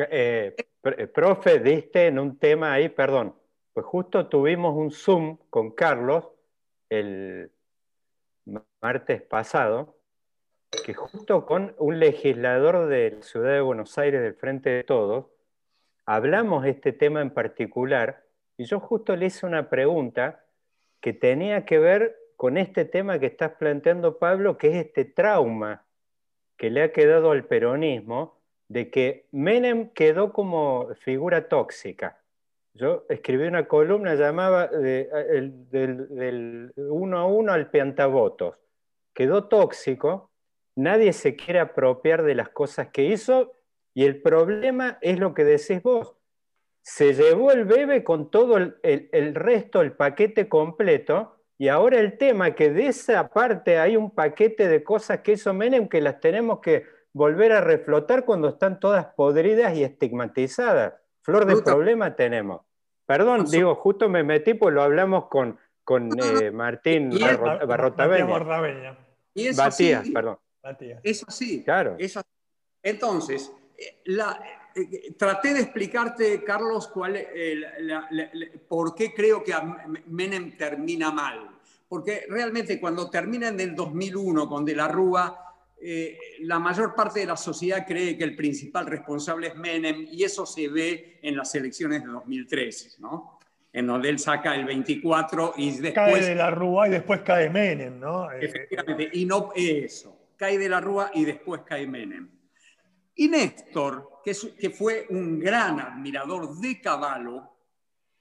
Eh, 0.10 0.56
eh, 0.84 1.08
profe, 1.08 1.60
diste 1.60 2.08
en 2.08 2.18
un 2.18 2.40
tema 2.40 2.74
ahí, 2.74 2.90
perdón, 2.90 3.36
pues 3.72 3.86
justo 3.86 4.28
tuvimos 4.28 4.76
un 4.76 4.90
Zoom 4.90 5.38
con 5.52 5.72
Carlos 5.72 6.26
el 6.90 7.52
martes 8.82 9.22
pasado, 9.22 9.96
que 10.84 10.96
justo 10.96 11.46
con 11.46 11.76
un 11.78 12.00
legislador 12.00 12.88
de 12.88 13.12
la 13.12 13.22
ciudad 13.22 13.54
de 13.54 13.62
Buenos 13.62 13.96
Aires 14.00 14.24
del 14.24 14.34
Frente 14.34 14.72
de 14.72 14.84
Todos, 14.84 15.28
hablamos 16.16 16.66
este 16.66 16.92
tema 16.92 17.22
en 17.22 17.30
particular 17.30 18.26
y 18.58 18.66
yo 18.66 18.82
justo 18.82 19.16
le 19.16 19.28
hice 19.28 19.46
una 19.46 19.70
pregunta 19.70 20.44
que 21.00 21.14
tenía 21.14 21.64
que 21.64 21.80
ver 21.80 22.18
con 22.36 22.58
este 22.58 22.84
tema 22.84 23.18
que 23.18 23.28
estás 23.28 23.54
planteando, 23.54 24.20
Pablo, 24.20 24.58
que 24.58 24.68
es 24.68 24.86
este 24.88 25.06
trauma 25.06 25.86
que 26.58 26.70
le 26.70 26.84
ha 26.84 26.92
quedado 26.92 27.32
al 27.32 27.46
peronismo 27.46 28.42
de 28.68 28.90
que 28.90 29.28
Menem 29.32 29.90
quedó 29.94 30.34
como 30.34 30.90
figura 30.96 31.48
tóxica. 31.48 32.20
Yo 32.74 33.06
escribí 33.08 33.48
una 33.48 33.70
columna 33.70 34.16
llamada 34.16 34.68
del, 34.68 35.54
uno 36.76 37.20
a 37.20 37.26
uno 37.26 37.54
al 37.54 37.70
piantabotos. 37.70 38.58
Quedó 39.14 39.46
tóxico, 39.46 40.30
nadie 40.76 41.14
se 41.14 41.38
quiere 41.38 41.62
apropiar 41.62 42.24
de 42.24 42.36
las 42.36 42.50
cosas 42.50 42.90
que 42.90 43.06
hizo 43.06 43.54
y 43.94 44.06
el 44.06 44.22
problema 44.22 44.98
es 45.02 45.20
lo 45.20 45.34
que 45.34 45.44
decís 45.44 45.82
vos. 45.82 46.14
Se 46.82 47.14
llevó 47.14 47.52
el 47.52 47.66
bebé 47.66 48.04
con 48.04 48.32
todo 48.32 48.58
el, 48.58 49.36
resto, 49.36 49.82
el 49.82 49.92
paquete 49.94 50.50
completo, 50.50 51.38
y 51.58 51.68
ahora 51.68 52.00
el 52.00 52.18
tema 52.18 52.56
que 52.56 52.72
de 52.72 52.88
esa 52.88 53.30
parte 53.30 53.78
hay 53.78 53.96
un 53.96 54.10
paquete 54.10 54.68
de 54.68 54.84
cosas 54.84 55.20
que 55.20 55.34
hizo 55.34 55.54
Menem 55.54 55.88
que 55.88 56.02
las 56.02 56.20
tenemos 56.20 56.60
que 56.60 56.86
volver 57.14 57.52
a 57.52 57.62
reflotar 57.62 58.26
cuando 58.26 58.50
están 58.50 58.80
todas 58.80 59.06
podridas 59.14 59.76
y 59.76 59.84
estigmatizadas. 59.84 60.96
Flor 61.22 61.46
de 61.46 61.62
problema 61.62 62.16
tenemos. 62.16 62.62
Perdón, 63.06 63.46
digo, 63.46 63.76
justo 63.76 64.10
me 64.10 64.24
metí, 64.24 64.56
pues 64.56 64.74
lo 64.74 64.82
hablamos 64.82 65.28
con, 65.28 65.60
con 65.84 66.10
eh, 66.20 66.50
Martín 66.50 67.12
Barrotaveña. 67.68 68.98
Y 69.34 69.48
eso 69.48 69.62
Batías, 69.62 70.10
perdón. 70.10 70.38
Eso 71.04 71.26
sí. 71.30 71.64
Claro. 71.64 71.96
Eso, 72.00 72.22
entonces, 72.84 73.54
la, 74.06 74.42
eh, 74.76 75.14
traté 75.18 75.54
de 75.54 75.62
explicarte, 75.62 76.44
Carlos, 76.44 76.88
cuál, 76.88 77.18
por 78.68 78.96
qué 78.96 79.14
creo 79.14 79.44
que 79.44 79.54
Menem 80.08 80.58
termina 80.58 81.12
mal. 81.12 81.50
Porque 81.88 82.26
realmente 82.30 82.80
cuando 82.80 83.10
termina 83.10 83.50
en 83.50 83.60
el 83.60 83.76
2001 83.76 84.48
con 84.48 84.64
De 84.64 84.76
la 84.76 84.88
Rúa, 84.88 85.52
eh, 85.84 86.18
la 86.42 86.60
mayor 86.60 86.94
parte 86.94 87.22
de 87.22 87.26
la 87.26 87.36
sociedad 87.36 87.86
cree 87.88 88.16
que 88.16 88.24
el 88.24 88.36
principal 88.36 88.86
responsable 88.86 89.48
es 89.48 89.56
Menem 89.56 90.08
y 90.12 90.24
eso 90.24 90.46
se 90.46 90.68
ve 90.68 91.20
en 91.24 91.36
las 91.36 91.54
elecciones 91.56 92.04
de 92.04 92.10
2013, 92.10 93.02
¿no? 93.02 93.40
En 93.74 93.88
donde 93.88 94.10
él 94.10 94.20
saca 94.20 94.56
el 94.56 94.66
24 94.66 95.56
y 95.58 95.72
después... 95.72 95.94
Cae 95.94 96.22
de 96.22 96.36
la 96.36 96.52
Rúa 96.52 96.88
y 96.88 96.92
después 96.92 97.22
cae 97.22 97.50
Menem, 97.50 98.00
¿no? 98.00 98.32
Efectivamente, 98.32 99.10
y 99.12 99.26
no 99.26 99.52
eso. 99.56 100.16
Cae 100.38 100.58
de 100.60 100.70
la 100.70 100.80
Rúa 100.80 101.10
y 101.16 101.26
después 101.26 101.62
cae 101.66 101.88
Menem. 101.88 102.30
Y 103.16 103.28
Néstor, 103.28 104.22
que, 104.24 104.36
que 104.60 104.70
fue 104.70 105.08
un 105.10 105.40
gran 105.40 105.80
admirador 105.80 106.56
de 106.58 106.80
Caballo, 106.82 107.50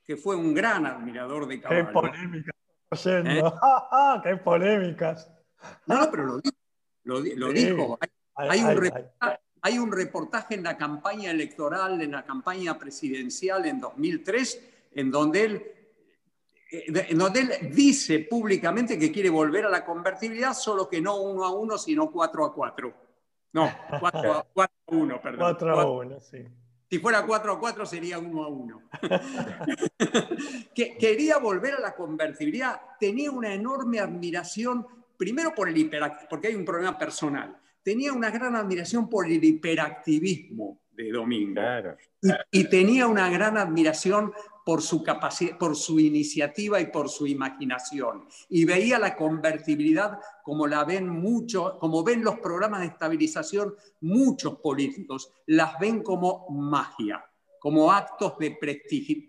que 0.05 0.17
fue 0.17 0.37
un 0.37 0.53
gran 0.55 0.87
admirador 0.87 1.47
de 1.47 1.61
Caballo. 1.61 1.87
Qué 1.87 1.93
polémicas. 1.93 2.55
¿Eh? 3.07 3.43
¡Qué 4.25 4.37
polémicas! 4.37 5.31
No, 5.87 6.01
no, 6.01 6.11
pero 6.11 6.25
lo 6.25 6.41
dijo. 6.41 6.57
Lo, 7.05 7.53
dijo. 7.53 7.99
Hay, 8.35 8.63
un 8.63 8.77
reportaje, 8.77 9.41
hay, 9.63 9.79
un 9.79 9.93
reportaje, 9.93 10.55
en 10.55 10.63
la 10.63 10.77
campaña 10.77 11.31
electoral, 11.31 12.01
en 12.01 12.13
la 12.13 12.25
campaña 12.25 12.79
presidencial 12.79 13.67
en 13.67 13.81
2003, 13.81 14.89
en 14.93 15.11
donde 15.11 15.45
él 15.45 15.63
eh, 16.71 17.07
en 17.09 17.19
donde 17.19 17.41
él 17.41 17.75
dice 17.75 18.21
públicamente 18.21 18.99
que 18.99 19.11
quiere 19.11 19.29
volver 19.29 19.67
a 19.67 19.71
la 19.71 19.85
convertibilidad, 19.85 20.55
solo 20.55 20.89
que 20.89 21.01
no 21.01 21.21
uno 21.21 21.45
a 21.45 21.51
uno, 21.51 21.77
sino 21.77 22.11
cuatro 22.11 22.45
a 22.45 22.55
cuatro. 22.55 22.95
No, 23.53 23.71
4 24.01 24.33
a, 24.57 24.71
1, 24.87 25.21
perdón. 25.21 25.39
4 25.39 25.81
a 25.81 25.91
1, 25.91 26.21
sí. 26.21 26.45
Si 26.89 26.99
fuera 26.99 27.25
4 27.25 27.53
a 27.53 27.61
4 27.61 27.87
sería 27.87 28.19
1 28.19 28.43
a 28.43 28.49
1. 28.49 28.83
que 30.75 30.97
quería 30.99 31.39
volver 31.39 31.75
a 31.75 31.81
la 31.81 31.95
convertibilidad, 31.95 32.81
tenía 32.99 33.31
una 33.31 33.55
enorme 33.55 34.01
admiración, 34.01 34.87
primero 35.17 35.55
por 35.55 35.69
el 35.69 35.77
hiperactivismo, 35.77 36.29
porque 36.29 36.49
hay 36.49 36.57
un 36.57 36.65
problema 36.65 36.99
personal, 36.99 37.57
tenía 37.83 38.13
una 38.13 38.31
gran 38.31 38.57
admiración 38.57 39.09
por 39.09 39.27
el 39.27 39.43
hiperactivismo 39.43 40.80
de 41.03 41.13
Domingo. 41.13 41.55
Claro. 41.55 41.97
Y, 42.23 42.61
y, 42.61 42.69
tenía 42.69 43.07
una 43.07 43.31
gran 43.31 43.57
admiración 43.57 44.33
por 44.65 44.83
su 44.83 45.03
capacidad, 45.03 45.59
por 45.59 45.75
su 45.75 45.99
iniciativa 45.99 46.81
y 46.81 46.87
por 46.87 47.09
su 47.09 47.27
imaginación. 47.27 48.27
Y 48.49 48.65
veía 48.65 48.99
la 48.99 49.17
convertibilidad 49.17 50.21
como 50.45 50.67
la 50.67 50.85
ven 50.85 51.09
mucho, 51.09 51.79
como 51.79 52.05
ven 52.05 52.23
los 52.23 52.39
programas 52.39 52.81
de 52.81 52.87
estabilización 52.87 53.75
muchos 54.01 54.57
políticos, 54.61 55.33
las 55.47 55.79
ven 55.79 56.03
como 56.03 56.49
magia, 56.51 57.25
como 57.59 57.91
actos 57.91 58.39
de 58.39 58.57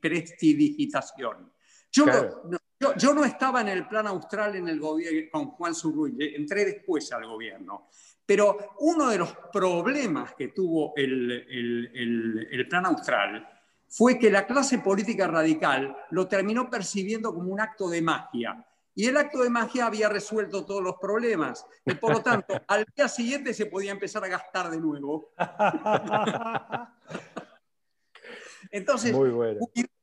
prestidigitación. 0.01 1.51
Yo, 1.91 2.05
no, 2.05 2.57
yo, 2.97 3.13
no 3.13 3.23
estaba 3.23 3.61
en 3.61 3.69
el 3.69 3.87
plan 3.87 4.07
austral 4.07 4.55
en 4.55 4.67
el 4.67 4.79
gobierno 4.79 5.29
con 5.31 5.51
Juan 5.51 5.75
Zurruy, 5.75 6.15
entré 6.35 6.65
después 6.65 7.11
al 7.11 7.25
gobierno. 7.25 7.87
Pero 8.25 8.75
uno 8.79 9.09
de 9.09 9.17
los 9.17 9.35
problemas 9.51 10.33
que 10.35 10.49
tuvo 10.49 10.93
el, 10.95 11.31
el, 11.31 12.47
el 12.51 12.67
plan 12.67 12.85
austral 12.85 13.47
fue 13.87 14.17
que 14.17 14.31
la 14.31 14.47
clase 14.47 14.79
política 14.79 15.27
radical 15.27 15.95
lo 16.11 16.27
terminó 16.27 16.69
percibiendo 16.69 17.33
como 17.33 17.51
un 17.51 17.59
acto 17.59 17.89
de 17.89 18.01
magia. 18.01 18.65
Y 18.95 19.07
el 19.07 19.17
acto 19.17 19.43
de 19.43 19.49
magia 19.49 19.85
había 19.85 20.09
resuelto 20.09 20.65
todos 20.65 20.81
los 20.81 20.95
problemas. 20.95 21.65
Y 21.85 21.93
por 21.95 22.13
lo 22.13 22.21
tanto, 22.21 22.53
al 22.67 22.85
día 22.95 23.07
siguiente 23.07 23.53
se 23.53 23.65
podía 23.65 23.91
empezar 23.91 24.23
a 24.23 24.27
gastar 24.27 24.69
de 24.69 24.79
nuevo. 24.79 25.31
Entonces, 28.71 29.15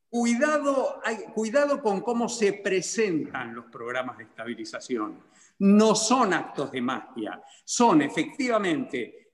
cuidado, 0.09 1.01
cuidado 1.35 1.83
con 1.83 2.01
cómo 2.01 2.29
se 2.29 2.55
presentan 2.55 3.55
los 3.55 3.67
programas 3.67 4.19
de 4.19 4.25
estabilización. 4.25 5.23
No 5.61 5.95
son 5.95 6.33
actos 6.33 6.71
de 6.71 6.81
magia, 6.81 7.43
son 7.65 8.03
efectivamente 8.03 9.33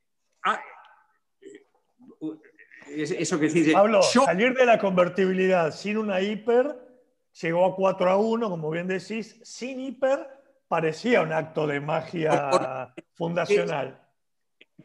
eso 2.88 3.38
que 3.38 3.48
dice. 3.48 3.72
Pablo, 3.72 4.02
salir 4.02 4.54
de 4.54 4.66
la 4.66 4.78
convertibilidad 4.78 5.72
sin 5.72 5.98
una 5.98 6.20
hiper, 6.20 6.76
llegó 7.40 7.66
a 7.66 7.76
4 7.76 8.10
a 8.10 8.16
1, 8.16 8.50
como 8.50 8.70
bien 8.70 8.86
decís, 8.86 9.40
sin 9.42 9.80
hiper, 9.80 10.28
parecía 10.68 11.22
un 11.22 11.32
acto 11.32 11.66
de 11.66 11.80
magia 11.80 12.94
fundacional. 13.12 14.00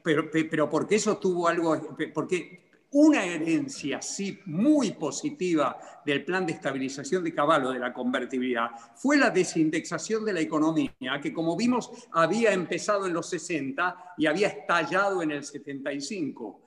Pero, 0.03 0.29
pero 0.31 0.69
porque 0.69 0.95
eso 0.95 1.17
tuvo 1.17 1.47
algo, 1.47 1.95
porque 2.13 2.68
una 2.91 3.23
herencia 3.23 4.01
sí 4.01 4.39
muy 4.45 4.91
positiva 4.91 5.79
del 6.05 6.25
plan 6.25 6.45
de 6.45 6.53
estabilización 6.53 7.23
de 7.23 7.33
Caballo 7.33 7.71
de 7.71 7.79
la 7.79 7.93
convertibilidad 7.93 8.69
fue 8.95 9.17
la 9.17 9.29
desindexación 9.29 10.25
de 10.25 10.33
la 10.33 10.39
economía, 10.39 11.19
que 11.21 11.31
como 11.31 11.55
vimos 11.55 11.91
había 12.11 12.51
empezado 12.51 13.05
en 13.05 13.13
los 13.13 13.29
60 13.29 14.15
y 14.17 14.25
había 14.25 14.47
estallado 14.47 15.21
en 15.21 15.31
el 15.31 15.43
75. 15.43 16.61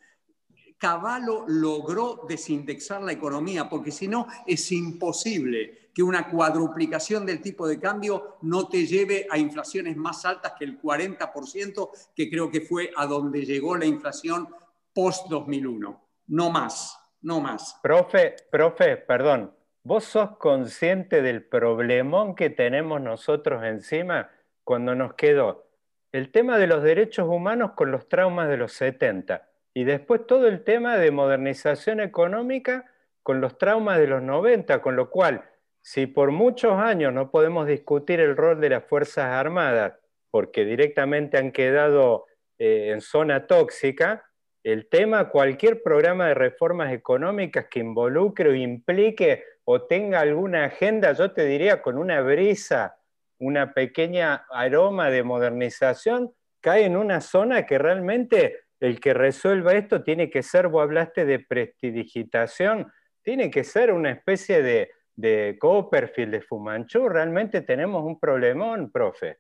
Cavallo 0.79 1.45
logró 1.47 2.25
desindexar 2.29 3.03
la 3.03 3.13
economía, 3.13 3.69
porque 3.69 3.93
si 3.93 4.09
no 4.09 4.27
es 4.47 4.73
imposible 4.73 5.91
que 5.95 6.03
una 6.03 6.29
cuadruplicación 6.29 7.25
del 7.25 7.41
tipo 7.41 7.69
de 7.69 7.79
cambio 7.79 8.39
no 8.43 8.69
te 8.69 8.87
lleve 8.87 9.27
a 9.31 9.39
inflaciones 9.39 9.97
más 9.97 10.25
altas 10.25 10.55
que 10.59 10.65
el 10.65 10.81
40%, 10.81 11.91
que 12.17 12.29
creo 12.29 12.51
que 12.51 12.63
fue 12.63 12.91
a 12.97 13.07
donde 13.07 13.45
llegó 13.45 13.77
la 13.77 13.87
inflación 13.87 14.49
post-2001. 14.93 15.99
No 16.33 16.49
más, 16.49 16.99
no 17.21 17.41
más. 17.41 17.79
Profe, 17.83 18.37
profe, 18.51 18.97
perdón, 18.97 19.55
¿vos 19.83 20.05
sos 20.05 20.39
consciente 20.39 21.21
del 21.21 21.45
problemón 21.45 22.35
que 22.35 22.49
tenemos 22.49 23.03
nosotros 23.03 23.63
encima 23.65 24.31
cuando 24.65 24.95
nos 24.95 25.13
quedó 25.13 25.67
el 26.11 26.33
tema 26.33 26.57
de 26.57 26.69
los 26.69 26.83
derechos 26.83 27.29
humanos 27.29 27.73
con 27.73 27.91
los 27.91 28.09
traumas 28.09 28.49
de 28.49 28.57
los 28.57 28.73
70 28.73 29.47
y 29.75 29.85
después 29.85 30.27
todo 30.27 30.49
el 30.49 30.65
tema 30.65 30.97
de 30.97 31.11
modernización 31.11 32.01
económica 32.01 32.91
con 33.23 33.43
los 33.43 33.59
traumas 33.59 33.99
de 33.99 34.07
los 34.07 34.23
90, 34.23 34.81
con 34.81 34.97
lo 34.97 35.11
cual, 35.11 35.45
si 35.83 36.07
por 36.07 36.31
muchos 36.31 36.79
años 36.79 37.13
no 37.13 37.31
podemos 37.31 37.67
discutir 37.67 38.21
el 38.21 38.39
rol 38.39 38.59
de 38.59 38.71
las 38.71 38.85
Fuerzas 38.85 39.27
Armadas, 39.27 39.99
porque 40.31 40.65
directamente 40.65 41.37
han 41.37 41.53
quedado 41.53 42.25
eh, 42.57 42.89
en 42.91 43.03
zona 43.03 43.47
tóxica, 43.47 44.32
el 44.65 44.89
tema, 44.89 45.29
cualquier 45.29 45.83
programa 45.83 46.29
de 46.29 46.35
reformas 46.35 46.93
económicas 46.93 47.67
que 47.71 47.81
involucre 47.81 48.51
o 48.51 48.55
implique 48.55 49.45
o 49.65 49.83
tenga 49.83 50.21
alguna 50.21 50.65
agenda, 50.65 51.13
yo 51.13 51.33
te 51.33 51.45
diría 51.45 51.83
con 51.83 51.99
una 51.99 52.21
brisa, 52.21 52.97
una 53.39 53.73
pequeña 53.75 54.47
aroma 54.51 55.11
de 55.11 55.23
modernización, 55.23 56.33
cae 56.61 56.85
en 56.85 56.97
una 56.97 57.21
zona 57.21 57.67
que 57.67 57.79
realmente 57.79 58.61
el 58.79 59.01
que 59.01 59.15
resuelva 59.15 59.75
esto 59.75 60.03
tiene 60.03 60.31
que 60.31 60.43
ser, 60.43 60.69
vos 60.69 60.83
hablaste 60.83 61.25
de 61.25 61.41
prestidigitación, 61.41 62.93
tiene 63.23 63.51
que 63.51 63.65
ser 63.65 63.93
una 63.93 64.11
especie 64.11 64.63
de, 64.63 64.91
de 65.15 65.57
Copperfield, 65.61 66.33
de 66.33 66.41
Fumanchu, 66.41 67.09
realmente 67.09 67.63
tenemos 67.63 68.05
un 68.05 68.19
problemón, 68.19 68.91
profe. 68.91 69.39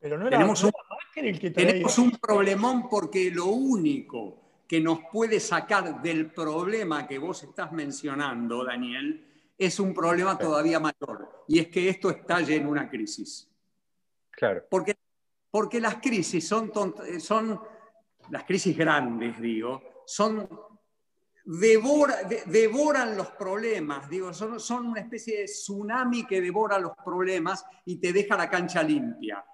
Pero 0.00 0.16
no 0.18 0.26
era 0.26 0.38
tenemos, 0.38 0.64
un, 0.64 0.72
que 1.38 1.50
tenemos 1.50 1.98
un 1.98 2.12
problemón 2.12 2.88
porque 2.88 3.30
lo 3.30 3.46
único 3.46 4.40
que 4.66 4.80
nos 4.80 5.00
puede 5.12 5.40
sacar 5.40 6.00
del 6.00 6.30
problema 6.32 7.06
que 7.06 7.18
vos 7.18 7.42
estás 7.42 7.70
mencionando, 7.72 8.64
Daniel, 8.64 9.26
es 9.58 9.78
un 9.78 9.92
problema 9.92 10.38
todavía 10.38 10.80
mayor. 10.80 11.44
Y 11.48 11.58
es 11.58 11.68
que 11.68 11.88
esto 11.88 12.08
estalle 12.08 12.56
en 12.56 12.66
una 12.66 12.88
crisis. 12.88 13.46
Claro. 14.30 14.62
Porque, 14.70 14.96
porque 15.50 15.80
las 15.80 15.96
crisis 15.96 16.48
son, 16.48 16.72
son, 17.18 17.60
las 18.30 18.44
crisis 18.44 18.76
grandes, 18.76 19.38
digo, 19.38 20.02
son 20.06 20.48
devoran 21.44 23.16
los 23.16 23.32
problemas, 23.32 24.08
digo, 24.08 24.32
son, 24.32 24.60
son 24.60 24.86
una 24.86 25.00
especie 25.00 25.40
de 25.40 25.44
tsunami 25.46 26.26
que 26.26 26.40
devora 26.40 26.78
los 26.78 26.92
problemas 27.04 27.64
y 27.86 27.96
te 27.96 28.12
deja 28.12 28.36
la 28.36 28.48
cancha 28.48 28.82
limpia. 28.82 29.44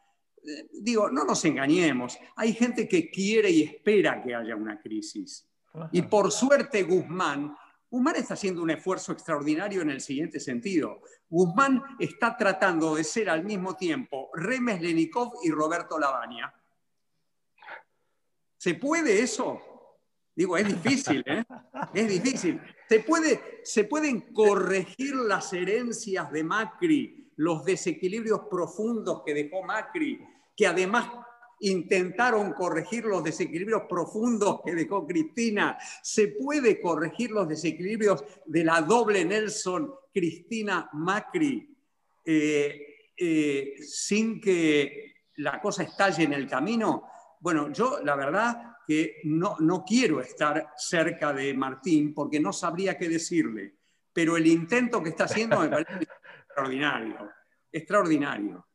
Digo, 0.72 1.10
no 1.10 1.24
nos 1.24 1.44
engañemos, 1.44 2.18
hay 2.36 2.52
gente 2.52 2.88
que 2.88 3.10
quiere 3.10 3.50
y 3.50 3.62
espera 3.62 4.22
que 4.22 4.34
haya 4.34 4.54
una 4.54 4.80
crisis. 4.80 5.48
Y 5.92 6.02
por 6.02 6.32
suerte 6.32 6.82
Guzmán, 6.84 7.56
Guzmán 7.90 8.16
está 8.16 8.34
haciendo 8.34 8.62
un 8.62 8.70
esfuerzo 8.70 9.12
extraordinario 9.12 9.82
en 9.82 9.90
el 9.90 10.00
siguiente 10.00 10.40
sentido. 10.40 11.00
Guzmán 11.28 11.82
está 11.98 12.36
tratando 12.36 12.94
de 12.94 13.04
ser 13.04 13.30
al 13.30 13.44
mismo 13.44 13.76
tiempo 13.76 14.30
Remes 14.34 14.80
Lenikov 14.80 15.34
y 15.42 15.50
Roberto 15.50 15.98
Lavagna. 15.98 16.52
¿Se 18.56 18.74
puede 18.74 19.22
eso? 19.22 19.60
Digo, 20.34 20.56
es 20.56 20.66
difícil, 20.68 21.22
¿eh? 21.26 21.44
Es 21.94 22.08
difícil. 22.08 22.60
Se, 22.88 23.00
puede, 23.00 23.60
se 23.64 23.84
pueden 23.84 24.32
corregir 24.32 25.14
las 25.14 25.52
herencias 25.52 26.30
de 26.30 26.44
Macri, 26.44 27.32
los 27.36 27.64
desequilibrios 27.64 28.42
profundos 28.50 29.22
que 29.24 29.32
dejó 29.32 29.62
Macri, 29.62 30.20
que 30.56 30.66
además 30.66 31.08
intentaron 31.60 32.52
corregir 32.52 33.04
los 33.04 33.22
desequilibrios 33.22 33.82
profundos 33.88 34.60
que 34.64 34.74
dejó 34.74 35.06
Cristina. 35.06 35.78
Se 36.02 36.28
puede 36.28 36.80
corregir 36.80 37.30
los 37.30 37.48
desequilibrios 37.48 38.24
de 38.44 38.64
la 38.64 38.82
doble 38.82 39.24
Nelson 39.24 39.92
Cristina 40.12 40.88
Macri 40.92 41.76
eh, 42.24 43.10
eh, 43.16 43.74
sin 43.80 44.40
que 44.40 45.24
la 45.36 45.60
cosa 45.60 45.82
estalle 45.82 46.24
en 46.24 46.32
el 46.32 46.46
camino. 46.46 47.04
Bueno, 47.40 47.72
yo 47.72 48.00
la 48.02 48.16
verdad 48.16 48.76
que 48.86 49.20
no, 49.24 49.56
no 49.60 49.84
quiero 49.84 50.20
estar 50.20 50.72
cerca 50.76 51.32
de 51.32 51.54
Martín 51.54 52.14
porque 52.14 52.40
no 52.40 52.52
sabría 52.52 52.96
qué 52.96 53.08
decirle, 53.08 53.74
pero 54.12 54.36
el 54.36 54.46
intento 54.46 55.02
que 55.02 55.10
está 55.10 55.24
haciendo 55.24 55.60
me 55.60 55.68
parece 55.68 55.92
extraordinario, 56.46 57.30
extraordinario. 57.72 58.66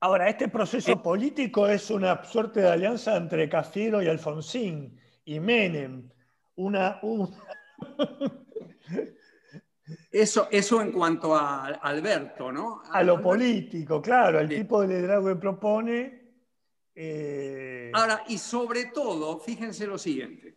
Ahora, 0.00 0.28
este 0.28 0.48
proceso 0.48 0.92
eh, 0.92 0.96
político 0.96 1.66
es 1.66 1.90
una 1.90 2.22
suerte 2.24 2.60
de 2.60 2.70
alianza 2.70 3.16
entre 3.16 3.48
Cafiero 3.48 4.00
y 4.00 4.08
Alfonsín 4.08 4.98
y 5.24 5.40
Menem. 5.40 6.08
Una, 6.56 7.00
Eso, 10.10 10.48
eso 10.50 10.82
en 10.82 10.92
cuanto 10.92 11.34
a 11.34 11.66
Alberto, 11.66 12.52
¿no? 12.52 12.82
A 12.90 13.02
lo 13.02 13.22
político, 13.22 14.02
claro, 14.02 14.38
el 14.40 14.48
tipo 14.48 14.82
de 14.82 14.88
liderazgo 14.88 15.28
que 15.28 15.36
propone 15.36 16.18
eh, 16.94 17.92
Ahora, 17.94 18.24
y 18.26 18.38
sobre 18.38 18.86
todo, 18.86 19.38
fíjense 19.38 19.86
lo 19.86 19.96
siguiente, 19.96 20.56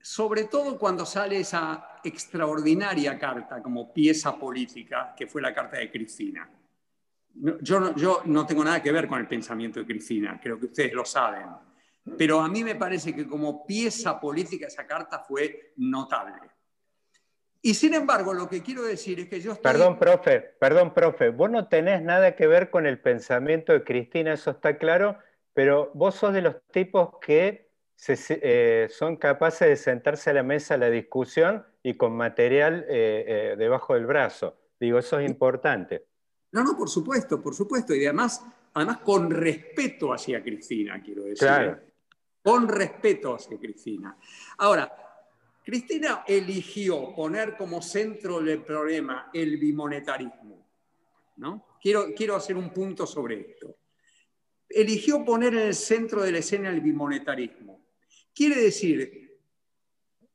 sobre 0.00 0.44
todo 0.44 0.78
cuando 0.78 1.04
sale 1.04 1.40
esa 1.40 2.00
extraordinaria 2.02 3.18
carta 3.18 3.62
como 3.62 3.92
pieza 3.92 4.38
política, 4.38 5.14
que 5.16 5.26
fue 5.26 5.42
la 5.42 5.52
carta 5.52 5.76
de 5.76 5.90
Cristina. 5.90 6.48
Yo 7.34 7.80
no, 7.80 7.96
yo 7.96 8.22
no 8.26 8.46
tengo 8.46 8.64
nada 8.64 8.82
que 8.82 8.92
ver 8.92 9.08
con 9.08 9.20
el 9.20 9.26
pensamiento 9.26 9.80
de 9.80 9.86
Cristina, 9.86 10.38
creo 10.40 10.58
que 10.58 10.66
ustedes 10.66 10.92
lo 10.92 11.04
saben, 11.04 11.46
pero 12.16 12.40
a 12.40 12.48
mí 12.48 12.62
me 12.62 12.76
parece 12.76 13.14
que 13.14 13.26
como 13.26 13.66
pieza 13.66 14.20
política 14.20 14.66
esa 14.66 14.86
carta 14.86 15.18
fue 15.18 15.72
notable. 15.76 16.50
Y 17.60 17.72
sin 17.74 17.94
embargo, 17.94 18.34
lo 18.34 18.46
que 18.46 18.62
quiero 18.62 18.82
decir 18.82 19.20
es 19.20 19.28
que 19.28 19.40
yo 19.40 19.52
estoy... 19.52 19.72
Perdón, 19.72 19.98
profe, 19.98 20.40
perdón, 20.60 20.92
profe, 20.92 21.30
vos 21.30 21.50
no 21.50 21.66
tenés 21.66 22.02
nada 22.02 22.36
que 22.36 22.46
ver 22.46 22.68
con 22.68 22.86
el 22.86 23.00
pensamiento 23.00 23.72
de 23.72 23.82
Cristina, 23.82 24.34
eso 24.34 24.50
está 24.50 24.76
claro, 24.76 25.18
pero 25.54 25.90
vos 25.94 26.14
sos 26.14 26.34
de 26.34 26.42
los 26.42 26.56
tipos 26.70 27.18
que 27.20 27.70
eh, 28.06 28.88
son 28.90 29.16
capaces 29.16 29.68
de 29.68 29.76
sentarse 29.76 30.30
a 30.30 30.34
la 30.34 30.42
mesa 30.42 30.74
a 30.74 30.78
la 30.78 30.90
discusión 30.90 31.64
y 31.82 31.94
con 31.94 32.12
material 32.12 32.84
eh, 32.88 33.24
eh, 33.26 33.56
debajo 33.56 33.94
del 33.94 34.04
brazo. 34.04 34.58
Digo, 34.78 34.98
eso 34.98 35.18
es 35.18 35.28
importante. 35.28 36.04
No, 36.54 36.62
no, 36.62 36.76
por 36.76 36.88
supuesto, 36.88 37.42
por 37.42 37.52
supuesto. 37.52 37.92
Y 37.96 38.04
además, 38.04 38.40
además 38.74 38.98
con 38.98 39.28
respeto 39.28 40.12
hacia 40.12 40.40
Cristina, 40.40 41.02
quiero 41.02 41.24
decir. 41.24 41.38
Claro. 41.38 41.80
Con 42.40 42.68
respeto 42.68 43.34
hacia 43.34 43.58
Cristina. 43.58 44.16
Ahora, 44.58 44.94
Cristina 45.64 46.22
eligió 46.24 47.12
poner 47.12 47.56
como 47.56 47.82
centro 47.82 48.40
del 48.40 48.62
problema 48.62 49.30
el 49.34 49.56
bimonetarismo. 49.56 50.64
¿no? 51.38 51.66
Quiero, 51.82 52.14
quiero 52.14 52.36
hacer 52.36 52.56
un 52.56 52.72
punto 52.72 53.04
sobre 53.04 53.40
esto. 53.40 53.76
Eligió 54.68 55.24
poner 55.24 55.54
en 55.54 55.66
el 55.66 55.74
centro 55.74 56.22
de 56.22 56.30
la 56.30 56.38
escena 56.38 56.70
el 56.70 56.80
bimonetarismo. 56.80 57.84
Quiere 58.32 58.62
decir 58.62 59.40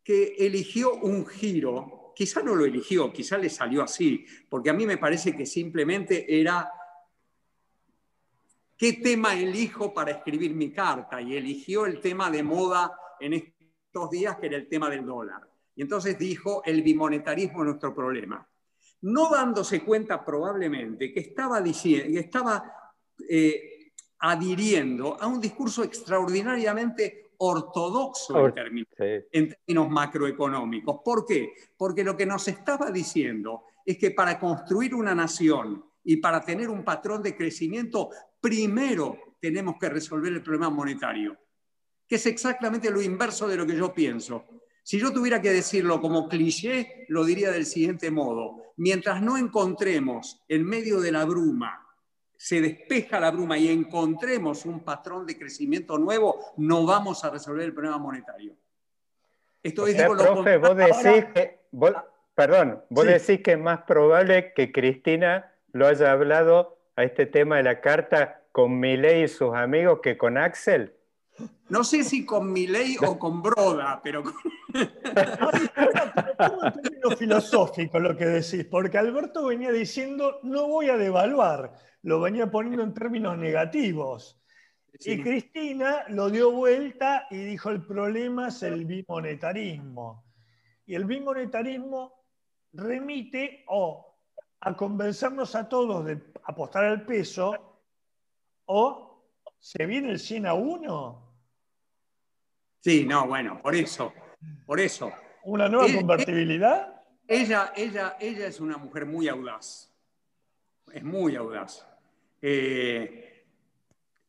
que 0.04 0.36
eligió 0.38 0.96
un 0.96 1.26
giro, 1.26 1.99
quizá 2.20 2.44
no 2.44 2.54
lo 2.54 2.66
eligió, 2.66 3.14
quizá 3.14 3.38
le 3.38 3.50
salió 3.50 3.82
así, 3.82 4.26
porque 4.50 4.70
a 4.70 4.74
mí 4.74 4.86
me 4.86 4.98
parece 4.98 5.34
que 5.38 5.46
simplemente 5.46 6.26
era 6.38 6.70
qué 8.76 8.92
tema 8.92 9.34
elijo 9.36 9.94
para 9.94 10.12
escribir 10.12 10.54
mi 10.54 10.70
carta 10.70 11.22
y 11.22 11.38
eligió 11.38 11.86
el 11.86 12.02
tema 12.02 12.30
de 12.30 12.44
moda 12.44 12.92
en 13.22 13.56
dos 13.94 14.10
días, 14.10 14.36
que 14.36 14.48
era 14.48 14.58
el 14.58 14.68
tema 14.68 14.90
del 14.90 15.06
dólar. 15.06 15.50
Y 15.74 15.82
entonces 15.82 16.20
dijo, 16.20 16.62
el 16.66 16.82
bimonetarismo 16.82 17.60
es 17.60 17.68
nuestro 17.68 17.96
problema. 17.96 18.46
No 19.04 19.30
dándose 19.30 19.82
cuenta 19.82 20.26
probablemente 20.26 21.14
que 21.14 21.22
estaba, 21.22 21.62
diciendo, 21.62 22.20
estaba 22.20 22.94
eh, 23.30 23.94
adhiriendo 24.18 25.16
a 25.22 25.26
un 25.26 25.40
discurso 25.40 25.86
extraordinariamente 25.86 27.29
ortodoxo 27.40 28.48
en 28.48 28.54
términos, 28.54 28.90
en 29.00 29.50
términos 29.50 29.90
macroeconómicos. 29.90 31.02
¿Por 31.04 31.26
qué? 31.26 31.54
Porque 31.78 32.04
lo 32.04 32.16
que 32.16 32.26
nos 32.26 32.48
estaba 32.48 32.92
diciendo 32.92 33.64
es 33.86 33.98
que 33.98 34.12
para 34.12 34.40
construir 34.40 34.96
una 34.96 35.16
nación 35.16 35.84
y 36.04 36.18
para 36.18 36.42
tener 36.42 36.70
un 36.70 36.84
patrón 36.84 37.22
de 37.24 37.36
crecimiento, 37.36 38.10
primero 38.40 39.36
tenemos 39.40 39.76
que 39.80 39.90
resolver 39.90 40.34
el 40.34 40.44
problema 40.44 40.70
monetario 40.70 41.38
que 42.10 42.16
es 42.16 42.26
exactamente 42.26 42.90
lo 42.90 43.02
inverso 43.02 43.48
de 43.48 43.56
lo 43.56 43.68
que 43.68 43.78
yo 43.78 43.94
pienso. 43.94 44.44
Si 44.82 45.00
yo 45.00 45.14
tuviera 45.14 45.40
que 45.40 45.52
decirlo 45.52 46.02
como 46.02 46.28
cliché, 46.28 47.06
lo 47.10 47.24
diría 47.24 47.52
del 47.52 47.68
siguiente 47.68 48.10
modo. 48.10 48.74
Mientras 48.78 49.22
no 49.22 49.38
encontremos 49.38 50.42
en 50.48 50.66
medio 50.66 51.00
de 51.00 51.12
la 51.12 51.26
bruma, 51.26 51.86
se 52.40 52.62
despeja 52.62 53.20
la 53.20 53.32
bruma 53.32 53.58
y 53.58 53.68
encontremos 53.68 54.66
un 54.66 54.80
patrón 54.80 55.26
de 55.26 55.38
crecimiento 55.38 55.98
nuevo, 55.98 56.40
no 56.56 56.86
vamos 56.86 57.26
a 57.26 57.30
resolver 57.30 57.66
el 57.66 57.74
problema 57.74 57.98
monetario. 57.98 58.54
Esto 59.62 59.86
es 59.86 60.02
profe, 60.02 60.56
vos 60.56 60.78
decís 60.78 61.26
que, 61.36 61.60
perdón, 62.34 62.82
vos 62.90 63.06
decís 63.06 63.42
que 63.42 63.52
es 63.52 63.60
más 63.60 63.82
probable 63.82 64.54
que 64.54 64.72
Cristina 64.72 65.52
lo 65.74 65.86
haya 65.86 66.14
hablado 66.14 66.78
a 66.96 67.04
este 67.04 67.26
tema 67.26 67.58
de 67.58 67.64
la 67.64 67.82
carta 67.82 68.42
con 68.54 68.80
Milei 68.80 69.24
y 69.24 69.28
sus 69.28 69.54
amigos 69.54 70.00
que 70.02 70.18
con 70.18 70.38
Axel. 70.38 70.94
No 71.70 71.84
sé 71.84 72.04
si 72.04 72.26
con 72.26 72.54
ley 72.54 72.98
o 73.06 73.18
con 73.20 73.42
Broda, 73.42 74.02
pero... 74.04 74.24
¿Cómo 74.24 74.34
en 76.66 76.82
términos 76.82 77.16
filosóficos 77.18 78.02
lo 78.02 78.18
que 78.18 78.26
decís? 78.26 78.66
Porque 78.66 78.98
Alberto 78.98 79.46
venía 79.46 79.72
diciendo, 79.72 80.40
no 80.44 80.68
voy 80.68 80.90
a 80.90 80.98
devaluar, 80.98 81.74
lo 82.02 82.20
venía 82.20 82.50
poniendo 82.50 82.84
en 82.84 82.94
términos 82.94 83.38
negativos. 83.38 84.42
Y 85.02 85.22
Cristina 85.22 86.06
lo 86.10 86.30
dio 86.30 86.52
vuelta 86.52 87.28
y 87.30 87.38
dijo, 87.38 87.70
el 87.70 87.86
problema 87.86 88.48
es 88.48 88.64
el 88.64 88.86
bimonetarismo. 88.86 90.26
Y 90.86 90.96
el 90.96 91.06
bimonetarismo 91.06 92.26
remite 92.74 93.64
o 93.68 94.18
a 94.62 94.76
convencernos 94.76 95.56
a 95.56 95.70
todos 95.70 96.06
de 96.06 96.20
apostar 96.44 96.86
al 96.86 97.06
peso 97.06 97.82
o 98.66 99.24
se 99.60 99.86
viene 99.86 100.10
el 100.12 100.20
100 100.20 100.48
a 100.48 100.54
1 100.54 101.29
Sí, 102.80 103.06
no, 103.06 103.28
bueno, 103.28 103.62
por 103.62 103.76
eso, 103.76 104.14
por 104.66 104.80
eso. 104.80 105.12
¿Una 105.44 105.68
nueva 105.68 105.94
convertibilidad? 105.94 107.04
Ella, 107.28 107.74
ella, 107.76 108.18
ella 108.20 108.48
es 108.48 108.60
una 108.60 108.78
mujer 108.78 109.06
muy 109.06 109.28
audaz, 109.28 109.94
es 110.92 111.04
muy 111.04 111.36
audaz. 111.36 111.86
Eh, 112.42 113.30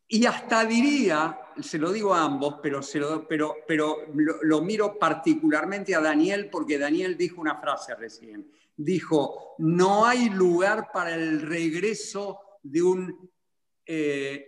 y 0.08 0.26
hasta 0.26 0.64
diría, 0.64 1.38
se 1.60 1.78
lo 1.78 1.92
digo 1.92 2.12
a 2.12 2.24
ambos, 2.24 2.56
pero, 2.60 2.82
se 2.82 2.98
lo, 2.98 3.28
pero, 3.28 3.58
pero 3.66 3.98
lo, 4.42 4.60
miro 4.60 4.98
particularmente 4.98 5.94
a 5.94 6.00
Daniel 6.00 6.50
porque 6.50 6.78
Daniel 6.78 7.16
dijo 7.16 7.40
una 7.40 7.60
frase 7.60 7.94
recién. 7.94 8.50
Dijo, 8.76 9.54
no 9.58 10.04
hay 10.04 10.28
lugar 10.30 10.90
para 10.92 11.14
el 11.14 11.42
regreso 11.42 12.40
de 12.62 12.82
un 12.82 13.30
eh, 13.86 14.46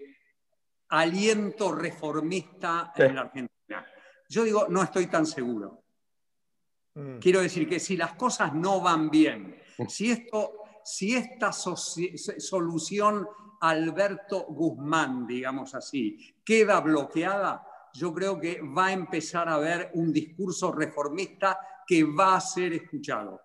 aliento 0.88 1.72
reformista 1.72 2.92
en 2.96 3.14
la 3.14 3.20
Argentina. 3.20 3.48
Yo 4.32 4.44
digo, 4.44 4.66
no 4.70 4.82
estoy 4.82 5.08
tan 5.08 5.26
seguro. 5.26 5.82
Mm. 6.94 7.18
Quiero 7.18 7.42
decir 7.42 7.68
que 7.68 7.78
si 7.78 7.98
las 7.98 8.14
cosas 8.14 8.54
no 8.54 8.80
van 8.80 9.10
bien, 9.10 9.60
si, 9.88 10.10
esto, 10.10 10.54
si 10.82 11.14
esta 11.14 11.52
solución 11.52 13.28
Alberto 13.60 14.46
Guzmán, 14.48 15.26
digamos 15.26 15.74
así, 15.74 16.34
queda 16.42 16.80
bloqueada, 16.80 17.62
yo 17.92 18.14
creo 18.14 18.40
que 18.40 18.62
va 18.62 18.86
a 18.86 18.92
empezar 18.92 19.50
a 19.50 19.56
haber 19.56 19.90
un 19.94 20.10
discurso 20.10 20.72
reformista 20.72 21.58
que 21.86 22.02
va 22.02 22.36
a 22.36 22.40
ser 22.40 22.72
escuchado. 22.72 23.42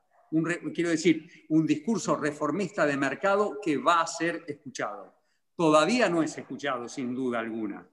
quiero 0.74 0.90
decir, 0.90 1.30
un 1.50 1.68
discurso 1.68 2.16
reformista 2.16 2.86
de 2.86 2.96
mercado 2.96 3.60
que 3.62 3.78
va 3.78 4.00
a 4.00 4.08
ser 4.08 4.46
escuchado. 4.48 5.14
Todavía 5.54 6.08
no 6.08 6.24
es 6.24 6.38
escuchado, 6.38 6.88
sin 6.88 7.14
duda 7.14 7.40
alguna, 7.40 7.86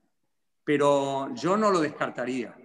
pero 0.63 1.35
yo 1.35 1.57
no 1.57 1.73
lo 1.73 1.81
descartaría. 1.81 2.57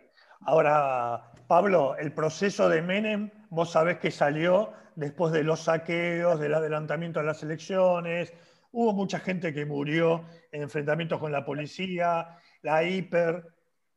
Ahora, 0.42 1.32
Pablo, 1.48 1.96
el 1.98 2.14
proceso 2.14 2.70
de 2.70 2.82
Menem, 2.82 3.30
vos 3.50 3.72
sabés 3.72 3.98
que 4.00 4.12
salió 4.12 4.72
después 4.96 5.32
de 5.34 5.44
los 5.44 5.62
saqueos, 5.62 6.40
del 6.40 6.54
adelantamiento 6.54 7.20
de 7.20 7.26
las 7.26 7.44
elecciones, 7.44 8.34
hubo 8.72 8.94
mucha 8.94 9.20
gente 9.20 9.54
que 9.54 9.66
murió 9.66 10.26
en 10.52 10.64
enfrentamientos 10.64 11.20
con 11.20 11.32
la 11.32 11.46
policía, 11.46 12.38
la 12.62 12.84
hiper, 12.84 13.48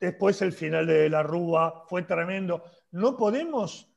después 0.01 0.43
el 0.43 0.53
final 0.53 0.87
de 0.87 1.09
la 1.09 1.23
Rúa, 1.23 1.85
fue 1.89 2.03
tremendo. 2.03 2.65
No 2.91 3.17
podemos 3.17 3.89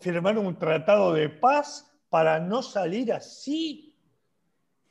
firmar 0.00 0.38
un 0.38 0.58
tratado 0.58 1.12
de 1.12 1.28
paz 1.28 1.90
para 2.08 2.40
no 2.40 2.62
salir 2.62 3.12
así, 3.12 3.96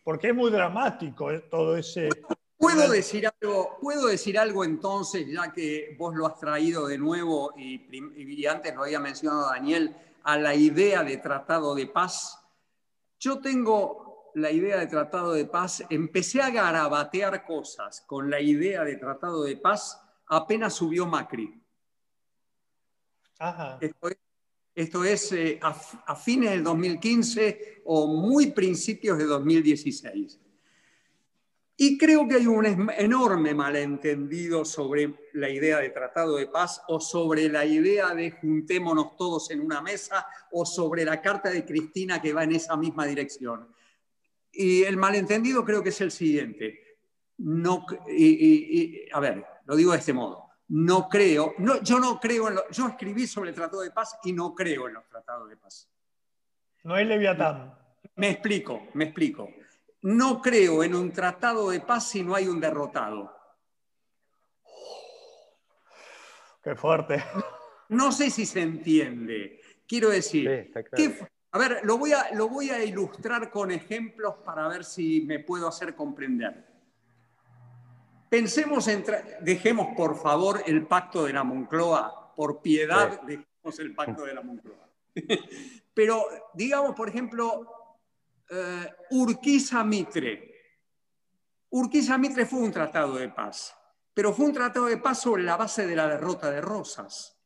porque 0.03 0.29
es 0.29 0.35
muy 0.35 0.51
dramático 0.51 1.31
eh, 1.31 1.41
todo 1.51 1.75
ese 1.75 2.09
¿Puedo 2.60 2.91
decir, 2.91 3.26
algo, 3.26 3.78
¿Puedo 3.80 4.07
decir 4.07 4.38
algo 4.38 4.66
entonces, 4.66 5.26
ya 5.32 5.53
que 5.53 5.95
vos 5.97 6.14
lo 6.14 6.28
has 6.28 6.38
traído 6.38 6.88
de 6.88 6.97
nuevo 6.97 7.53
y, 7.57 8.45
antes 8.45 8.76
lo 8.76 8.84
había 8.84 8.99
mencionado 8.99 9.49
Daniel, 9.49 9.95
a 10.24 10.38
la 10.38 10.53
idea 10.53 11.01
de 11.01 11.16
tratado 11.16 11.74
de 11.74 11.88
paz? 11.88 12.38
Yo 13.18 13.39
tengo 13.39 14.32
la 14.36 14.51
idea 14.51 14.78
de 14.78 14.88
tratado 14.88 15.32
de 15.32 15.45
paz, 15.45 15.86
empecé 15.89 16.41
a 16.41 16.49
garabatear 16.49 17.45
cosas 17.45 18.03
con 18.05 18.30
la 18.30 18.41
idea 18.41 18.84
de 18.84 18.97
tratado 18.97 19.43
de 19.43 19.55
paz 19.55 19.97
apenas 20.28 20.74
subió 20.74 21.05
Macri. 21.05 21.64
Esto 24.76 25.05
es, 25.05 25.32
eh, 25.32 25.60
a, 25.62 25.70
a 26.07 26.16
fines 26.18 26.51
del 26.51 26.64
2015 26.64 27.84
o 27.86 28.07
muy 28.07 28.51
principios 28.51 29.18
de 29.18 29.24
2016. 29.24 30.39
Y 31.82 31.97
creo 31.97 32.27
que 32.27 32.36
hay 32.36 32.45
un 32.45 32.65
enorme 32.97 33.53
malentendido 33.53 34.65
sobre 34.65 35.30
la 35.32 35.49
idea 35.49 35.80
de 35.80 35.91
tratado 35.91 36.36
de 36.36 36.47
paz 36.47 36.82
o 36.89 36.99
sobre 36.99 37.47
la 37.47 37.63
idea 37.63 38.13
de 38.13 38.32
juntémonos 38.32 39.15
todos 39.15 39.49
en 39.49 39.61
una 39.61 39.82
mesa 39.82 40.27
o 40.51 40.65
sobre 40.65 41.05
la 41.05 41.21
carta 41.21 41.49
de 41.49 41.63
Cristina 41.63 42.21
que 42.21 42.34
va 42.34 42.43
en 42.43 42.51
esa 42.51 42.75
misma 42.75 43.05
dirección. 43.05 43.73
Y 44.51 44.84
el 44.84 44.97
malentendido 44.97 45.63
creo 45.63 45.82
que 45.82 45.88
es 45.88 46.01
el 46.01 46.11
siguiente. 46.11 46.97
No, 47.38 47.86
a 47.88 49.19
ver, 49.21 49.45
lo 49.63 49.75
digo 49.77 49.93
de 49.93 49.99
este 49.99 50.11
modo. 50.11 50.49
No 50.67 51.07
creo, 51.07 51.53
no, 51.59 51.82
yo 51.82 51.97
no 51.97 52.19
creo 52.19 52.49
en 52.49 52.55
lo, 52.55 52.69
yo 52.71 52.89
escribí 52.89 53.25
sobre 53.25 53.51
el 53.51 53.55
tratado 53.55 53.84
de 53.84 53.91
paz 53.91 54.17
y 54.25 54.34
no 54.34 54.53
creo 54.53 54.89
en 54.89 54.95
los 54.95 55.07
tratados 55.07 55.47
de 55.47 55.55
paz. 55.55 55.89
No 56.84 56.95
hay 56.95 57.05
Leviatán. 57.05 57.73
Me 58.17 58.32
explico, 58.32 58.89
me 58.95 59.05
explico 59.05 59.47
no 60.01 60.41
creo 60.41 60.83
en 60.83 60.95
un 60.95 61.11
tratado 61.11 61.69
de 61.69 61.81
paz 61.81 62.09
si 62.09 62.23
no 62.23 62.35
hay 62.35 62.47
un 62.47 62.59
derrotado. 62.59 63.35
Qué 66.63 66.75
fuerte. 66.75 67.23
No 67.89 68.11
sé 68.11 68.29
si 68.29 68.45
se 68.45 68.61
entiende. 68.61 69.61
Quiero 69.87 70.09
decir, 70.09 70.71
a 71.51 71.57
ver, 71.57 71.81
lo 71.83 71.97
voy 71.97 72.13
a, 72.13 72.31
lo 72.33 72.47
voy 72.47 72.69
a 72.69 72.83
ilustrar 72.83 73.49
con 73.49 73.71
ejemplos 73.71 74.35
para 74.45 74.67
ver 74.67 74.83
si 74.83 75.21
me 75.21 75.39
puedo 75.39 75.67
hacer 75.67 75.95
comprender. 75.95 76.67
Pensemos 78.29 78.87
en, 78.87 79.03
dejemos 79.41 79.87
por 79.97 80.15
favor 80.15 80.61
el 80.67 80.85
pacto 80.85 81.25
de 81.25 81.33
la 81.33 81.43
Moncloa, 81.43 82.35
por 82.35 82.61
piedad 82.61 83.21
dejemos 83.23 83.79
el 83.79 83.95
pacto 83.95 84.23
de 84.23 84.33
la 84.35 84.41
Moncloa. 84.41 84.87
Pero 85.95 86.25
digamos, 86.53 86.93
por 86.93 87.09
ejemplo, 87.09 87.78
uh, 88.51 89.15
Urquiza 89.17 89.83
Mitre. 89.83 90.49
Urquiza 91.69 92.17
Mitre 92.17 92.45
fue 92.45 92.59
un 92.59 92.71
tratado 92.71 93.15
de 93.15 93.29
paz, 93.29 93.75
pero 94.13 94.33
fue 94.33 94.45
un 94.45 94.53
tratado 94.53 94.87
de 94.87 94.97
paz 94.97 95.21
sobre 95.21 95.43
la 95.43 95.57
base 95.57 95.85
de 95.85 95.95
la 95.95 96.07
derrota 96.07 96.49
de 96.49 96.61
Rosas. 96.61 97.37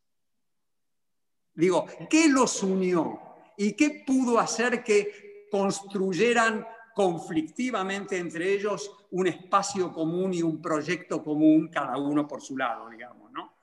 Digo, 1.54 1.86
¿qué 2.10 2.30
los 2.30 2.64
unió? 2.64 3.20
¿Y 3.58 3.74
qué 3.74 4.04
pudo 4.06 4.40
hacer 4.40 4.84
que 4.84 5.48
construyeran 5.52 6.66
conflictivamente 6.96 8.18
entre 8.18 8.54
ellos 8.54 8.92
un 9.12 9.28
espacio 9.28 9.92
común 9.92 10.34
y 10.34 10.42
un 10.42 10.62
proyecto 10.62 11.24
común, 11.24 11.70
cada 11.70 11.98
uno 11.98 12.28
por 12.28 12.42
su 12.42 12.58
lado, 12.58 12.90
digamos, 12.90 13.32
¿no? 13.32 13.54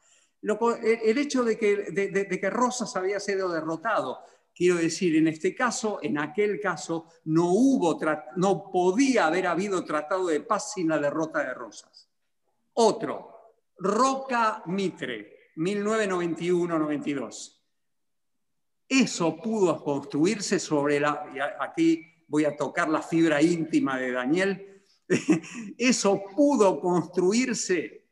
el 0.43 1.18
hecho 1.18 1.45
de 1.45 1.59
que, 1.59 1.91
de 1.91 2.41
que 2.41 2.51
Rosas 2.51 2.97
había 2.97 3.20
sido 3.20 3.51
derrotado 3.53 4.20
Quiero 4.61 4.77
decir, 4.77 5.17
en 5.17 5.27
este 5.27 5.55
caso, 5.55 6.01
en 6.03 6.19
aquel 6.19 6.61
caso, 6.61 7.07
no, 7.25 7.51
hubo, 7.51 7.99
no 8.37 8.71
podía 8.71 9.25
haber 9.25 9.47
habido 9.47 9.83
tratado 9.87 10.27
de 10.27 10.43
paz 10.43 10.73
sin 10.75 10.89
la 10.89 10.99
derrota 10.99 11.39
de 11.39 11.55
Rosas. 11.55 12.11
Otro, 12.75 13.55
Roca 13.79 14.63
Mitre, 14.67 15.53
1991-92. 15.57 17.59
Eso 18.87 19.41
pudo 19.41 19.83
construirse 19.83 20.59
sobre 20.59 21.01
la, 21.01 21.57
aquí 21.59 22.27
voy 22.29 22.45
a 22.45 22.55
tocar 22.55 22.91
la 22.91 23.01
fibra 23.01 23.41
íntima 23.41 23.99
de 23.99 24.13
Daniel, 24.13 24.85
eso 25.79 26.23
pudo 26.37 26.79
construirse 26.83 28.11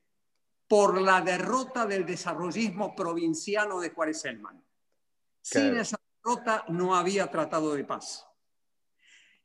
por 0.66 0.98
la 0.98 1.20
derrota 1.20 1.84
del 1.84 2.06
desarrollismo 2.06 2.96
provinciano 2.96 3.80
de 3.80 3.90
Juárez 3.90 4.22
Selman. 4.22 4.64
Sin 5.42 5.76
esa 5.76 5.98
no 6.68 6.94
había 6.94 7.30
tratado 7.30 7.74
de 7.74 7.84
paz. 7.84 8.26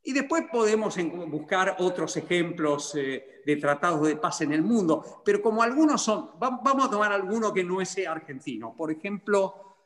Y 0.06 0.12
después 0.12 0.44
podemos 0.52 0.98
buscar 1.30 1.78
otros 1.80 2.18
ejemplos 2.18 2.94
eh, 2.96 3.42
de 3.46 3.56
tratados 3.56 4.06
de 4.06 4.18
paz 4.18 4.42
en 4.42 4.52
el 4.52 4.62
mundo, 4.62 5.22
pero 5.24 5.42
como 5.42 5.64
algunos 5.64 6.02
son, 6.02 6.32
vamos 6.38 6.86
a 6.86 6.92
tomar 6.92 7.14
alguno 7.14 7.54
que 7.54 7.64
no 7.64 7.84
sea 7.86 8.12
argentino. 8.12 8.76
Por 8.76 8.92
ejemplo, 8.92 9.78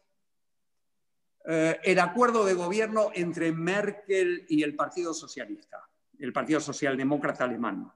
eh, 1.45 1.79
el 1.83 1.99
acuerdo 1.99 2.43
de 2.45 2.55
gobierno 2.55 3.11
entre 3.13 3.51
Merkel 3.51 4.45
y 4.49 4.63
el 4.63 4.75
Partido 4.75 5.13
Socialista, 5.13 5.87
el 6.19 6.33
Partido 6.33 6.59
Socialdemócrata 6.59 7.43
Alemán. 7.43 7.91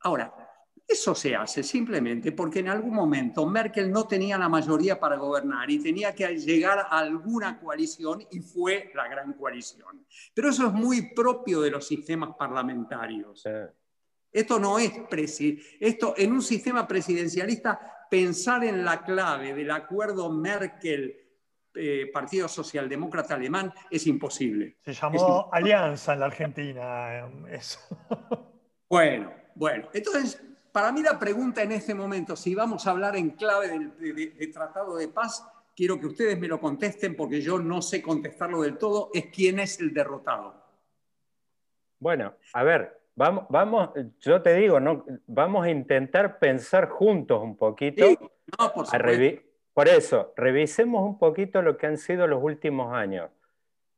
Ahora, 0.00 0.41
eso 0.86 1.14
se 1.14 1.34
hace 1.34 1.62
simplemente 1.62 2.32
porque 2.32 2.58
en 2.58 2.68
algún 2.68 2.94
momento 2.94 3.46
Merkel 3.46 3.90
no 3.90 4.06
tenía 4.06 4.36
la 4.36 4.48
mayoría 4.48 4.98
para 5.00 5.16
gobernar 5.16 5.70
y 5.70 5.78
tenía 5.78 6.14
que 6.14 6.36
llegar 6.36 6.78
a 6.78 6.98
alguna 6.98 7.58
coalición 7.58 8.24
y 8.30 8.40
fue 8.40 8.90
la 8.94 9.08
gran 9.08 9.32
coalición. 9.32 10.06
Pero 10.34 10.50
eso 10.50 10.66
es 10.66 10.72
muy 10.72 11.14
propio 11.14 11.60
de 11.60 11.70
los 11.70 11.86
sistemas 11.86 12.36
parlamentarios. 12.38 13.44
Esto 14.30 14.58
no 14.58 14.78
es 14.78 14.92
esto 15.80 16.14
en 16.16 16.32
un 16.32 16.42
sistema 16.42 16.86
presidencialista 16.86 18.06
pensar 18.10 18.64
en 18.64 18.84
la 18.84 19.02
clave 19.02 19.54
del 19.54 19.70
acuerdo 19.70 20.30
Merkel 20.30 21.22
eh, 21.74 22.10
Partido 22.12 22.48
Socialdemócrata 22.48 23.34
Alemán 23.34 23.72
es 23.90 24.06
imposible. 24.06 24.76
Se 24.84 24.92
llamó 24.92 25.48
Alianza 25.50 26.12
en 26.12 26.20
la 26.20 26.26
Argentina. 26.26 27.18
Eh, 27.18 27.30
eso. 27.52 27.78
Bueno, 28.88 29.32
bueno. 29.54 29.88
Entonces, 29.94 30.42
para 30.72 30.90
mí 30.90 31.02
la 31.02 31.18
pregunta 31.18 31.62
en 31.62 31.72
este 31.72 31.94
momento, 31.94 32.34
si 32.34 32.54
vamos 32.54 32.86
a 32.86 32.90
hablar 32.90 33.16
en 33.16 33.30
clave 33.30 33.68
de, 33.98 34.46
tratado 34.48 34.96
de 34.96 35.08
paz, 35.08 35.46
quiero 35.76 36.00
que 36.00 36.06
ustedes 36.06 36.38
me 36.38 36.48
lo 36.48 36.58
contesten 36.58 37.14
porque 37.14 37.40
yo 37.40 37.58
no 37.58 37.82
sé 37.82 38.02
contestarlo 38.02 38.62
del 38.62 38.78
todo, 38.78 39.10
es 39.12 39.26
quién 39.26 39.58
es 39.58 39.78
el 39.80 39.92
derrotado. 39.92 40.54
Bueno, 41.98 42.34
a 42.54 42.62
ver, 42.64 43.00
vamos, 43.14 43.46
vamos 43.48 43.90
yo 44.20 44.42
te 44.42 44.54
digo, 44.54 44.80
no, 44.80 45.04
vamos 45.26 45.66
a 45.66 45.70
intentar 45.70 46.38
pensar 46.38 46.88
juntos 46.88 47.42
un 47.42 47.56
poquito. 47.56 48.06
no, 48.58 48.72
por, 48.72 48.86
por, 49.74 49.88
eso, 49.88 50.32
revisemos 50.36 51.04
un 51.04 51.18
poquito 51.18 51.62
lo 51.62 51.76
que 51.76 51.86
han 51.86 51.98
sido 51.98 52.26
los 52.26 52.42
últimos 52.42 52.92
años. 52.92 53.30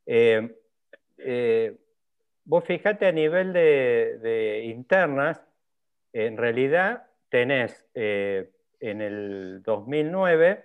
Eh, 0.07 0.55
eh, 1.19 1.77
vos 2.45 2.65
fijate 2.65 3.07
a 3.07 3.13
nivel 3.13 3.53
de, 3.53 4.63
internas, 4.65 5.41
en 6.15 6.39
realidad 6.39 7.07
tenés 7.29 7.85
eh, 7.95 8.51
en 8.81 9.03
el 9.03 9.63
2009, 9.63 10.65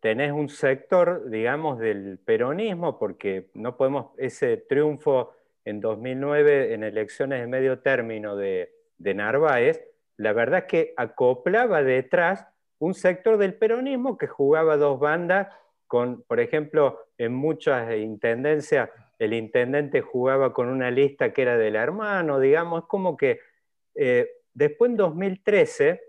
tenés 0.00 0.32
un 0.32 0.48
sector, 0.48 1.28
digamos, 1.28 1.78
del 1.78 2.18
peronismo, 2.18 2.98
porque 2.98 3.50
no 3.52 3.76
podemos, 3.76 4.12
ese 4.16 4.56
triunfo 4.56 5.34
en 5.66 5.82
2009 5.82 6.72
en 6.72 6.82
elecciones 6.82 7.42
de 7.42 7.46
medio 7.46 7.80
término 7.80 8.36
de, 8.36 8.72
Narváez, 8.98 9.84
la 10.16 10.32
verdad 10.32 10.60
es 10.60 10.64
que 10.64 10.94
acoplaba 10.96 11.82
detrás 11.82 12.46
un 12.78 12.94
sector 12.94 13.36
del 13.36 13.54
peronismo 13.54 14.16
que 14.16 14.26
jugaba 14.26 14.78
dos 14.78 14.98
bandas, 14.98 15.48
con, 15.86 16.22
por 16.22 16.40
ejemplo, 16.40 17.00
en 17.18 17.34
muchas 17.34 17.94
intendencias 17.94 18.88
el 19.18 19.34
intendente 19.34 20.00
jugaba 20.00 20.52
con 20.52 20.68
una 20.68 20.90
lista 20.90 21.32
que 21.32 21.42
era 21.42 21.58
del 21.58 21.76
hermano, 21.76 22.40
digamos, 22.40 22.86
como 22.86 23.16
que 23.16 23.40
eh, 23.98 24.28
después 24.54 24.90
en 24.90 24.96
2013 24.96 26.00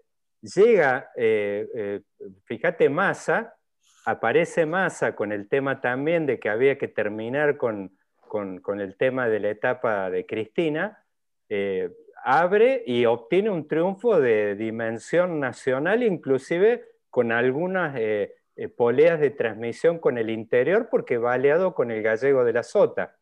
llega, 0.41 1.11
eh, 1.15 1.67
eh, 1.75 2.01
fíjate, 2.45 2.89
Massa, 2.89 3.55
aparece 4.05 4.65
Massa 4.65 5.15
con 5.15 5.31
el 5.31 5.49
tema 5.49 5.81
también 5.81 6.25
de 6.25 6.39
que 6.39 6.49
había 6.49 6.77
que 6.77 6.87
terminar 6.87 7.57
con, 7.57 7.97
con, 8.27 8.79
el 8.79 8.95
tema 8.95 9.27
de 9.27 9.39
la 9.39 9.49
etapa 9.49 10.09
de 10.09 10.25
Cristina, 10.25 11.03
abre 12.23 12.83
y 12.85 13.05
obtiene 13.05 13.49
un 13.49 13.67
triunfo 13.67 14.19
de 14.19 14.55
dimensión 14.55 15.39
nacional, 15.39 16.03
inclusive 16.03 16.85
con 17.09 17.31
algunas 17.31 17.95
eh, 18.59 18.67
poleas 18.67 19.21
de 19.21 19.29
transmisión 19.29 19.99
con 19.99 20.17
el 20.17 20.29
interior, 20.29 20.89
porque 20.91 21.17
va 21.17 21.31
aliado 21.31 21.73
con 21.73 21.91
el 21.91 22.03
gallego 22.03 22.43
de 22.43 22.51
la 22.51 22.63
Sota. 22.63 23.15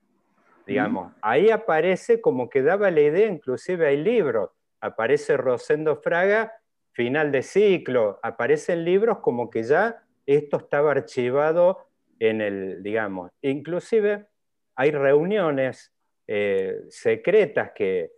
Digamos, 0.65 1.13
ahí 1.22 1.51
aparece 1.51 2.22
como 2.22 2.49
que 2.49 2.63
daba 2.63 2.89
la 2.89 3.01
idea, 3.01 3.28
inclusive 3.28 3.86
hay 3.86 3.97
libros, 3.97 4.49
aparece 4.82 5.38
Rosendo 5.38 5.97
Fraga, 5.97 6.53
final 6.91 7.32
de 7.32 7.43
ciclo, 7.43 8.19
aparecen 8.23 8.84
libros 8.84 9.19
como 9.19 9.49
que 9.49 9.63
ya 9.63 10.03
esto 10.25 10.57
estaba 10.57 10.91
archivado 10.91 11.88
en 12.19 12.41
el, 12.41 12.82
digamos, 12.82 13.32
inclusive 13.41 14.25
hay 14.75 14.91
reuniones 14.91 15.93
eh, 16.28 16.82
secretas 16.89 17.71
que, 17.73 18.11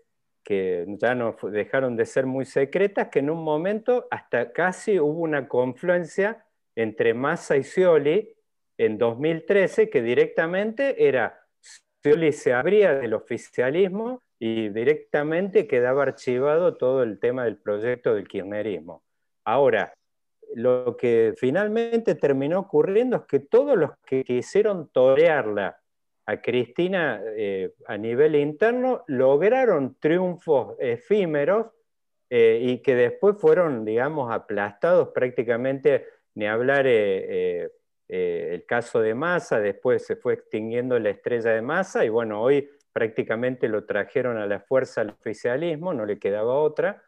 ya 0.51 1.13
no 1.13 1.35
dejaron 1.51 1.95
de 1.95 2.07
ser 2.07 2.25
muy 2.25 2.43
secretas, 2.43 3.09
que 3.09 3.19
en 3.19 3.29
un 3.29 3.43
momento 3.43 4.07
hasta 4.09 4.51
casi 4.51 4.99
hubo 4.99 5.21
una 5.21 5.47
confluencia 5.47 6.43
entre 6.75 7.13
Massa 7.13 7.55
y 7.55 7.63
Scioli 7.63 8.35
en 8.75 8.97
2013, 8.97 9.91
que 9.91 10.01
directamente 10.01 11.07
era, 11.07 11.45
Scioli 11.61 12.31
se 12.31 12.51
abría 12.51 12.95
del 12.95 13.13
oficialismo 13.13 14.23
y 14.39 14.69
directamente 14.69 15.67
quedaba 15.67 16.03
archivado 16.03 16.77
todo 16.77 17.03
el 17.03 17.19
tema 17.19 17.43
del 17.43 17.57
proyecto 17.57 18.15
del 18.15 18.27
kirchnerismo. 18.27 19.03
Ahora, 19.43 19.93
lo 20.55 20.95
que 20.97 21.33
finalmente 21.37 22.15
terminó 22.15 22.59
ocurriendo 22.59 23.17
es 23.17 23.23
que 23.23 23.39
todos 23.39 23.77
los 23.77 23.91
que 24.05 24.23
quisieron 24.23 24.89
torearla 24.89 25.77
a 26.25 26.41
Cristina 26.41 27.21
eh, 27.25 27.73
a 27.87 27.97
nivel 27.97 28.35
interno, 28.35 29.03
lograron 29.07 29.97
triunfos 29.99 30.75
efímeros 30.79 31.67
eh, 32.29 32.59
y 32.61 32.77
que 32.83 32.95
después 32.95 33.35
fueron, 33.39 33.83
digamos, 33.83 34.31
aplastados 34.31 35.09
prácticamente, 35.09 36.05
ni 36.35 36.45
hablar 36.45 36.85
eh, 36.85 37.69
el 38.07 38.65
caso 38.65 39.01
de 39.01 39.15
Massa, 39.15 39.59
después 39.59 40.05
se 40.05 40.15
fue 40.15 40.35
extinguiendo 40.35 40.97
la 40.99 41.09
estrella 41.09 41.51
de 41.51 41.61
Massa 41.61 42.05
y 42.05 42.09
bueno, 42.09 42.41
hoy 42.41 42.69
prácticamente 42.93 43.67
lo 43.67 43.85
trajeron 43.85 44.37
a 44.37 44.47
la 44.47 44.59
fuerza 44.59 45.01
al 45.01 45.09
oficialismo, 45.11 45.93
no 45.93 46.05
le 46.05 46.19
quedaba 46.19 46.53
otra. 46.55 47.03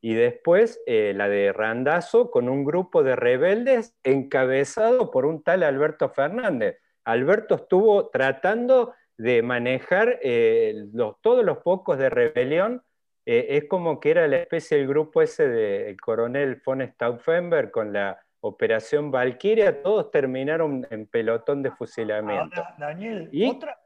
Y 0.00 0.14
después 0.14 0.80
la 0.86 1.28
de 1.28 1.52
Randazo 1.52 2.30
con 2.30 2.48
un 2.48 2.64
grupo 2.64 3.02
de 3.02 3.16
rebeldes 3.16 3.96
encabezado 4.04 5.10
por 5.10 5.26
un 5.26 5.42
tal 5.42 5.62
Alberto 5.62 6.10
Fernández 6.10 6.76
Alberto 7.06 7.54
estuvo 7.54 8.08
tratando 8.08 8.92
de 9.16 9.40
manejar 9.40 10.18
eh, 10.22 10.74
todos 11.22 11.44
los 11.44 11.58
pocos 11.58 11.98
de 11.98 12.10
rebelión. 12.10 12.82
Eh, 13.24 13.46
es 13.50 13.64
como 13.68 14.00
que 14.00 14.10
era 14.10 14.26
la 14.26 14.38
especie 14.38 14.76
del 14.76 14.88
grupo 14.88 15.22
ese 15.22 15.48
del 15.48 15.98
coronel 16.00 16.60
von 16.64 16.82
Stauffenberg 16.82 17.70
con 17.70 17.92
la 17.92 18.20
operación 18.46 19.10
Valkyria, 19.10 19.82
todos 19.82 20.10
terminaron 20.10 20.86
en 20.90 21.06
pelotón 21.06 21.62
de 21.62 21.70
fusilamiento. 21.70 22.62
Daniel, 22.78 23.30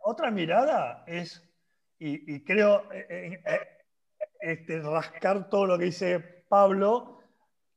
otra, 0.03 0.31
mirada 0.31 1.05
es, 1.07 1.43
y, 1.99 2.43
creo 2.45 2.91
eh, 2.93 3.43
este, 4.41 4.81
rascar 4.81 5.49
todo 5.49 5.67
lo 5.67 5.79
que 5.79 5.87
dice 5.87 6.21
Pablo, 6.49 7.19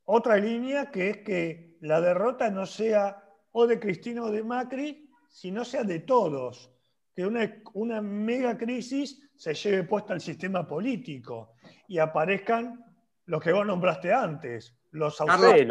otra 0.06 0.38
línea 0.38 0.92
que 0.92 1.10
es 1.10 1.18
que 1.18 1.78
la 1.82 2.02
derrota 2.02 2.50
no 2.50 2.66
sea 2.66 3.24
o 3.52 3.68
de 3.68 3.80
Cristina 3.80 4.24
o 4.24 4.32
de 4.32 4.44
Macri, 4.44 5.10
si 5.30 5.52
no 5.52 5.66
sea 5.66 5.84
de 5.84 6.00
todos, 6.00 6.72
que 7.16 7.26
una, 7.26 7.62
una 7.74 8.02
mega 8.02 8.58
crisis 8.58 9.30
se 9.36 9.54
lleve 9.54 9.84
puesta 9.84 10.14
al 10.14 10.22
sistema 10.22 10.68
político 10.68 11.56
y 11.88 12.00
aparezcan 12.00 12.84
los 13.26 13.42
que 13.42 13.52
vos 13.52 13.66
nombraste 13.66 14.14
antes, 14.14 14.76
los 14.94 15.20
autores, 15.20 15.68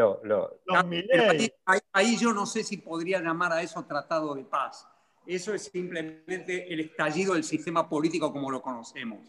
ahí, 1.93 2.17
yo 2.17 2.33
no 2.33 2.45
sé 2.45 2.65
si 2.65 2.79
podría 2.79 3.21
llamar 3.21 3.53
a 3.53 3.63
eso 3.63 3.85
tratado 3.85 4.35
de 4.35 4.45
paz. 4.45 4.87
Eso 5.25 5.55
es 5.55 5.65
simplemente 5.65 6.73
el 6.73 6.81
estallido 6.81 7.35
del 7.35 7.45
sistema 7.45 7.89
político 7.89 8.33
como 8.33 8.51
lo 8.51 8.61
conocemos. 8.61 9.21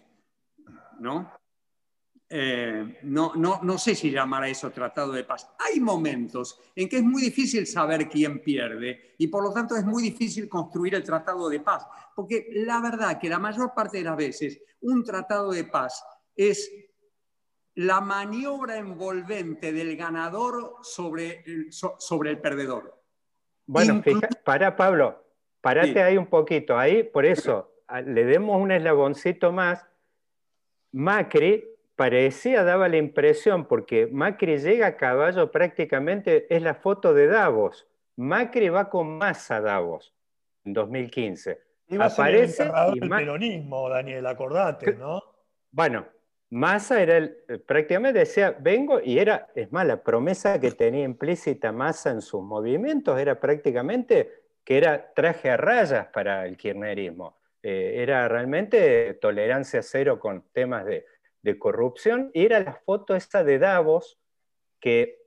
¿No? 1.00 1.32
Eh, 2.28 3.00
no, 3.04 3.34
no, 3.36 3.60
no 3.62 3.78
sé 3.78 3.94
si 3.94 4.10
llamar 4.10 4.44
a 4.44 4.50
eso 4.50 4.72
tratado 4.72 5.12
de 5.12 5.24
paz. 5.24 5.48
Hay 5.60 5.80
momentos 5.80 6.60
en 6.76 6.90
que 6.90 6.98
es 6.98 7.04
muy 7.04 7.22
difícil 7.22 7.68
saber 7.68 8.10
quién 8.10 8.42
pierde 8.42 9.14
y 9.20 9.28
por 9.28 9.44
lo 9.44 9.54
tanto 9.54 9.76
es 9.76 9.86
muy 9.86 10.02
difícil 10.02 10.50
construir 10.50 10.96
el 10.96 11.04
tratado 11.04 11.48
de 11.50 11.60
paz, 11.60 11.86
porque 12.16 12.48
la 12.52 12.82
verdad 12.82 13.20
que 13.20 13.30
la 13.30 13.38
mayor 13.38 13.74
parte 13.76 14.00
de 14.00 14.06
las 14.06 14.18
veces 14.18 14.60
un 14.82 15.04
tratado 15.04 15.52
de 15.52 15.66
paz 15.66 16.04
es 16.36 16.72
la 17.76 18.02
maniobra 18.02 18.78
envolvente 18.78 19.72
del 19.72 19.96
ganador 19.98 20.76
sobre 20.82 21.44
el, 21.46 21.68
sobre 21.72 22.30
el 22.30 22.40
perdedor. 22.40 23.00
Bueno, 23.66 24.02
para 24.44 24.76
Pablo, 24.76 25.24
parate 25.62 26.04
ahí 26.04 26.18
un 26.18 26.28
poquito, 26.28 26.78
ahí 26.78 27.04
por 27.04 27.26
eso 27.26 27.72
le 28.06 28.26
demos 28.26 28.62
un 28.62 28.72
eslaboncito 28.72 29.52
más. 29.52 29.86
Macri 30.92 31.66
parecía, 31.96 32.64
daba 32.64 32.88
la 32.88 32.98
impresión, 32.98 33.66
porque 33.66 34.08
Macri 34.08 34.58
llega 34.58 34.88
a 34.88 34.98
caballo 34.98 35.52
prácticamente, 35.52 36.54
es 36.54 36.62
la 36.62 36.76
foto 36.76 37.14
de 37.14 37.28
Davos. 37.28 37.88
Macri 38.16 38.70
va 38.70 38.90
con 38.90 39.18
Massa 39.18 39.58
a 39.58 39.62
Davos 39.62 40.14
en 40.66 40.74
2015. 40.74 41.60
Aparece 42.00 42.64
el, 42.64 43.04
el 43.04 43.10
peronismo, 43.10 43.90
Daniel, 43.90 44.26
acordate, 44.28 44.94
¿no? 44.96 45.22
Bueno, 45.72 46.06
Massa 46.54 47.02
era 47.02 47.18
el, 47.18 47.36
eh, 47.48 47.58
prácticamente 47.58 48.20
decía, 48.20 48.56
vengo, 48.60 49.02
y 49.04 49.18
era, 49.18 49.48
es 49.56 49.72
más, 49.72 49.88
la 49.88 50.04
promesa 50.04 50.60
que 50.60 50.70
tenía 50.70 51.04
implícita 51.04 51.72
Massa 51.72 52.12
en 52.12 52.22
sus 52.22 52.44
movimientos 52.44 53.20
era 53.20 53.40
prácticamente 53.40 54.32
que 54.64 54.78
era 54.78 55.12
traje 55.16 55.50
a 55.50 55.58
rayas 55.58 56.08
para 56.14 56.46
el 56.46 56.56
kirchnerismo. 56.56 57.40
Eh, 57.64 57.96
era 58.04 58.28
realmente 58.28 59.16
tolerancia 59.16 59.82
cero 59.82 60.20
con 60.20 60.44
temas 60.54 60.86
de, 60.86 61.06
corrupción, 61.58 62.30
y 62.34 62.46
era 62.46 62.60
la 62.60 62.74
foto 62.74 63.16
esta 63.16 63.44
de 63.44 63.58
Davos, 63.58 64.20
que 64.80 65.24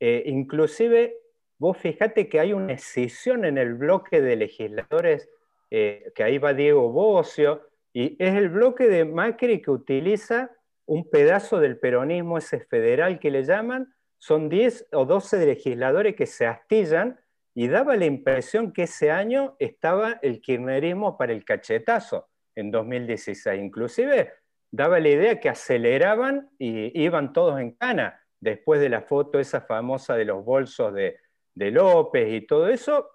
eh, 0.00 0.24
inclusive 0.26 1.16
vos 1.58 1.78
fijate 1.78 2.28
que 2.28 2.40
hay 2.40 2.52
una 2.52 2.72
escisión 2.72 3.44
en 3.44 3.56
el 3.56 3.74
bloque 3.74 4.20
de 4.20 4.36
legisladores, 4.36 5.30
que 5.70 6.22
ahí 6.22 6.38
va 6.38 6.54
Diego 6.54 6.90
Bocio, 6.90 7.68
y 7.92 8.16
es 8.22 8.34
el 8.34 8.50
bloque 8.50 8.88
de 8.88 9.04
Macri 9.04 9.62
que 9.62 9.70
utiliza 9.70 10.55
un 10.86 11.10
pedazo 11.10 11.60
del 11.60 11.78
peronismo 11.78 12.38
ese 12.38 12.60
federal 12.60 13.18
que 13.18 13.30
le 13.30 13.44
llaman, 13.44 13.94
son 14.18 14.48
10 14.48 14.88
o 14.92 15.04
12 15.04 15.44
legisladores 15.44 16.16
que 16.16 16.26
se 16.26 16.46
astillan 16.46 17.20
y 17.54 17.68
daba 17.68 17.96
la 17.96 18.06
impresión 18.06 18.72
que 18.72 18.84
ese 18.84 19.10
año 19.10 19.56
estaba 19.58 20.18
el 20.22 20.40
kirchnerismo 20.40 21.18
para 21.18 21.32
el 21.32 21.44
cachetazo 21.44 22.28
en 22.54 22.70
2016. 22.70 23.60
Inclusive 23.60 24.32
daba 24.70 25.00
la 25.00 25.08
idea 25.08 25.40
que 25.40 25.48
aceleraban 25.48 26.50
y 26.58 27.02
iban 27.02 27.32
todos 27.32 27.60
en 27.60 27.72
cana 27.72 28.20
después 28.40 28.80
de 28.80 28.88
la 28.88 29.02
foto 29.02 29.38
esa 29.38 29.62
famosa 29.62 30.16
de 30.16 30.24
los 30.24 30.44
bolsos 30.44 30.92
de, 30.94 31.18
de 31.54 31.70
López 31.70 32.32
y 32.32 32.46
todo 32.46 32.68
eso, 32.68 33.08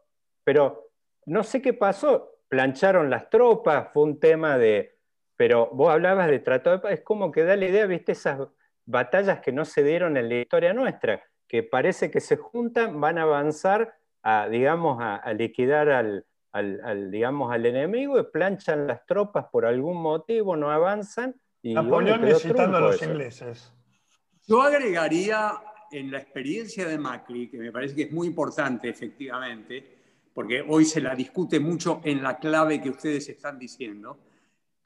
pero 0.44 0.90
no 1.26 1.44
sé 1.44 1.62
qué 1.62 1.74
pasó, 1.74 2.40
plancharon 2.50 3.10
las 3.10 3.30
tropas, 3.30 3.90
fue 3.94 4.04
un 4.04 4.20
tema 4.20 4.58
de, 4.58 4.98
pero 5.42 5.72
vos 5.74 5.92
hablabas 5.92 6.28
de 6.28 6.38
tratado 6.38 6.76
de 6.76 6.82
paz, 6.84 6.92
es 6.92 7.02
como 7.02 7.32
que 7.32 7.44
da 7.44 7.56
la 7.56 7.66
idea, 7.66 7.88
viste, 7.88 8.12
esas 8.12 8.48
batallas 8.86 9.40
que 9.40 9.52
no 9.52 9.66
se 9.66 9.84
dieron 9.84 10.16
en 10.16 10.30
la 10.30 10.36
historia 10.36 10.72
nuestra, 10.72 11.24
que 11.48 11.64
parece 11.64 12.12
que 12.12 12.20
se 12.20 12.38
juntan, 12.38 13.02
van 13.02 13.18
a 13.18 13.24
avanzar 13.24 13.98
a, 14.22 14.48
digamos, 14.48 15.00
a, 15.02 15.34
liquidar 15.34 15.90
al, 15.90 17.10
digamos, 17.10 17.52
al 17.52 17.66
enemigo 17.66 18.20
y 18.20 18.24
planchan 18.32 18.86
las 18.86 19.04
tropas 19.08 19.48
por 19.52 19.66
algún 19.66 20.00
motivo, 20.00 20.56
no 20.56 20.70
avanzan. 20.70 21.34
Y, 21.64 21.74
Napoleón 21.74 22.22
necesitando 22.22 22.78
a 22.78 22.82
los 22.82 23.02
ingleses. 23.02 23.74
Yo 24.48 24.62
agregaría 24.62 25.54
en 25.92 26.12
la 26.12 26.20
experiencia 26.20 26.88
de 26.88 27.00
Macri, 27.00 27.50
que 27.50 27.58
me 27.58 27.72
parece 27.72 27.96
que 27.96 28.04
es 28.04 28.12
muy 28.12 28.28
importante 28.28 28.90
efectivamente, 28.90 29.98
porque 30.36 30.64
hoy 30.68 30.86
se 30.86 31.02
la 31.02 31.16
discute 31.16 31.60
mucho 31.60 32.00
en 32.04 32.22
la 32.22 32.38
clave 32.38 32.80
que 32.80 32.92
ustedes 32.92 33.28
están 33.28 33.58
diciendo, 33.58 34.20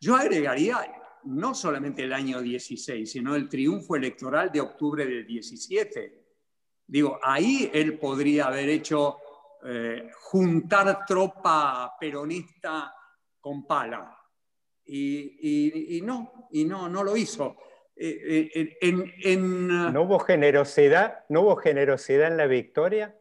yo 0.05 0.15
agregaría 0.15 0.85
no 1.23 1.55
solamente 1.55 2.03
el 2.03 2.13
año 2.13 2.39
16, 2.39 3.11
sino 3.11 3.35
el 3.35 3.49
triunfo 3.49 3.95
electoral 3.95 4.51
de 4.51 4.61
octubre 4.61 5.03
del 5.03 5.25
17. 5.25 6.25
Digo, 6.85 7.19
ahí 7.23 7.71
él 7.73 7.97
podría 7.97 8.45
haber 8.45 8.69
hecho 8.69 9.17
eh, 9.65 10.11
juntar 10.13 11.07
tropa 11.07 11.95
peronista 11.99 12.93
con 13.39 13.65
pala. 13.65 14.15
Y, 14.85 15.99
no, 16.03 16.49
y 16.51 16.65
no, 16.65 16.87
no 16.87 17.03
lo 17.03 17.17
hizo. 17.17 17.57
Eh, 17.95 18.77
eh, 18.79 19.37
¿No, 19.37 20.03
hubo 20.03 20.19
generosidad, 20.19 21.25
¿No 21.29 21.41
hubo 21.41 21.55
generosidad 21.55 22.27
en 22.27 22.37
la 22.37 22.45
victoria? 22.45 23.17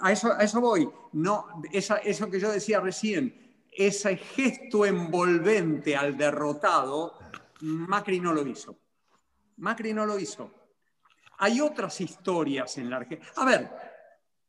A 0.00 0.12
eso, 0.12 0.34
a 0.34 0.44
eso 0.44 0.60
voy. 0.60 0.86
No, 1.14 1.46
eso 1.72 2.30
que 2.30 2.38
yo 2.38 2.52
decía 2.52 2.80
recién, 2.80 3.43
ese 3.76 4.16
gesto 4.16 4.86
envolvente 4.86 5.96
al 5.96 6.16
derrotado, 6.16 7.18
Macri 7.60 8.20
no 8.20 8.32
lo 8.32 8.46
hizo. 8.46 8.78
Macri 9.56 9.92
no 9.92 10.06
lo 10.06 10.18
hizo. 10.18 10.50
Hay 11.38 11.60
otras 11.60 12.00
historias 12.00 12.78
en 12.78 12.90
la 12.90 12.96
Argentina. 12.96 13.30
A 13.36 13.44
ver, 13.44 13.70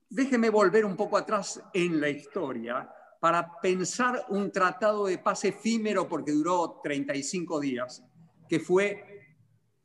déjeme 0.09 0.49
volver 0.49 0.85
un 0.85 0.95
poco 0.95 1.17
atrás 1.17 1.61
en 1.73 1.99
la 1.99 2.09
historia 2.09 2.89
para 3.19 3.59
pensar 3.59 4.25
un 4.29 4.51
tratado 4.51 5.07
de 5.07 5.17
paz 5.17 5.45
efímero 5.45 6.07
porque 6.07 6.31
duró 6.31 6.79
35 6.83 7.59
días, 7.59 8.03
que 8.47 8.59
fue, 8.59 9.15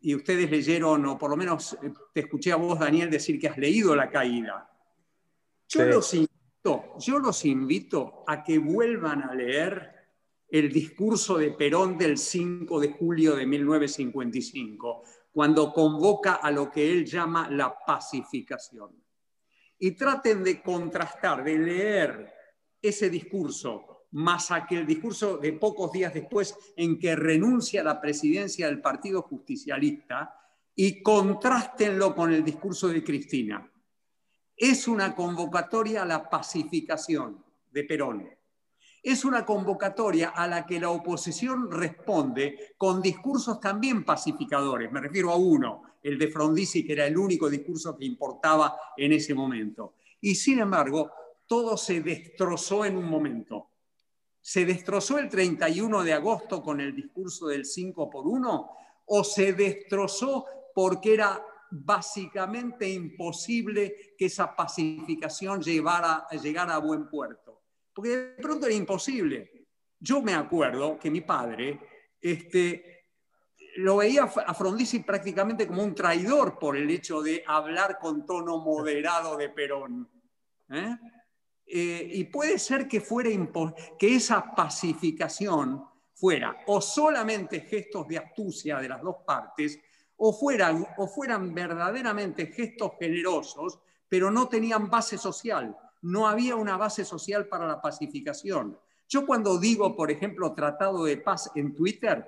y 0.01 0.15
ustedes 0.15 0.51
leyeron, 0.51 1.07
o 1.07 1.19
por 1.19 1.31
lo 1.31 1.37
menos 1.37 1.75
eh, 1.83 1.93
te 2.13 2.21
escuché 2.21 2.53
a 2.53 2.57
vos, 2.57 2.79
Daniel, 2.79 3.11
decir 3.11 3.39
que 3.39 3.49
has 3.49 3.57
leído 3.57 3.95
La 3.97 4.11
Caída. 4.11 4.71
Yo, 5.69 5.85
los 5.85 6.13
yo 6.63 7.19
los 7.19 7.45
invito 7.45 8.25
a 8.27 8.43
que 8.43 8.59
vuelvan 8.59 9.23
a 9.23 9.35
leer 9.35 9.95
el 10.49 10.71
discurso 10.71 11.39
de 11.39 11.53
Perón 11.53 11.97
del 11.97 12.19
5 12.19 12.81
de 12.81 12.93
julio 12.93 13.37
de 13.37 13.47
1955, 13.47 15.03
cuando 15.33 15.73
convoca 15.73 16.35
a 16.35 16.51
lo 16.51 16.71
que 16.71 16.93
él 16.93 17.07
llama 17.07 17.49
la 17.49 17.75
pacificación. 17.87 18.91
Y 19.79 19.93
traten 19.93 20.45
de 20.45 20.61
contrastar, 20.61 21.43
de 21.45 21.59
leer 21.59 22.35
ese 22.83 23.09
discurso 23.09 24.07
más 24.13 24.51
aquel 24.51 24.87
discurso 24.87 25.39
de 25.39 25.53
pocos 25.53 25.93
días 25.93 26.13
después 26.13 26.57
en 26.77 26.99
que 26.99 27.15
renuncia 27.15 27.81
a 27.81 27.85
la 27.85 28.01
presidencia 28.01 28.67
del 28.67 28.81
Partido 28.81 29.23
Justicialista 29.23 30.35
y 30.75 31.01
contrástenlo 31.01 32.15
con 32.15 32.33
el 32.33 32.45
discurso 32.45 32.89
de 32.89 33.05
Cristina 33.05 33.71
es 34.61 34.87
una 34.87 35.15
convocatoria 35.15 36.03
a 36.03 36.07
la 36.07 36.29
pacificación 36.29 37.43
de 37.73 37.83
Perón. 37.85 38.29
Es 39.03 39.25
una 39.25 39.47
convocatoria 39.47 40.29
a 40.29 40.47
la 40.47 40.67
que 40.67 40.79
la 40.79 40.91
oposición 40.91 41.71
responde 41.71 42.75
con 42.77 43.01
discursos 43.01 43.59
también 43.59 44.05
pacificadores. 44.05 44.93
Me 44.93 45.01
refiero 45.01 45.31
a 45.31 45.37
uno, 45.37 45.83
el 46.03 46.19
de 46.19 46.29
Frondizi, 46.29 46.85
que 46.85 46.93
era 46.93 47.07
el 47.07 47.17
único 47.17 47.49
discurso 47.49 47.97
que 47.97 48.05
importaba 48.05 48.77
en 48.99 49.13
ese 49.13 49.33
momento. 49.33 49.95
Y 50.21 50.35
sin 50.35 50.59
embargo, 50.59 51.11
todo 51.47 51.79
se 51.79 52.03
destrozó 52.03 52.85
en 52.85 52.99
un 52.99 53.09
momento. 53.09 53.71
¿Se 54.43 54.67
destrozó 54.67 55.17
el 55.17 55.31
31 55.31 56.05
de 56.05 56.13
agosto 56.13 56.63
con 56.63 56.83
el 56.83 56.95
discurso 56.95 57.47
del 57.47 57.65
5 57.65 58.11
por 58.11 58.27
1 58.27 58.71
o 59.07 59.25
se 59.25 59.55
destrozó 59.55 60.45
porque 60.75 61.15
era 61.15 61.43
básicamente 61.71 62.89
imposible 62.89 64.15
que 64.17 64.27
esa 64.27 64.55
pacificación 64.55 65.63
llevara, 65.63 66.27
llegara 66.43 66.75
a 66.75 66.79
buen 66.79 67.09
puerto. 67.09 67.63
Porque 67.93 68.17
de 68.17 68.43
pronto 68.43 68.67
era 68.67 68.75
imposible. 68.75 69.67
Yo 69.99 70.23
me 70.23 70.35
acuerdo 70.35 70.99
que 70.99 71.11
mi 71.11 71.21
padre 71.21 71.79
este, 72.21 73.07
lo 73.77 73.99
veía 73.99 74.25
a 74.25 74.55
Frondizi 74.55 75.01
prácticamente 75.01 75.67
como 75.67 75.83
un 75.83 75.95
traidor 75.95 76.59
por 76.59 76.77
el 76.77 76.91
hecho 76.91 77.23
de 77.23 77.43
hablar 77.47 77.99
con 78.01 78.27
tono 78.27 78.59
moderado 78.59 79.37
de 79.37 79.49
Perón. 79.51 80.09
¿eh? 80.71 80.97
Eh, 81.67 82.11
y 82.15 82.25
puede 82.25 82.59
ser 82.59 82.89
que, 82.89 83.01
fuera 83.01 83.31
que 83.99 84.17
esa 84.17 84.55
pacificación 84.55 85.85
fuera 86.15 86.65
o 86.67 86.81
solamente 86.81 87.61
gestos 87.61 88.07
de 88.09 88.19
astucia 88.19 88.79
de 88.79 88.89
las 88.89 89.01
dos 89.01 89.17
partes, 89.25 89.81
o 90.23 90.35
fueran, 90.35 90.87
o 90.99 91.07
fueran 91.07 91.55
verdaderamente 91.55 92.47
gestos 92.47 92.93
generosos, 92.99 93.81
pero 94.07 94.31
no 94.31 94.49
tenían 94.49 94.91
base 94.91 95.17
social. 95.17 95.75
No 96.03 96.29
había 96.29 96.57
una 96.57 96.77
base 96.77 97.07
social 97.07 97.47
para 97.47 97.67
la 97.67 97.81
pacificación. 97.81 98.79
Yo 99.09 99.25
cuando 99.25 99.59
digo, 99.59 99.97
por 99.97 100.11
ejemplo, 100.11 100.53
tratado 100.53 101.05
de 101.05 101.17
paz 101.17 101.51
en 101.55 101.75
Twitter, 101.75 102.27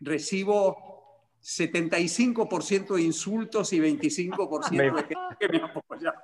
recibo 0.00 1.32
75% 1.42 2.96
de 2.96 3.02
insultos 3.02 3.72
y 3.72 3.80
25% 3.80 4.70
de 4.70 5.02
gente 5.02 5.36
que 5.40 5.48
me 5.48 5.62
apoya. 5.62 6.14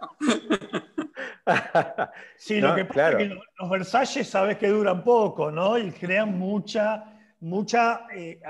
Sí, 2.37 2.59
lo 2.59 2.75
que 2.75 2.87
pasa 2.87 3.11
es 3.11 3.17
que 3.17 3.25
los 3.59 3.71
Versalles 3.71 4.27
sabes 4.27 4.57
que 4.57 4.69
duran 4.69 5.05
poco, 5.05 5.51
¿no? 5.51 5.77
Y 5.77 5.93
crean 5.93 6.39
mucha, 6.39 7.05
mucha 7.41 8.07
eh, 8.15 8.41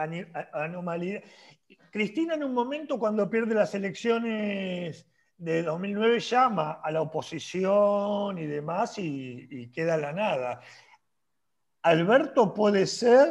anomalía. 0.52 1.20
Cristina 1.94 2.34
en 2.34 2.42
un 2.42 2.52
momento 2.52 2.98
cuando 2.98 3.30
pierde 3.30 3.54
las 3.54 3.72
elecciones 3.72 5.06
de 5.38 5.62
2009 5.62 6.18
llama 6.18 6.80
a 6.82 6.90
la 6.90 7.00
oposición 7.00 8.36
y 8.36 8.46
demás 8.46 8.98
y, 8.98 9.70
queda 9.72 9.96
la 9.96 10.12
nada. 10.12 10.60
¿Alberto 11.82 12.52
puede 12.52 12.88
ser 12.88 13.28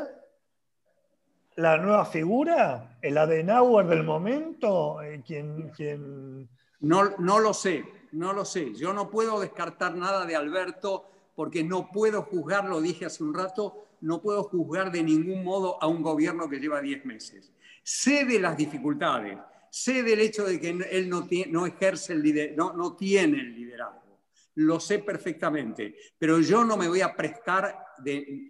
la 1.58 1.76
nueva 1.76 2.06
figura? 2.06 2.98
¿El 3.02 3.18
Adenauer 3.18 3.86
del 3.86 4.04
momento? 4.04 5.02
Eh, 5.02 5.22
¿Quién, 5.28 6.48
No, 6.80 7.18
no 7.18 7.40
lo 7.40 7.54
sé, 7.54 7.84
no 8.14 8.32
lo 8.32 8.46
sé. 8.46 8.74
Yo 8.76 8.94
no 8.94 9.10
puedo 9.10 9.42
descartar 9.42 9.94
nada 9.94 10.26
de 10.26 10.38
Alberto 10.38 11.12
porque 11.36 11.66
no 11.66 11.92
puedo 11.92 12.22
juzgar, 12.22 12.64
lo 12.64 12.80
dije 12.80 13.08
hace 13.08 13.26
un 13.26 13.34
rato, 13.34 13.88
no 14.00 14.22
puedo 14.22 14.44
juzgar 14.44 14.90
de 14.90 15.04
ningún 15.04 15.44
modo 15.44 15.84
a 15.84 15.88
un 15.88 16.02
gobierno 16.02 16.50
que 16.50 16.62
lleva 16.62 16.80
10 16.80 17.04
meses. 17.04 17.52
Sé 17.84 18.24
de 18.24 18.40
las 18.40 18.56
dificultades, 18.56 19.38
sé 19.70 20.04
del 20.04 20.22
hecho 20.22 20.46
de 20.46 20.60
que 20.60 20.70
él 20.70 21.10
no, 21.10 21.28
tiene, 21.28 21.68
ejerce 21.68 22.14
el 22.14 22.56
no, 22.56 22.96
tiene 22.96 23.42
el 23.42 23.56
liderazgo, 23.56 24.22
lo 24.56 24.80
sé 24.80 25.00
perfectamente, 25.00 25.96
pero 26.18 26.40
yo 26.40 26.64
no 26.64 26.78
me 26.78 26.88
voy 26.88 27.02
a 27.02 27.14
prestar 27.16 27.76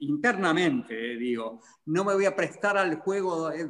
internamente, 0.01 1.13
eh, 1.13 1.17
digo, 1.17 1.61
no 1.85 2.03
me 2.03 2.13
voy 2.13 2.25
a 2.25 2.35
prestar 2.35 2.77
al 2.77 2.97
juego 2.97 3.49
de, 3.49 3.65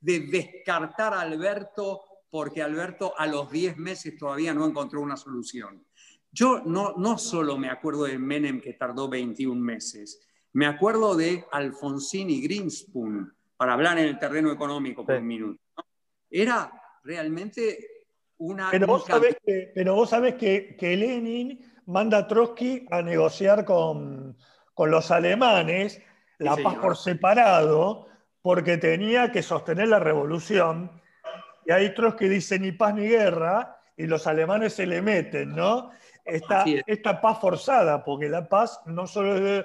de, 0.00 0.20
descartar 0.20 1.14
a 1.14 1.20
Alberto 1.20 2.02
porque 2.30 2.62
Alberto 2.62 3.12
a 3.18 3.26
los 3.26 3.50
10 3.50 3.76
meses 3.76 4.16
todavía 4.16 4.52
no 4.52 4.66
encontró 4.66 5.00
una 5.00 5.16
solución. 5.16 5.84
Yo 6.32 6.62
no, 6.64 6.94
no 6.96 7.18
solo 7.18 7.56
me 7.56 7.70
acuerdo 7.70 8.04
de 8.04 8.18
Menem 8.18 8.60
que 8.60 8.74
tardó 8.74 9.08
21 9.08 9.60
meses, 9.60 10.26
me 10.54 10.66
acuerdo 10.66 11.14
de 11.14 11.44
Alfonsín 11.52 12.30
y 12.30 12.40
Greenspoon, 12.40 13.34
para 13.58 13.74
hablar 13.74 13.98
en 13.98 14.06
el 14.06 14.18
terreno 14.18 14.50
económico 14.50 15.04
por 15.04 15.16
un 15.16 15.26
minuto. 15.26 15.60
Era 16.30 16.72
realmente 17.04 18.06
una... 18.38 18.70
Pero 18.70 18.86
vos 18.86 19.04
sabés 19.04 19.36
que, 19.44 19.72
pero 19.74 19.94
vos 19.94 20.08
sabés 20.08 20.36
que, 20.36 20.74
que 20.78 20.96
Lenin 20.96 21.60
manda 21.86 22.18
a 22.18 22.26
Trotsky 22.26 22.86
a 22.90 23.02
negociar 23.02 23.66
con, 23.66 24.38
con 24.72 24.90
los 24.90 25.10
alemanes 25.10 26.00
la 26.38 26.56
paz 26.56 26.76
por 26.76 26.96
separado, 26.96 28.06
porque 28.42 28.78
tenía 28.78 29.32
que 29.32 29.42
sostener 29.42 29.88
la 29.88 29.98
revolución. 29.98 31.02
Y 31.66 31.72
hay 31.72 31.86
otros 31.86 32.14
que 32.14 32.28
dicen 32.28 32.62
ni 32.62 32.72
paz 32.72 32.94
ni 32.94 33.08
guerra, 33.08 33.80
y 33.96 34.06
los 34.06 34.26
alemanes 34.26 34.74
se 34.74 34.86
le 34.86 35.02
meten, 35.02 35.54
¿no? 35.54 35.90
Esta, 36.24 36.64
esta 36.86 37.20
paz 37.20 37.40
forzada, 37.40 38.04
porque 38.04 38.28
la 38.28 38.48
paz 38.48 38.80
no 38.86 39.06
solo 39.06 39.36
es 39.36 39.64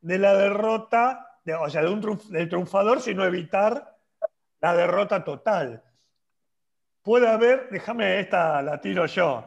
de, 0.00 0.18
la 0.18 0.36
derrota, 0.36 1.25
o 1.54 1.70
sea, 1.70 1.82
de 1.82 1.88
un 1.88 2.00
del 2.28 2.48
triunfador, 2.48 3.00
sino 3.00 3.24
evitar 3.24 3.96
la 4.60 4.76
derrota 4.76 5.22
total. 5.22 5.82
Puede 7.02 7.28
haber, 7.28 7.68
déjame 7.70 8.20
esta, 8.20 8.62
la 8.62 8.80
tiro 8.80 9.06
yo. 9.06 9.44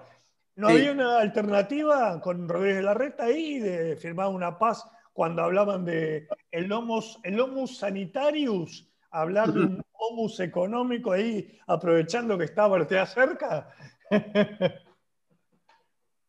¿No 0.56 0.70
había 0.70 0.91
una 0.91 1.20
alternativa 1.20 2.20
con 2.22 2.47
Rodríguez 2.47 2.78
de 2.78 2.84
la 2.84 2.93
ahí 3.24 3.60
de 3.60 3.95
firmar 3.95 4.28
una 4.28 4.58
paz 4.58 4.86
cuando 5.14 5.43
hablaban 5.43 5.86
de 5.86 6.28
el 6.52 6.72
homus, 6.72 7.20
el 7.24 7.39
homus 7.39 7.78
sanitarius? 7.78 8.88
Hablar 9.12 9.52
de 9.52 9.62
un 9.62 9.82
homus 9.91 10.39
económico 10.39 11.12
ahí, 11.12 11.60
aprovechando 11.68 12.38
que 12.38 12.45
estaba 12.45 12.78
cerca. 13.06 13.70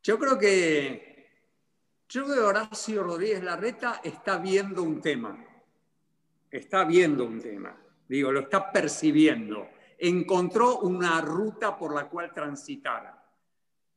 Yo 0.03 0.19
creo 0.19 0.39
que 0.39 1.11
yo 2.09 2.25
creo 2.25 2.35
que 2.35 2.41
Horacio 2.41 3.05
Rodríguez 3.05 3.41
Larreta 3.41 4.01
está 4.03 4.39
viendo 4.39 4.83
un 4.83 5.01
tema. 5.01 5.39
Está 6.51 6.85
viendo 6.85 7.25
un 7.25 7.41
tema. 7.41 7.77
Digo, 8.09 8.33
lo 8.33 8.41
está 8.41 8.73
percibiendo. 8.73 9.69
Encontró 9.99 10.81
una 10.81 11.21
ruta 11.21 11.77
por 11.77 11.95
la 11.95 12.09
cual 12.09 12.33
transitar. 12.33 13.21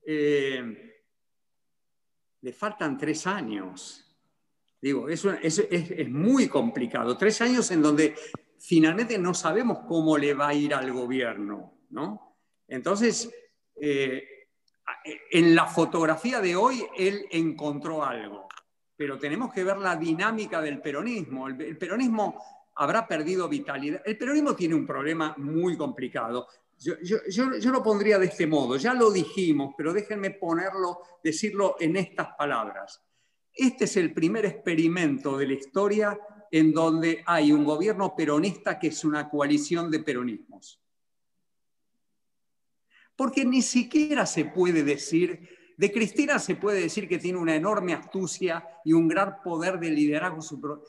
Eh, 0.06 0.94
le 2.42 2.54
faltan 2.54 2.98
tres 2.98 3.26
años. 3.26 4.04
Digo, 4.82 5.08
es, 5.08 5.26
muy 6.10 6.50
complicado. 6.50 7.18
Tres 7.18 7.42
años 7.42 7.72
en 7.72 7.82
donde 7.82 8.16
finalmente 8.60 9.18
no 9.18 9.34
sabemos 9.34 9.80
cómo 9.88 10.18
le 10.18 10.34
va 10.34 10.50
a 10.50 10.54
ir 10.54 10.74
al 10.74 10.92
gobierno, 10.92 11.80
¿no? 11.92 12.38
Entonces, 12.68 13.34
eh, 13.76 14.28
en 15.32 15.56
la 15.56 15.68
fotografía 15.68 16.42
de 16.42 16.56
hoy 16.58 16.86
él 16.98 17.26
encontró 17.32 18.04
algo, 18.04 18.50
pero 18.96 19.18
tenemos 19.18 19.54
que 19.54 19.64
ver 19.64 19.78
la 19.78 19.96
dinámica 19.96 20.62
del 20.62 20.82
peronismo. 20.82 21.48
El, 21.48 21.78
peronismo 21.78 22.42
habrá 22.76 23.08
perdido 23.08 23.50
vitalidad. 23.50 24.02
El 24.06 24.18
peronismo 24.18 24.56
tiene 24.56 24.76
un 24.76 24.86
problema 24.86 25.34
muy 25.38 25.76
complicado. 25.76 26.48
Yo, 26.80 26.96
yo, 27.02 27.72
lo 27.72 27.82
pondría 27.82 28.20
de 28.20 28.26
este 28.26 28.46
modo, 28.46 28.76
ya 28.76 28.94
lo 28.94 29.10
dijimos, 29.10 29.74
pero 29.78 29.94
déjenme 29.94 30.32
ponerlo, 30.32 31.00
decirlo 31.24 31.78
en 31.80 31.96
estas 31.96 32.36
palabras. 32.38 33.02
Este 33.54 33.86
es 33.86 33.96
el 33.98 34.14
primer 34.14 34.46
experimento 34.46 35.38
de 35.38 35.48
la 35.48 35.54
historia 35.54 36.20
en 36.52 36.74
donde 36.74 37.24
hay 37.26 37.52
un 37.52 37.64
gobierno 37.64 38.16
peronista 38.16 38.78
que 38.78 38.88
es 38.88 39.06
una 39.06 39.30
coalición 39.30 39.90
de 39.90 40.00
peronismos. 40.00 40.82
Porque 43.16 43.46
ni 43.46 43.62
siquiera 43.62 44.26
se 44.26 44.46
puede 44.46 44.84
decir, 44.84 45.48
de 45.78 45.92
Cristina 45.92 46.40
se 46.40 46.56
puede 46.56 46.82
decir 46.82 47.08
que 47.08 47.18
tiene 47.18 47.38
una 47.38 47.56
enorme 47.56 47.94
astucia 47.94 48.68
y 48.86 48.94
un 48.94 49.08
gran 49.08 49.42
poder 49.42 49.80
de 49.80 49.90
liderazgo 49.90 50.42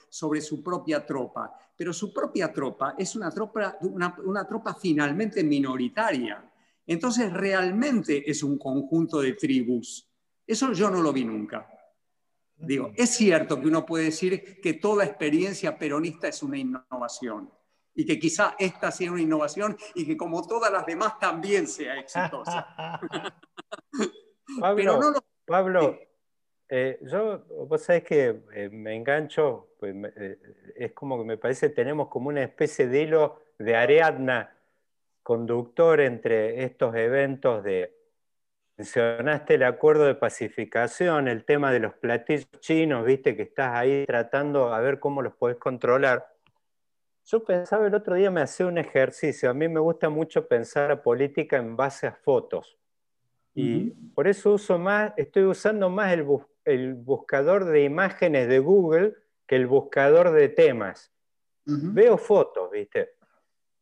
sobre 0.09 0.41
su 0.41 0.63
propia 0.63 1.05
tropa, 1.07 1.53
pero 1.77 1.93
su 1.93 2.13
propia 2.13 2.53
tropa 2.53 2.95
es 2.99 3.17
una 3.17 3.31
tropa, 3.31 3.79
una, 3.81 4.47
tropa 4.47 4.75
finalmente 4.75 5.43
minoritaria. 5.43 6.51
Entonces 6.87 7.33
realmente 7.33 8.31
es 8.31 8.43
un 8.43 8.59
conjunto 8.59 9.21
de 9.21 9.33
tribus. 9.33 10.09
Eso 10.47 10.73
yo 10.73 10.91
no 10.91 11.01
lo 11.01 11.13
vi 11.13 11.25
nunca. 11.25 11.67
Digo, 12.57 12.93
es 12.95 13.11
cierto 13.11 13.61
que 13.61 13.69
uno 13.69 13.85
puede 13.85 14.05
decir 14.05 14.61
que 14.61 14.75
toda 14.75 15.05
experiencia 15.05 15.79
peronista 15.79 16.29
es 16.29 16.43
una 16.43 16.59
innovación 16.59 17.51
y 17.95 18.05
que 18.05 18.19
quizá 18.19 18.55
esta 18.59 18.91
sea 18.91 19.13
una 19.13 19.23
innovación 19.23 19.77
y 19.95 20.05
que 20.05 20.17
como 20.17 20.47
todas 20.47 20.71
las 20.71 20.85
demás 20.85 21.19
también 21.19 21.67
sea 21.67 21.99
exitosa. 21.99 23.01
Pablo, 24.61 25.01
Pablo 25.47 25.99
eh, 26.69 26.99
yo, 27.03 27.45
vos 27.69 27.83
sabés 27.83 28.05
que 28.05 28.43
eh, 28.55 28.71
me 28.71 28.97
engancho, 28.97 29.69
pues, 29.79 29.95
eh, 30.17 30.39
es 30.77 30.93
como 30.93 31.19
que 31.19 31.25
me 31.25 31.37
parece 31.37 31.69
tenemos 31.69 32.09
como 32.09 32.31
una 32.31 32.43
especie 32.43 32.89
de 32.89 33.03
hilo 33.03 33.41
de 33.59 33.77
Ariadna 33.77 34.57
conductor 35.23 36.01
entre 36.01 36.65
estos 36.65 36.95
eventos 36.97 37.63
de, 37.65 37.95
mencionaste 38.77 39.55
el 39.55 39.63
acuerdo 39.65 40.05
de 40.05 40.15
pacificación, 40.15 41.29
el 41.29 41.45
tema 41.45 41.71
de 41.71 41.81
los 41.81 41.95
platillos 41.95 42.49
chinos, 42.61 43.05
viste 43.05 43.37
que 43.37 43.43
estás 43.43 43.77
ahí 43.77 44.05
tratando 44.07 44.73
a 44.73 44.81
ver 44.81 44.99
cómo 45.01 45.23
los 45.23 45.35
podés 45.35 45.59
controlar. 45.59 46.27
Yo 47.27 47.45
pensaba 47.45 47.87
el 47.87 47.95
otro 47.95 48.17
día, 48.17 48.31
me 48.31 48.43
hacía 48.43 48.67
un 48.67 48.79
ejercicio. 48.79 49.49
A 49.49 49.55
mí 49.55 49.69
me 49.69 49.81
gusta 49.81 50.11
mucho 50.11 50.47
pensar 50.47 50.91
a 50.91 51.03
política 51.03 51.57
en 51.57 51.77
base 51.77 52.07
a 52.07 52.13
fotos. 52.13 52.77
Y 53.55 53.91
por 54.15 54.27
eso 54.27 54.55
uso 54.55 54.79
más, 54.79 55.13
estoy 55.17 55.45
usando 55.45 55.89
más 55.89 56.13
el, 56.13 56.95
buscador 56.95 57.65
de 57.67 57.85
imágenes 57.85 58.49
de 58.49 58.59
Google 58.59 59.15
que 59.47 59.57
el 59.57 59.67
buscador 59.67 60.33
de 60.33 60.49
temas. 60.49 61.13
Veo 61.67 62.19
fotos, 62.19 62.71
¿viste? 62.71 63.13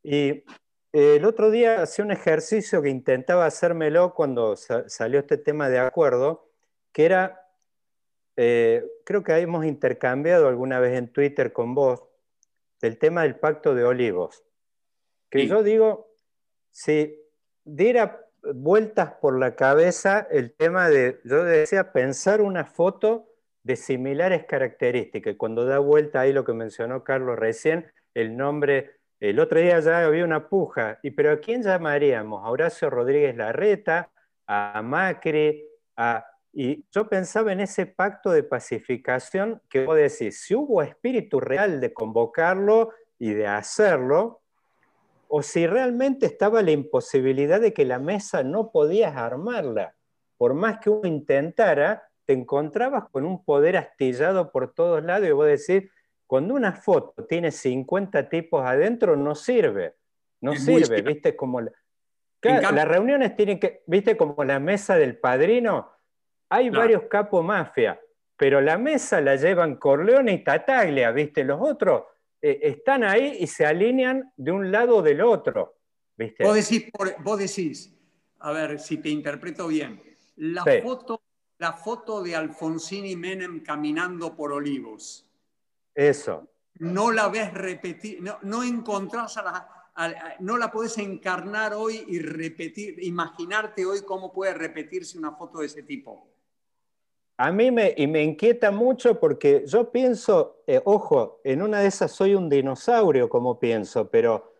Y 0.02 0.44
el 0.92 1.24
otro 1.24 1.50
día 1.50 1.82
hacía 1.82 2.04
un 2.04 2.10
ejercicio 2.10 2.82
que 2.82 2.90
intentaba 2.90 3.46
hacérmelo 3.46 4.14
cuando 4.14 4.56
salió 4.56 5.20
este 5.20 5.38
tema 5.38 5.68
de 5.68 5.78
acuerdo, 5.78 6.50
que 6.92 7.06
era, 7.06 7.48
eh, 8.36 8.84
creo 9.04 9.22
que 9.22 9.32
hemos 9.38 9.64
intercambiado 9.64 10.48
alguna 10.48 10.80
vez 10.80 10.98
en 10.98 11.08
Twitter 11.08 11.52
con 11.52 11.74
vos, 11.74 12.04
del 12.80 12.98
tema 12.98 13.22
del 13.22 13.36
pacto 13.36 13.74
de 13.74 13.84
olivos. 13.84 14.44
Que 15.30 15.46
yo 15.46 15.62
digo, 15.62 16.12
si 16.70 17.18
diera 17.64 18.22
vueltas 18.54 19.14
por 19.20 19.38
la 19.38 19.54
cabeza 19.54 20.26
el 20.30 20.54
tema 20.54 20.88
de, 20.88 21.20
yo 21.24 21.44
decía, 21.44 21.92
pensar 21.92 22.40
una 22.40 22.64
foto 22.64 23.28
de 23.62 23.76
similares 23.76 24.44
características. 24.44 25.36
Cuando 25.36 25.64
da 25.64 25.78
vuelta 25.78 26.20
ahí 26.20 26.32
lo 26.32 26.44
que 26.44 26.52
mencionó 26.52 27.04
Carlos 27.04 27.38
recién, 27.38 27.92
el 28.14 28.36
nombre, 28.36 28.96
el 29.20 29.38
otro 29.38 29.60
día 29.60 29.78
ya 29.80 30.04
había 30.04 30.24
una 30.24 30.48
puja, 30.48 30.98
y 31.02 31.12
pero 31.12 31.32
¿a 31.32 31.40
quién 31.40 31.62
llamaríamos? 31.62 32.44
¿A 32.44 32.50
Horacio 32.50 32.90
Rodríguez 32.90 33.36
Larreta? 33.36 34.10
¿A 34.46 34.82
Macri? 34.82 35.64
¿A 35.96 36.26
y 36.52 36.84
yo 36.92 37.08
pensaba 37.08 37.52
en 37.52 37.60
ese 37.60 37.86
pacto 37.86 38.30
de 38.30 38.42
pacificación 38.42 39.62
que 39.70 39.86
vos 39.86 39.96
decís, 39.96 40.42
si 40.42 40.54
hubo 40.54 40.82
espíritu 40.82 41.40
real 41.40 41.80
de 41.80 41.94
convocarlo 41.94 42.90
y 43.18 43.32
de 43.32 43.46
hacerlo, 43.46 44.41
o 45.34 45.42
si 45.42 45.66
realmente 45.66 46.26
estaba 46.26 46.60
la 46.60 46.72
imposibilidad 46.72 47.58
de 47.58 47.72
que 47.72 47.86
la 47.86 47.98
mesa 47.98 48.42
no 48.42 48.70
podías 48.70 49.16
armarla. 49.16 49.94
Por 50.36 50.52
más 50.52 50.78
que 50.78 50.90
uno 50.90 51.08
intentara, 51.08 52.06
te 52.26 52.34
encontrabas 52.34 53.08
con 53.08 53.24
un 53.24 53.42
poder 53.42 53.78
astillado 53.78 54.52
por 54.52 54.74
todos 54.74 55.02
lados 55.02 55.26
y 55.26 55.32
vos 55.32 55.46
decís, 55.46 55.90
cuando 56.26 56.52
una 56.52 56.72
foto 56.72 57.24
tiene 57.24 57.50
50 57.50 58.28
tipos 58.28 58.62
adentro, 58.62 59.16
no 59.16 59.34
sirve. 59.34 59.94
No 60.42 60.54
sirve, 60.54 61.00
viste, 61.00 61.34
como... 61.34 61.62
las 61.62 62.88
reuniones 62.88 63.34
tienen 63.34 63.58
que, 63.58 63.84
viste, 63.86 64.18
como 64.18 64.44
la 64.44 64.60
mesa 64.60 64.96
del 64.96 65.16
padrino, 65.16 65.92
hay 66.50 66.68
varios 66.68 67.04
capos 67.04 67.42
mafia, 67.42 67.98
pero 68.36 68.60
la 68.60 68.76
mesa 68.76 69.22
la 69.22 69.36
llevan 69.36 69.76
Corleone 69.76 70.32
y 70.32 70.44
Tataglia, 70.44 71.10
¿viste? 71.10 71.42
Los 71.42 71.58
otros 71.58 72.02
eh, 72.42 72.58
están 72.62 73.04
ahí 73.04 73.36
y 73.40 73.46
se 73.46 73.64
alinean 73.64 74.32
de 74.36 74.50
un 74.50 74.70
lado 74.70 74.96
o 74.96 75.02
del 75.02 75.20
otro, 75.20 75.76
¿viste? 76.16 76.44
Vos 76.44 76.56
decís, 76.56 76.90
vos 77.20 77.38
decís, 77.38 77.94
a 78.40 78.52
ver 78.52 78.80
si 78.80 78.98
te 78.98 79.08
interpreto 79.08 79.68
bien, 79.68 80.02
la, 80.36 80.64
foto, 80.82 81.22
la 81.58 81.72
foto 81.72 82.22
de 82.22 82.34
Alfonsín 82.34 83.06
y 83.06 83.16
Menem 83.16 83.62
caminando 83.62 84.34
por 84.34 84.52
Olivos. 84.52 85.30
Eso. 85.94 86.48
No 86.80 87.12
la 87.12 87.28
ves 87.28 87.54
repetir, 87.54 88.20
no, 88.20 88.38
no 88.42 88.64
encontrás 88.64 89.36
a 89.36 89.42
la 89.42 89.82
no 90.40 90.56
la 90.56 90.70
puedes 90.70 90.96
encarnar 90.98 91.74
hoy 91.74 92.04
y 92.08 92.18
repetir, 92.18 92.96
imaginarte 93.02 93.84
hoy 93.84 94.02
cómo 94.02 94.32
puede 94.32 94.54
repetirse 94.54 95.18
una 95.18 95.32
foto 95.32 95.58
de 95.58 95.66
ese 95.66 95.82
tipo. 95.82 96.31
A 97.38 97.50
mí 97.50 97.70
me, 97.70 97.94
y 97.96 98.06
me 98.06 98.22
inquieta 98.22 98.70
mucho 98.70 99.18
porque 99.18 99.64
yo 99.66 99.90
pienso, 99.90 100.62
eh, 100.66 100.80
ojo, 100.84 101.40
en 101.44 101.62
una 101.62 101.80
de 101.80 101.88
esas 101.88 102.12
soy 102.12 102.34
un 102.34 102.48
dinosaurio 102.48 103.28
como 103.28 103.58
pienso, 103.58 104.10
pero 104.10 104.52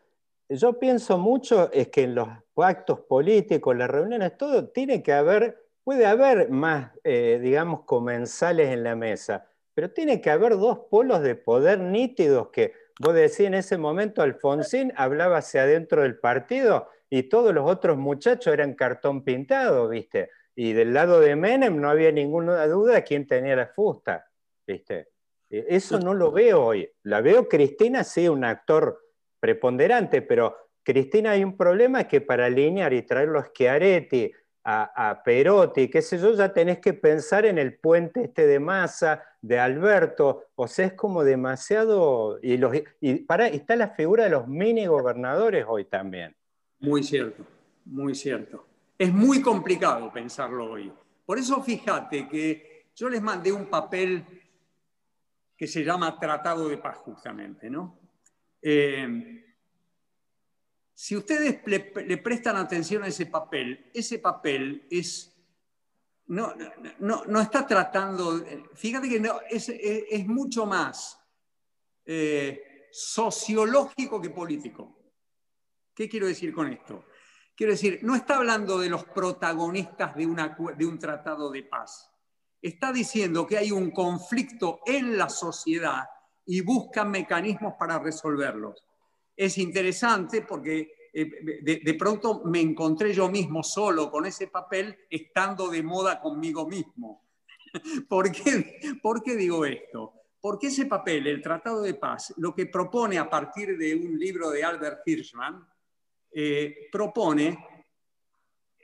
yo 0.48 0.78
pienso 0.78 1.18
mucho 1.18 1.70
es 1.72 1.88
que 1.88 2.04
en 2.04 2.14
los 2.14 2.28
actos 2.56 3.00
políticos, 3.00 3.76
las 3.76 3.90
reuniones, 3.90 4.36
todo 4.36 4.68
tiene 4.68 5.02
que 5.02 5.12
haber, 5.12 5.64
puede 5.84 6.06
haber 6.06 6.50
más, 6.50 6.92
eh, 7.04 7.38
digamos, 7.42 7.84
comensales 7.84 8.70
en 8.70 8.84
la 8.84 8.96
mesa, 8.96 9.46
pero 9.74 9.90
tiene 9.90 10.20
que 10.20 10.30
haber 10.30 10.56
dos 10.58 10.80
polos 10.90 11.22
de 11.22 11.36
poder 11.36 11.78
nítidos 11.78 12.48
que, 12.48 12.72
vos 13.00 13.14
decís 13.14 13.40
en 13.40 13.54
ese 13.54 13.78
momento, 13.78 14.22
Alfonsín 14.22 14.92
hablaba 14.96 15.38
hacia 15.38 15.62
adentro 15.62 16.02
del 16.02 16.18
partido 16.18 16.88
y 17.08 17.24
todos 17.24 17.54
los 17.54 17.70
otros 17.70 17.96
muchachos 17.96 18.52
eran 18.52 18.74
cartón 18.74 19.24
pintado, 19.24 19.88
¿viste? 19.88 20.30
Y 20.54 20.72
del 20.72 20.92
lado 20.92 21.20
de 21.20 21.34
Menem 21.36 21.80
no 21.80 21.88
había 21.88 22.12
ninguna 22.12 22.66
duda 22.66 22.94
de 22.94 23.04
quién 23.04 23.26
tenía 23.26 23.56
la 23.56 23.68
fusta, 23.68 24.26
¿viste? 24.66 25.08
Eh, 25.50 25.66
eso 25.68 25.98
no 25.98 26.14
lo 26.14 26.32
veo 26.32 26.64
hoy. 26.64 26.88
La 27.04 27.20
veo 27.20 27.48
Cristina, 27.48 28.04
sí, 28.04 28.28
un 28.28 28.44
actor 28.44 29.00
preponderante, 29.40 30.22
pero 30.22 30.56
Cristina 30.82 31.32
hay 31.32 31.44
un 31.44 31.56
problema 31.56 32.04
que 32.04 32.20
para 32.20 32.46
alinear 32.46 32.92
y 32.92 33.02
traerlo 33.02 33.38
a 33.38 33.44
Schiaretti, 33.44 34.32
a, 34.64 35.22
Perotti, 35.24 35.88
qué 35.88 36.00
sé 36.02 36.18
yo, 36.18 36.34
ya 36.34 36.52
tenés 36.52 36.78
que 36.78 36.92
pensar 36.92 37.46
en 37.46 37.58
el 37.58 37.78
puente 37.78 38.22
este 38.22 38.46
de 38.46 38.60
Massa, 38.60 39.24
de 39.40 39.58
Alberto, 39.58 40.44
o 40.54 40.68
sea, 40.68 40.86
es 40.86 40.92
como 40.92 41.24
demasiado... 41.24 42.38
Y, 42.42 42.58
los, 42.58 42.72
y 43.00 43.14
para, 43.24 43.48
está 43.48 43.74
la 43.74 43.88
figura 43.88 44.24
de 44.24 44.30
los 44.30 44.46
mini 44.46 44.86
gobernadores 44.86 45.64
hoy 45.66 45.84
también. 45.86 46.36
Muy 46.78 47.02
cierto, 47.02 47.44
muy 47.84 48.14
cierto. 48.14 48.64
Es 49.02 49.12
muy 49.12 49.42
complicado 49.42 50.12
pensarlo 50.12 50.70
hoy. 50.70 50.92
Por 51.26 51.36
eso 51.36 51.60
fíjate 51.60 52.28
que 52.28 52.86
yo 52.94 53.08
les 53.08 53.20
mandé 53.20 53.50
un 53.50 53.66
papel 53.66 54.24
que 55.56 55.66
se 55.66 55.82
llama 55.82 56.20
Tratado 56.20 56.68
de 56.68 56.78
Paz 56.78 56.98
justamente, 56.98 57.68
¿no? 57.68 57.98
Eh, 58.62 59.44
si 60.94 61.16
ustedes 61.16 61.62
le, 61.66 62.16
prestan 62.18 62.54
atención 62.54 63.02
a 63.02 63.08
ese 63.08 63.26
papel, 63.26 63.90
ese 63.92 64.20
papel 64.20 64.86
es, 64.88 65.36
no, 66.28 66.54
no, 67.00 67.40
está 67.40 67.66
tratando, 67.66 68.40
fíjate 68.72 69.08
que 69.08 69.18
no, 69.18 69.40
es, 69.50 70.26
mucho 70.28 70.64
más 70.64 71.18
eh, 72.04 72.86
sociológico 72.92 74.20
que 74.20 74.30
político. 74.30 74.96
¿Qué 75.92 76.08
quiero 76.08 76.28
decir 76.28 76.54
con 76.54 76.72
esto? 76.72 77.06
Quiero 77.54 77.72
decir, 77.72 78.00
no 78.02 78.14
está 78.14 78.36
hablando 78.36 78.78
de 78.78 78.88
los 78.88 79.04
protagonistas 79.04 80.14
de, 80.16 80.26
un 80.26 80.98
tratado 80.98 81.50
de 81.50 81.62
paz. 81.62 82.10
Está 82.60 82.92
diciendo 82.92 83.46
que 83.46 83.58
hay 83.58 83.72
un 83.72 83.90
conflicto 83.90 84.80
en 84.86 85.16
la 85.18 85.28
sociedad 85.28 86.04
y 86.46 86.60
buscan 86.60 87.10
mecanismos 87.10 87.74
para 87.78 87.98
resolverlos 87.98 88.82
es 89.36 89.58
interesante 89.58 90.42
porque 90.42 91.10
eh, 91.12 91.60
de, 91.62 91.94
pronto 91.94 92.42
me 92.44 92.60
encontré 92.60 93.12
yo 93.12 93.28
mismo 93.28 93.62
solo 93.62 94.10
con 94.10 94.26
ese 94.26 94.48
papel 94.48 94.96
estando 95.10 95.68
de 95.68 95.82
moda 95.82 96.20
conmigo 96.20 96.66
mismo. 96.66 97.22
¿Por 98.08 98.30
qué, 98.30 98.98
¿Por 99.02 99.22
qué 99.22 99.36
digo 99.36 99.64
esto? 99.64 100.14
Porque 100.40 100.68
ese 100.68 100.86
papel, 100.86 101.26
el 101.26 101.40
Tratado 101.40 101.82
de 101.82 101.94
Paz, 101.94 102.34
lo 102.36 102.54
que 102.54 102.66
propone 102.66 103.18
a 103.18 103.30
partir 103.30 103.76
de 103.78 103.94
un 103.94 104.18
libro 104.18 104.50
de 104.50 104.64
Albert 104.64 105.06
Hirschman, 105.06 105.66
eh, 106.34 106.88
propone 106.90 107.66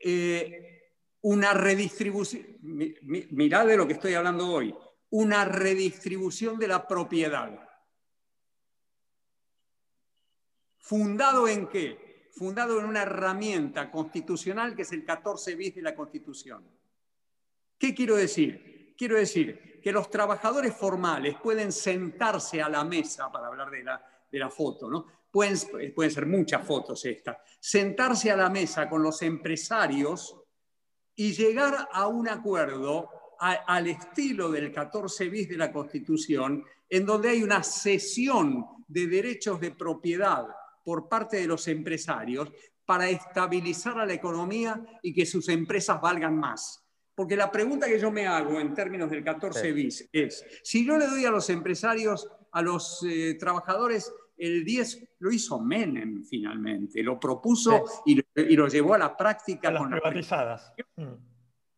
eh, 0.04 0.92
una 1.22 1.52
redistribución, 1.54 2.58
mirad 2.60 3.66
de 3.66 3.76
lo 3.76 3.86
que 3.86 3.94
estoy 3.94 4.14
hablando 4.14 4.50
hoy, 4.50 4.74
una 5.10 5.44
redistribución 5.44 6.58
de 6.58 6.68
la 6.68 6.86
propiedad 6.86 7.68
¿Fundado 10.88 11.46
en 11.46 11.68
qué? 11.68 12.30
Fundado 12.32 12.78
en 12.78 12.86
una 12.86 13.02
herramienta 13.02 13.90
constitucional 13.90 14.74
que 14.74 14.82
es 14.82 14.92
el 14.92 15.04
14 15.04 15.54
bis 15.54 15.74
de 15.74 15.82
la 15.82 15.94
Constitución. 15.94 16.64
¿Qué 17.76 17.94
quiero 17.94 18.16
decir? 18.16 18.94
Quiero 18.96 19.16
decir 19.16 19.82
que 19.82 19.92
los 19.92 20.08
trabajadores 20.08 20.74
formales 20.74 21.36
pueden 21.42 21.72
sentarse 21.72 22.62
a 22.62 22.70
la 22.70 22.84
mesa, 22.84 23.30
para 23.30 23.48
hablar 23.48 23.70
de 23.70 23.82
la, 23.82 24.02
de 24.32 24.38
la 24.38 24.48
foto, 24.48 24.88
¿no? 24.88 25.04
Pueden, 25.30 25.58
pueden 25.94 26.10
ser 26.10 26.26
muchas 26.26 26.66
fotos 26.66 27.04
estas, 27.04 27.36
sentarse 27.60 28.30
a 28.30 28.36
la 28.36 28.48
mesa 28.48 28.88
con 28.88 29.02
los 29.02 29.20
empresarios 29.22 30.36
y 31.14 31.32
llegar 31.32 31.88
a 31.92 32.06
un 32.06 32.28
acuerdo 32.28 33.10
al 33.40 33.86
estilo 33.86 34.50
del 34.50 34.72
14 34.72 35.28
bis 35.28 35.48
de 35.48 35.56
la 35.56 35.72
Constitución, 35.72 36.64
en 36.88 37.06
donde 37.06 37.30
hay 37.30 37.42
una 37.42 37.62
cesión 37.62 38.64
de 38.86 39.06
derechos 39.06 39.60
de 39.60 39.72
propiedad 39.72 40.46
por 40.82 41.08
parte 41.08 41.36
de 41.36 41.46
los 41.46 41.68
empresarios 41.68 42.50
para 42.84 43.08
estabilizar 43.08 43.98
a 43.98 44.06
la 44.06 44.14
economía 44.14 44.82
y 45.02 45.12
que 45.12 45.26
sus 45.26 45.48
empresas 45.48 46.00
valgan 46.00 46.38
más. 46.38 46.82
Porque 47.14 47.36
la 47.36 47.50
pregunta 47.50 47.86
que 47.86 47.98
yo 47.98 48.10
me 48.10 48.26
hago 48.26 48.60
en 48.60 48.72
términos 48.72 49.10
del 49.10 49.22
14 49.22 49.72
bis 49.72 50.08
es, 50.12 50.44
si 50.62 50.86
yo 50.86 50.96
le 50.96 51.06
doy 51.06 51.24
a 51.24 51.30
los 51.30 51.50
empresarios, 51.50 52.28
a 52.52 52.62
los 52.62 53.04
eh, 53.06 53.34
trabajadores, 53.34 54.12
el 54.38 54.64
10 54.64 55.16
lo 55.18 55.32
hizo 55.32 55.60
Menem 55.60 56.24
finalmente, 56.24 57.02
lo 57.02 57.18
propuso 57.18 57.84
y, 58.06 58.20
lo, 58.56 58.68
llevó 58.68 58.94
a 58.94 58.98
la 58.98 59.16
práctica. 59.16 59.70
las 59.70 59.86
privatizadas. 59.88 60.72
Mm. 60.96 61.14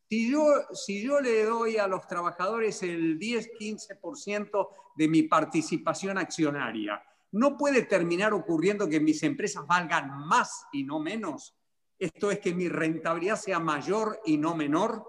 Si 0.09 0.31
yo, 0.31 0.45
si 0.73 1.03
yo 1.03 1.21
le 1.21 1.45
doy 1.45 1.77
a 1.77 1.87
los 1.87 2.07
trabajadores 2.07 2.83
el 2.83 3.19
10-15% 3.19 4.69
de 4.97 5.09
mi 5.09 5.23
participación 5.23 6.19
accionaria, 6.19 7.01
no 7.33 7.57
puede 7.57 7.83
terminar 7.83 8.33
ocurriendo 8.33 8.89
que 8.89 8.99
mis 8.99 9.23
empresas 9.23 9.65
valgan 9.67 10.11
más 10.27 10.67
y 10.73 10.83
no 10.83 10.99
menos. 10.99 11.57
Esto 11.97 12.31
es 12.31 12.41
que 12.41 12.55
mi 12.55 12.69
rentabilidad 12.69 13.37
sea 13.37 13.61
mayor 13.61 14.21
y 14.25 14.37
no 14.37 14.57
menor. 14.57 15.05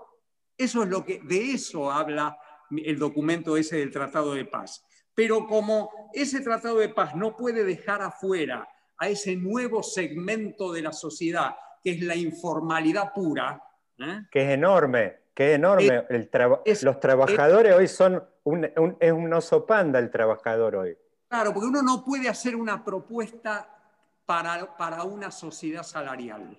Eso 0.55 0.83
es 0.83 0.89
lo 0.89 1.03
que, 1.03 1.19
de 1.23 1.53
eso 1.53 1.91
habla 1.91 2.37
el 2.69 2.99
documento 2.99 3.57
ese 3.57 3.77
del 3.77 3.91
Tratado 3.91 4.33
de 4.33 4.45
Paz. 4.45 4.85
Pero 5.13 5.47
como 5.47 5.89
ese 6.13 6.41
Tratado 6.41 6.77
de 6.77 6.89
Paz 6.89 7.15
no 7.15 7.35
puede 7.35 7.63
dejar 7.63 8.01
afuera 8.01 8.67
a 8.97 9.09
ese 9.09 9.35
nuevo 9.35 9.83
segmento 9.83 10.71
de 10.71 10.81
la 10.81 10.93
sociedad, 10.93 11.55
que 11.83 11.91
es 11.91 12.01
la 12.01 12.15
informalidad 12.15 13.13
pura. 13.13 13.61
¿eh? 13.97 14.21
Que 14.31 14.43
es 14.43 14.49
enorme, 14.51 15.17
que 15.33 15.51
es 15.51 15.55
enorme. 15.55 16.05
los 16.81 16.99
trabajadores 16.99 17.73
hoy 17.73 17.87
son 17.87 18.23
es 18.99 19.11
un 19.11 19.33
oso 19.33 19.65
panda 19.65 19.99
el 19.99 20.09
trabajador 20.09 20.75
hoy. 20.75 20.97
Claro, 21.27 21.53
porque 21.53 21.67
uno 21.67 21.81
no 21.81 22.03
puede 22.03 22.27
hacer 22.27 22.55
una 22.55 22.83
propuesta 22.83 23.67
para, 24.25 24.75
para 24.75 25.03
una 25.03 25.31
sociedad 25.31 25.83
salarial. 25.83 26.57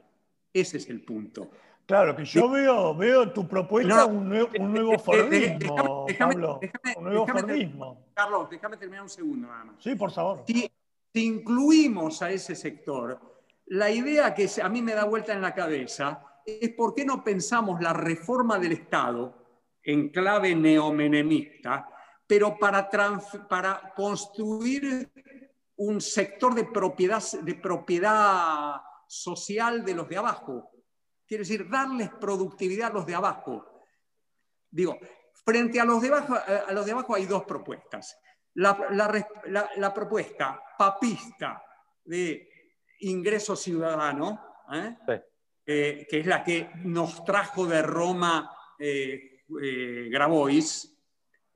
Ese 0.53 0.76
es 0.76 0.88
el 0.88 1.05
punto. 1.05 1.50
Claro, 1.86 2.16
que 2.16 2.24
yo 2.24 2.48
veo, 2.48 2.94
veo 2.94 3.32
tu 3.32 3.46
propuesta 3.46 4.06
un, 4.06 4.28
nuevo, 4.28 4.48
un 4.58 4.72
nuevo 4.72 4.98
Fordismo, 4.98 6.06
Pablo. 6.18 6.60
un 6.96 7.04
nuevo 7.04 7.26
Fordismo. 7.26 8.06
Carlos, 8.14 8.48
déjame 8.50 8.76
terminar 8.76 9.02
un 9.02 9.08
segundo 9.08 9.48
nada 9.48 9.64
más. 9.64 9.76
Sí, 9.78 9.94
por 9.94 10.10
favor. 10.10 10.44
Si, 10.46 10.70
incluimos 11.14 12.22
a 12.22 12.30
ese 12.30 12.54
sector, 12.54 13.20
la 13.66 13.90
idea 13.90 14.32
que 14.32 14.48
a 14.62 14.68
mí 14.68 14.80
me 14.80 14.94
da 14.94 15.04
vuelta 15.04 15.32
en 15.32 15.42
la 15.42 15.54
cabeza 15.54 16.24
es 16.46 16.70
por 16.70 16.94
qué 16.94 17.04
no 17.04 17.22
pensamos 17.22 17.80
la 17.80 17.92
reforma 17.92 18.58
del 18.58 18.72
Estado 18.72 19.34
en 19.82 20.08
clave 20.08 20.54
neomenemista 20.54 21.88
pero 22.32 22.56
para, 22.58 22.88
para 23.46 23.92
construir 23.94 25.12
un 25.76 26.00
sector 26.00 26.54
de 26.54 26.64
propiedad, 26.64 27.22
de 27.42 27.54
propiedad 27.56 28.76
social 29.06 29.84
de 29.84 29.94
los 29.94 30.08
de 30.08 30.16
abajo. 30.16 30.71
Quiere 31.32 31.44
decir, 31.44 31.66
darles 31.66 32.10
productividad 32.10 32.90
a 32.90 32.92
los 32.92 33.06
de 33.06 33.14
abajo. 33.14 33.86
Digo, 34.70 34.98
frente 35.46 35.80
a 35.80 35.84
los 35.86 36.02
de 36.02 36.08
abajo, 36.08 36.34
a 36.34 36.70
los 36.74 36.84
de 36.84 36.92
abajo 36.92 37.14
hay 37.14 37.24
dos 37.24 37.44
propuestas. 37.44 38.18
La, 38.56 38.76
la, 39.76 39.94
propuesta 39.94 40.62
papista 40.76 41.64
de 42.04 42.50
ingreso 43.00 43.56
ciudadano, 43.56 44.44
¿eh? 44.74 44.94
Eh, 45.64 46.06
que 46.06 46.20
es 46.20 46.26
la 46.26 46.44
que 46.44 46.68
nos 46.84 47.24
trajo 47.24 47.64
de 47.66 47.80
Roma 47.80 48.54
eh, 48.78 49.40
Grabois, 50.10 50.94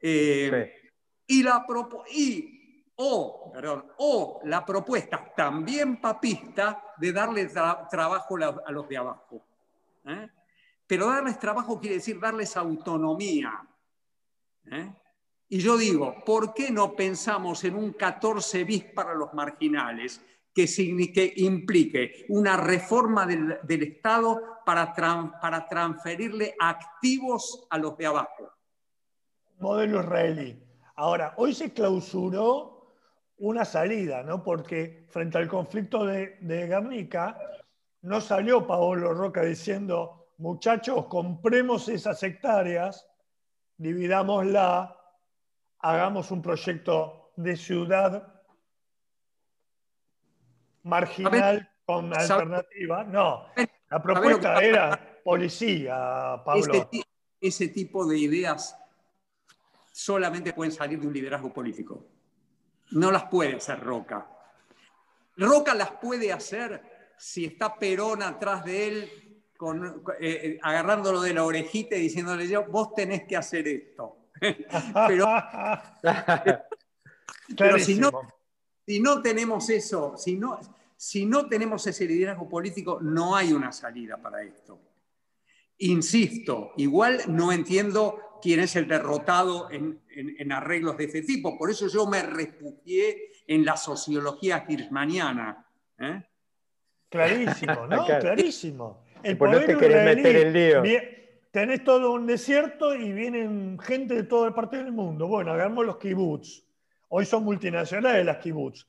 y, 0.00 1.42
la 1.42 1.66
y, 2.14 2.86
o, 2.96 3.52
perdón, 3.52 3.92
o 3.98 4.40
la 4.44 4.64
propuesta 4.64 5.34
también 5.36 6.00
papista 6.00 6.94
de 6.96 7.12
darle 7.12 7.44
trabajo 7.44 8.38
a 8.64 8.72
los 8.72 8.88
de 8.88 8.96
abajo. 8.96 9.45
¿Eh? 10.06 10.30
Pero 10.86 11.06
darles 11.06 11.38
trabajo 11.38 11.80
quiere 11.80 11.96
decir 11.96 12.20
darles 12.20 12.56
autonomía. 12.56 13.66
¿eh? 14.70 14.94
Y 15.48 15.58
yo 15.58 15.76
digo, 15.76 16.24
¿por 16.24 16.54
qué 16.54 16.70
no 16.70 16.94
pensamos 16.94 17.64
en 17.64 17.74
un 17.74 17.92
14 17.92 18.64
bis 18.64 18.84
para 18.84 19.14
los 19.14 19.32
marginales 19.34 20.20
que, 20.54 20.66
que 21.12 21.34
implique 21.36 22.26
una 22.28 22.56
reforma 22.56 23.26
del, 23.26 23.82
Estado 23.82 24.60
para, 24.64 24.94
para 25.40 25.66
transferirle 25.68 26.54
activos 26.58 27.66
a 27.70 27.78
los 27.78 27.96
de 27.96 28.06
abajo? 28.06 28.52
modelo 29.58 30.00
israelí. 30.00 30.62
Ahora, 30.96 31.34
hoy 31.36 31.54
se 31.54 31.72
clausuró 31.72 32.94
una 33.38 33.64
salida, 33.64 34.22
¿no? 34.22 34.42
Porque 34.42 35.06
frente 35.10 35.38
al 35.38 35.48
conflicto 35.48 36.04
de, 36.04 36.38
de 36.40 36.66
Guernica, 36.66 37.38
no 38.06 38.20
salió 38.20 38.64
Paolo 38.64 39.12
Roca 39.14 39.42
diciendo, 39.42 40.28
muchachos, 40.38 41.06
compremos 41.06 41.88
esas 41.88 42.22
hectáreas, 42.22 43.04
dividámosla, 43.76 44.96
hagamos 45.80 46.30
un 46.30 46.40
proyecto 46.40 47.32
de 47.34 47.56
ciudad 47.56 48.32
marginal 50.84 51.68
con 51.84 52.16
alternativa. 52.16 53.02
No, 53.02 53.46
la 53.90 54.00
propuesta 54.00 54.60
era 54.62 55.20
policía, 55.24 56.40
Pablo. 56.44 56.88
ese 57.40 57.68
tipo 57.68 58.06
de 58.06 58.18
ideas 58.18 58.78
solamente 59.90 60.52
pueden 60.52 60.70
salir 60.70 61.00
de 61.00 61.08
un 61.08 61.12
liderazgo 61.12 61.52
político. 61.52 62.06
No 62.92 63.10
las 63.10 63.24
puede 63.24 63.56
hacer 63.56 63.80
Roca. 63.80 64.28
Roca 65.36 65.74
las 65.74 65.90
puede 65.90 66.32
hacer 66.32 66.95
si 67.18 67.44
está 67.44 67.78
Perón 67.78 68.22
atrás 68.22 68.64
de 68.64 68.88
él, 68.88 69.10
con, 69.56 70.02
eh, 70.20 70.58
agarrándolo 70.62 71.20
de 71.20 71.34
la 71.34 71.44
orejita 71.44 71.96
y 71.96 72.02
diciéndole 72.02 72.46
yo, 72.46 72.64
vos 72.66 72.94
tenés 72.94 73.24
que 73.24 73.36
hacer 73.36 73.66
esto. 73.68 74.30
pero, 75.08 75.26
pero 77.56 77.78
si, 77.78 77.94
no, 77.98 78.10
si 78.86 79.00
no 79.00 79.22
tenemos 79.22 79.70
eso, 79.70 80.16
si 80.16 80.36
no, 80.36 80.60
si 80.96 81.26
no 81.26 81.48
tenemos 81.48 81.86
ese 81.86 82.06
liderazgo 82.06 82.48
político, 82.48 82.98
no 83.00 83.36
hay 83.36 83.52
una 83.52 83.72
salida 83.72 84.16
para 84.16 84.42
esto. 84.42 84.80
Insisto, 85.78 86.72
igual 86.76 87.22
no 87.28 87.52
entiendo 87.52 88.38
quién 88.40 88.60
es 88.60 88.76
el 88.76 88.88
derrotado 88.88 89.68
en, 89.70 90.00
arreglos 90.52 90.96
de 90.96 91.04
ese 91.04 91.22
tipo. 91.22 91.58
Por 91.58 91.70
eso 91.70 91.88
yo 91.88 92.06
me 92.06 92.22
refugié 92.22 93.30
en 93.46 93.64
la 93.64 93.76
sociología 93.76 94.64
kirchmaniana. 94.64 95.66
¿eh? 95.98 96.22
Clarísimo, 97.16 97.86
¿no? 97.88 98.06
Clarísimo. 98.06 99.02
El 99.22 99.38
no 99.38 99.60
te 99.60 99.76
querés 99.76 100.16
meter 100.16 100.36
el 100.36 100.52
lío. 100.52 100.82
Tenés 101.50 101.84
todo 101.84 102.12
un 102.12 102.26
desierto 102.26 102.94
y 102.94 103.12
vienen 103.12 103.78
gente 103.78 104.14
de 104.14 104.24
toda 104.24 104.54
parte 104.54 104.76
del 104.76 104.92
mundo. 104.92 105.26
Bueno, 105.26 105.52
hagamos 105.52 105.86
los 105.86 105.96
kibbutz. 105.96 106.62
Hoy 107.08 107.24
son 107.24 107.44
multinacionales 107.44 108.26
las 108.26 108.36
kibbutz. 108.36 108.86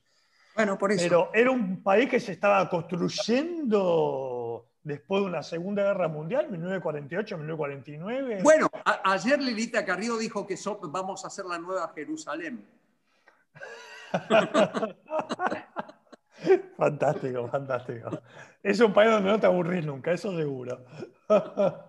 Bueno, 0.54 0.76
por 0.76 0.92
eso. 0.92 1.02
Pero 1.02 1.30
era 1.32 1.50
un 1.50 1.82
país 1.82 2.10
que 2.10 2.20
se 2.20 2.32
estaba 2.32 2.68
construyendo 2.68 4.68
después 4.82 5.22
de 5.22 5.28
una 5.28 5.42
Segunda 5.42 5.82
Guerra 5.82 6.08
Mundial, 6.08 6.50
1948, 6.50 7.38
1949. 7.38 8.40
Bueno, 8.42 8.68
ayer 9.04 9.40
Lilita 9.40 9.84
Carrillo 9.84 10.18
dijo 10.18 10.46
que 10.46 10.56
vamos 10.82 11.24
a 11.24 11.28
hacer 11.28 11.46
la 11.46 11.58
nueva 11.58 11.90
Jerusalén. 11.94 12.66
fantástico, 16.76 17.48
fantástico. 17.48 18.10
Es 18.62 18.80
un 18.80 18.92
país 18.92 19.10
donde 19.10 19.30
no 19.30 19.40
te 19.40 19.46
aburrís 19.46 19.84
nunca, 19.84 20.12
eso 20.12 20.36
seguro. 20.36 20.84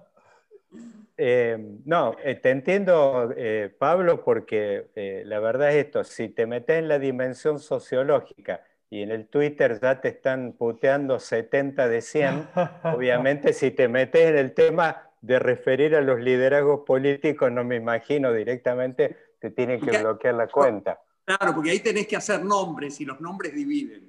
Eh, 1.22 1.58
no, 1.84 2.16
eh, 2.24 2.36
te 2.36 2.50
entiendo, 2.50 3.34
eh, 3.36 3.76
Pablo, 3.78 4.24
porque 4.24 4.88
la 5.26 5.42
verdad 5.42 5.72
es 5.72 5.88
esto, 5.88 6.06
si 6.06 6.30
te 6.30 6.46
metes 6.46 6.80
en 6.80 6.88
la 6.88 6.98
dimensión 6.98 7.60
sociológica 7.60 8.64
y 8.90 9.02
en 9.02 9.12
el 9.12 9.28
Twitter 9.28 9.82
ya 9.82 10.00
te 10.00 10.08
están 10.08 10.54
puteando 10.54 11.20
70 11.20 11.90
de 11.90 12.00
100, 12.00 12.48
obviamente 12.86 13.52
si 13.52 13.72
te 13.72 13.90
metes 13.90 14.30
en 14.30 14.38
el 14.38 14.54
tema 14.54 15.10
de 15.20 15.40
referir 15.40 15.94
a 15.94 16.00
los 16.00 16.22
liderazgos 16.22 16.86
políticos, 16.86 17.52
no 17.52 17.66
me 17.66 17.76
imagino 17.76 18.32
directamente, 18.32 19.18
te 19.40 19.52
tienen 19.52 19.82
que 19.82 20.00
bloquear 20.00 20.36
la 20.36 20.48
cuenta. 20.48 21.02
Claro, 21.26 21.54
porque 21.54 21.72
ahí 21.72 21.80
tenés 21.80 22.08
que 22.08 22.16
hacer 22.16 22.44
nombres 22.46 23.02
y 23.02 23.06
los 23.06 23.20
nombres 23.20 23.54
dividen. 23.54 24.09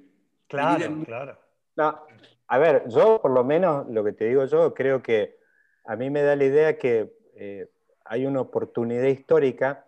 Claro, 0.51 1.03
claro. 1.05 1.37
No, 1.75 2.05
a 2.47 2.57
ver, 2.57 2.87
yo 2.89 3.19
por 3.21 3.31
lo 3.31 3.43
menos 3.43 3.87
lo 3.89 4.03
que 4.03 4.13
te 4.13 4.25
digo 4.25 4.45
yo, 4.45 4.73
creo 4.73 5.01
que 5.01 5.37
a 5.85 5.95
mí 5.95 6.09
me 6.09 6.21
da 6.21 6.35
la 6.35 6.43
idea 6.43 6.77
que 6.77 7.13
eh, 7.35 7.69
hay 8.05 8.25
una 8.25 8.41
oportunidad 8.41 9.05
histórica 9.05 9.85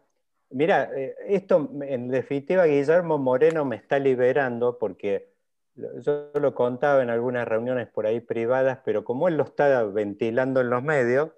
Mira, 0.54 0.92
eh, 0.96 1.16
esto 1.28 1.68
en 1.82 2.10
definitiva 2.10 2.66
Guillermo 2.66 3.18
Moreno 3.18 3.66
me 3.66 3.76
está 3.76 3.98
liberando 3.98 4.78
porque 4.78 5.34
yo 5.76 6.30
lo 6.36 6.54
contaba 6.54 7.02
en 7.02 7.10
algunas 7.10 7.48
reuniones 7.48 7.88
por 7.88 8.06
ahí 8.06 8.20
privadas, 8.20 8.80
pero 8.86 9.04
como 9.04 9.28
él 9.28 9.36
lo 9.36 9.46
está 9.46 9.84
ventilando 9.86 10.62
en 10.62 10.70
los 10.70 10.84
medios, 10.84 11.32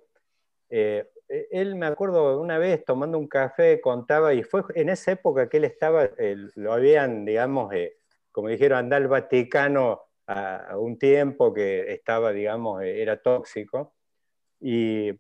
eh, 0.69 1.09
e, 1.29 1.47
él 1.51 1.75
me 1.75 1.85
acuerdo 1.85 2.41
una 2.41 2.57
vez 2.57 2.83
tomando 2.83 3.17
un 3.17 3.29
café, 3.29 3.79
contaba, 3.79 4.33
y 4.33 4.43
fue 4.43 4.63
en 4.75 4.89
esa 4.89 5.13
época 5.13 5.47
que 5.47 5.57
él 5.57 5.63
estaba, 5.63 6.09
lo 6.55 6.73
habían, 6.73 7.23
digamos, 7.23 7.73
eh, 7.73 7.97
como 8.35 8.49
dijeron, 8.49 8.79
andar 8.79 9.01
al 9.01 9.07
Vaticano 9.07 10.01
a, 10.27 10.77
un 10.77 10.99
tiempo 10.99 11.53
que 11.53 11.93
estaba, 11.93 12.33
digamos, 12.33 12.83
era 12.83 13.21
tóxico, 13.21 13.93
y 14.59 15.11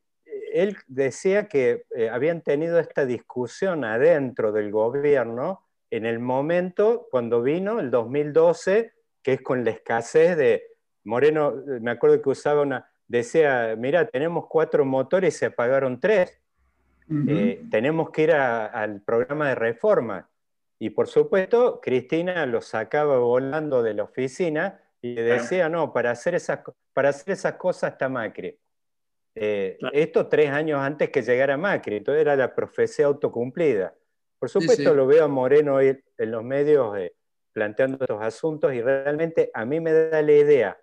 él 0.51 0.75
decía 0.87 1.47
que 1.47 1.85
eh, 1.95 2.09
habían 2.09 2.41
tenido 2.41 2.77
esta 2.77 3.05
discusión 3.05 3.85
adentro 3.85 4.51
del 4.51 4.69
gobierno 4.69 5.65
en 5.89 6.05
el 6.05 6.19
momento 6.19 7.07
cuando 7.09 7.41
vino 7.41 7.79
el 7.79 7.89
2012, 7.89 8.91
que 9.23 9.33
es 9.33 9.41
con 9.41 9.63
la 9.63 9.71
escasez 9.71 10.35
de 10.35 10.63
Moreno, 11.05 11.53
me 11.79 11.91
acuerdo 11.91 12.21
que 12.21 12.29
usaba 12.29 12.63
una, 12.63 12.91
decía, 13.07 13.75
mira, 13.77 14.09
tenemos 14.09 14.47
cuatro 14.49 14.83
motores 14.83 15.35
y 15.35 15.37
se 15.37 15.45
apagaron 15.45 16.01
tres. 16.01 16.41
Eh, 17.29 17.63
tenemos 17.71 18.09
que 18.09 18.23
ir 18.23 18.33
al 18.33 18.99
programa 19.03 19.47
de 19.47 19.55
reforma. 19.55 20.27
Y 20.79 20.89
por 20.89 21.07
supuesto, 21.07 21.79
Cristina 21.81 22.45
lo 22.45 22.61
sacaba 22.61 23.17
volando 23.17 23.81
de 23.81 23.93
la 23.93 24.03
oficina 24.03 24.81
y 25.01 25.15
decía, 25.15 25.69
no, 25.69 25.93
para 25.93 26.11
hacer, 26.11 26.35
esas, 26.35 26.59
para 26.93 27.09
hacer 27.09 27.33
esas 27.33 27.53
cosas 27.53 27.93
está 27.93 28.09
Macri. 28.09 28.57
Eh, 29.35 29.77
esto 29.93 30.27
tres 30.27 30.49
años 30.49 30.79
antes 30.79 31.09
que 31.09 31.21
llegara 31.21 31.57
Macri, 31.57 31.97
entonces 31.97 32.21
era 32.21 32.35
la 32.35 32.53
profecía 32.53 33.05
autocumplida. 33.05 33.93
Por 34.39 34.49
supuesto 34.49 34.93
lo 34.93 35.07
veo 35.07 35.25
a 35.25 35.27
Moreno 35.27 35.75
hoy 35.75 36.01
en 36.17 36.31
los 36.31 36.43
medios 36.43 36.97
eh, 36.97 37.15
planteando 37.51 37.97
estos 38.01 38.21
asuntos 38.21 38.73
y 38.73 38.81
realmente 38.81 39.51
a 39.53 39.65
mí 39.65 39.79
me 39.79 39.93
da 39.93 40.21
la 40.21 40.31
idea 40.31 40.77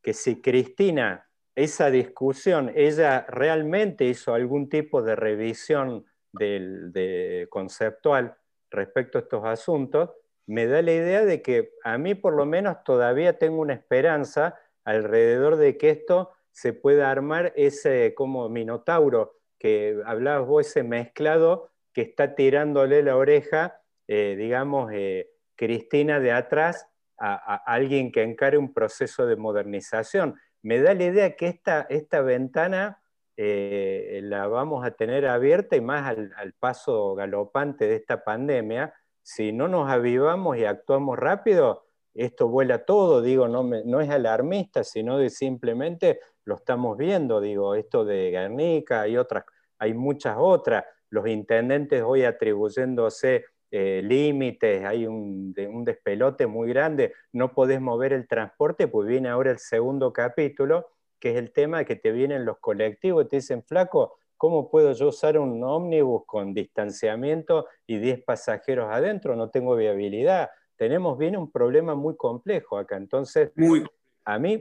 que 0.00 0.12
si 0.12 0.40
Cristina, 0.40 1.28
esa 1.54 1.90
discusión, 1.90 2.72
ella 2.74 3.26
realmente 3.28 4.04
hizo 4.04 4.34
algún 4.34 4.68
tipo 4.68 5.02
de 5.02 5.16
revisión 5.16 6.04
de 6.32 7.46
conceptual 7.50 8.36
respecto 8.72 9.18
a 9.18 9.20
estos 9.22 9.44
asuntos, 9.44 10.10
me 10.46 10.66
da 10.66 10.82
la 10.82 10.92
idea 10.92 11.24
de 11.24 11.42
que 11.42 11.72
a 11.84 11.98
mí 11.98 12.14
por 12.14 12.34
lo 12.34 12.46
menos 12.46 12.82
todavía 12.84 13.38
tengo 13.38 13.60
una 13.60 13.74
esperanza 13.74 14.58
alrededor 14.84 15.56
de 15.56 15.76
que 15.76 15.90
esto 15.90 16.30
se 16.50 16.72
puede 16.72 17.02
armar 17.04 17.52
ese 17.56 18.14
como 18.14 18.48
minotauro 18.48 19.36
que 19.58 20.02
hablabas 20.04 20.48
vos, 20.48 20.66
ese 20.66 20.82
mezclado 20.82 21.70
que 21.92 22.02
está 22.02 22.34
tirándole 22.34 23.02
la 23.02 23.16
oreja, 23.16 23.80
eh, 24.08 24.34
digamos, 24.36 24.90
eh, 24.92 25.30
Cristina 25.54 26.18
de 26.18 26.32
atrás 26.32 26.88
a, 27.18 27.54
alguien 27.66 28.10
que 28.10 28.22
encare 28.22 28.58
un 28.58 28.74
proceso 28.74 29.26
de 29.26 29.36
modernización. 29.36 30.34
Me 30.62 30.80
da 30.80 30.94
la 30.94 31.04
idea 31.04 31.36
que 31.36 31.46
esta, 31.46 31.86
esta 31.88 32.20
ventana 32.22 33.01
eh, 33.36 34.20
la 34.22 34.46
vamos 34.46 34.84
a 34.84 34.90
tener 34.92 35.26
abierta 35.26 35.76
y 35.76 35.80
más 35.80 36.06
al, 36.06 36.54
paso 36.58 37.14
galopante 37.14 37.86
de 37.86 37.96
esta 37.96 38.24
pandemia. 38.24 38.94
Si 39.22 39.52
no 39.52 39.68
nos 39.68 39.90
avivamos 39.90 40.56
y 40.58 40.64
actuamos 40.64 41.18
rápido, 41.18 41.84
esto 42.14 42.48
vuela 42.48 42.84
todo, 42.84 43.22
digo, 43.22 43.48
no, 43.48 43.62
no 43.62 44.00
es 44.00 44.10
alarmista, 44.10 44.84
sino 44.84 45.18
de 45.18 45.30
simplemente 45.30 46.20
lo 46.44 46.56
estamos 46.56 46.98
viendo, 46.98 47.40
digo, 47.40 47.74
esto 47.74 48.04
de 48.04 48.30
Guernica 48.30 49.08
y 49.08 49.16
otras, 49.16 49.44
hay 49.78 49.94
muchas 49.94 50.36
otras, 50.38 50.84
los 51.08 51.26
intendentes 51.28 52.02
hoy 52.02 52.24
atribuyéndose 52.24 53.44
eh, 53.70 54.02
límites, 54.04 54.84
hay 54.84 55.06
un, 55.06 55.54
un, 55.56 55.84
despelote 55.84 56.46
muy 56.46 56.68
grande, 56.68 57.14
no 57.32 57.54
podés 57.54 57.80
mover 57.80 58.12
el 58.12 58.28
transporte, 58.28 58.86
pues 58.86 59.08
viene 59.08 59.30
ahora 59.30 59.50
el 59.50 59.58
segundo 59.58 60.12
capítulo, 60.12 60.90
que 61.22 61.30
es 61.30 61.36
el 61.36 61.52
tema 61.52 61.78
de 61.78 61.84
que 61.84 61.94
te 61.94 62.10
vienen 62.10 62.44
los 62.44 62.58
colectivos 62.58 63.24
y 63.24 63.28
te 63.28 63.36
dicen, 63.36 63.62
flaco, 63.62 64.18
¿cómo 64.36 64.68
puedo 64.68 64.92
yo 64.92 65.06
usar 65.06 65.38
un 65.38 65.62
ómnibus 65.62 66.24
con 66.26 66.52
distanciamiento 66.52 67.68
y 67.86 67.98
10 67.98 68.24
pasajeros 68.24 68.88
adentro? 68.90 69.36
No 69.36 69.48
tengo 69.48 69.76
viabilidad. 69.76 70.50
Tenemos 70.74 71.16
bien 71.16 71.36
un 71.36 71.48
problema 71.48 71.94
muy 71.94 72.16
complejo 72.16 72.76
acá. 72.76 72.96
Entonces, 72.96 73.52
muy, 73.54 73.86
a 74.24 74.40
mí 74.40 74.60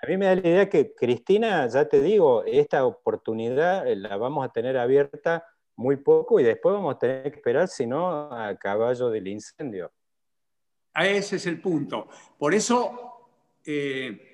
a 0.00 0.06
mí 0.06 0.16
me 0.16 0.26
da 0.26 0.36
la 0.36 0.46
idea 0.46 0.68
que 0.68 0.94
Cristina, 0.94 1.66
ya 1.66 1.88
te 1.88 2.00
digo, 2.00 2.44
esta 2.44 2.84
oportunidad 2.84 3.88
eh, 3.88 3.96
la 3.96 4.16
vamos 4.16 4.46
a 4.46 4.52
tener 4.52 4.78
abierta 4.78 5.44
muy 5.74 5.96
poco 5.96 6.38
y 6.38 6.44
después 6.44 6.72
vamos 6.72 6.94
a 6.94 6.98
tener 7.00 7.32
que 7.32 7.38
esperar, 7.38 7.66
si 7.66 7.84
no, 7.84 8.32
a 8.32 8.54
caballo 8.54 9.10
del 9.10 9.26
incendio. 9.26 9.90
Ese 10.94 11.34
es 11.34 11.46
el 11.46 11.60
punto. 11.60 12.06
Por 12.38 12.54
eso, 12.54 13.26
eh, 13.66 14.29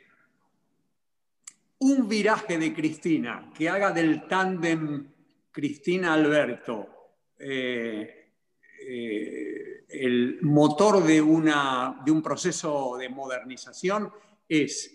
un 1.78 2.08
viraje 2.08 2.58
de 2.58 2.72
Cristina 2.72 3.50
que 3.56 3.68
haga 3.68 3.90
del 3.90 4.26
tándem 4.26 5.12
Cristina-Alberto 5.50 6.88
eh, 7.38 8.16
el 9.88 10.38
motor 10.42 11.02
de, 11.02 11.20
una, 11.20 12.00
de 12.04 12.10
un 12.10 12.22
proceso 12.22 12.96
de 12.98 13.08
modernización 13.08 14.10
es 14.48 14.92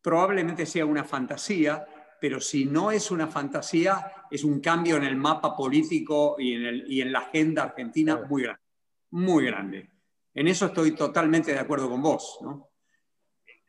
probablemente 0.00 0.64
sea 0.66 0.86
una 0.86 1.04
fantasía, 1.04 1.86
pero 2.20 2.40
si 2.40 2.64
no 2.64 2.90
es 2.90 3.10
una 3.10 3.26
fantasía, 3.26 4.26
es 4.30 4.44
un 4.44 4.60
cambio 4.60 4.96
en 4.96 5.04
el 5.04 5.16
mapa 5.16 5.56
político 5.56 6.36
y 6.38 6.54
en, 6.54 6.64
el, 6.64 6.84
y 6.90 7.00
en 7.00 7.12
la 7.12 7.20
agenda 7.20 7.64
argentina 7.64 8.24
muy 8.28 8.42
grande, 8.42 8.62
muy 9.10 9.44
grande. 9.46 9.90
En 10.34 10.48
eso 10.48 10.66
estoy 10.66 10.92
totalmente 10.92 11.52
de 11.52 11.58
acuerdo 11.58 11.90
con 11.90 12.02
vos. 12.02 12.38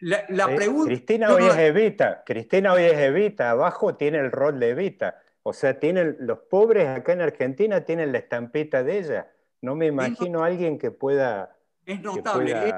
La, 0.01 0.55
pregunta, 0.55 0.87
Cristina 0.87 1.33
hoy 1.33 1.43
es 1.43 1.57
Evita, 1.57 2.23
Cristina 2.25 2.73
hoy 2.73 2.83
es 2.83 2.97
Evita, 2.97 3.51
abajo 3.51 3.95
tiene 3.95 4.19
el 4.19 4.31
rol 4.31 4.59
de 4.59 4.69
Evita. 4.69 5.21
O 5.43 5.51
sea, 5.51 5.79
tienen, 5.79 6.15
los 6.19 6.39
pobres 6.39 6.87
acá 6.87 7.13
en 7.13 7.21
Argentina 7.21 7.83
tienen 7.83 8.11
la 8.11 8.19
estampita 8.19 8.83
de 8.83 8.99
ella. 8.99 9.31
No 9.61 9.75
me 9.75 9.87
imagino 9.87 10.43
a 10.43 10.47
alguien 10.47 10.77
que 10.77 10.91
pueda... 10.91 11.55
Es 11.85 12.01
notable. 12.01 12.73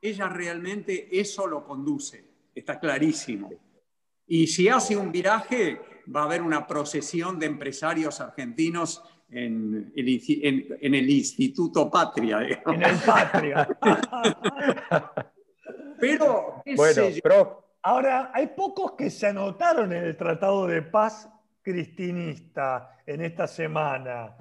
Ella 0.00 0.28
realmente 0.28 1.08
eso 1.18 1.46
lo 1.46 1.64
conduce, 1.64 2.24
está 2.54 2.78
clarísimo. 2.78 3.50
Y 4.26 4.46
si 4.46 4.68
hace 4.68 4.96
un 4.96 5.10
viraje, 5.10 5.80
va 6.14 6.22
a 6.22 6.24
haber 6.24 6.42
una 6.42 6.66
procesión 6.66 7.38
de 7.38 7.46
empresarios 7.46 8.20
argentinos 8.20 9.02
en 9.30 9.92
el, 9.94 11.10
Instituto 11.10 11.90
Patria. 11.90 12.60
En 12.66 12.82
el 12.82 12.96
Patria. 12.98 13.68
Pero, 16.00 16.62
bueno, 16.76 17.64
ahora, 17.82 18.30
hay 18.32 18.48
pocos 18.48 18.92
que 18.92 19.10
se 19.10 19.26
anotaron 19.26 19.92
en 19.92 20.04
el 20.04 20.16
Tratado 20.16 20.66
de 20.66 20.82
Paz 20.82 21.28
cristinista 21.62 22.96
en 23.04 23.22
esta 23.22 23.46
semana. 23.46 24.36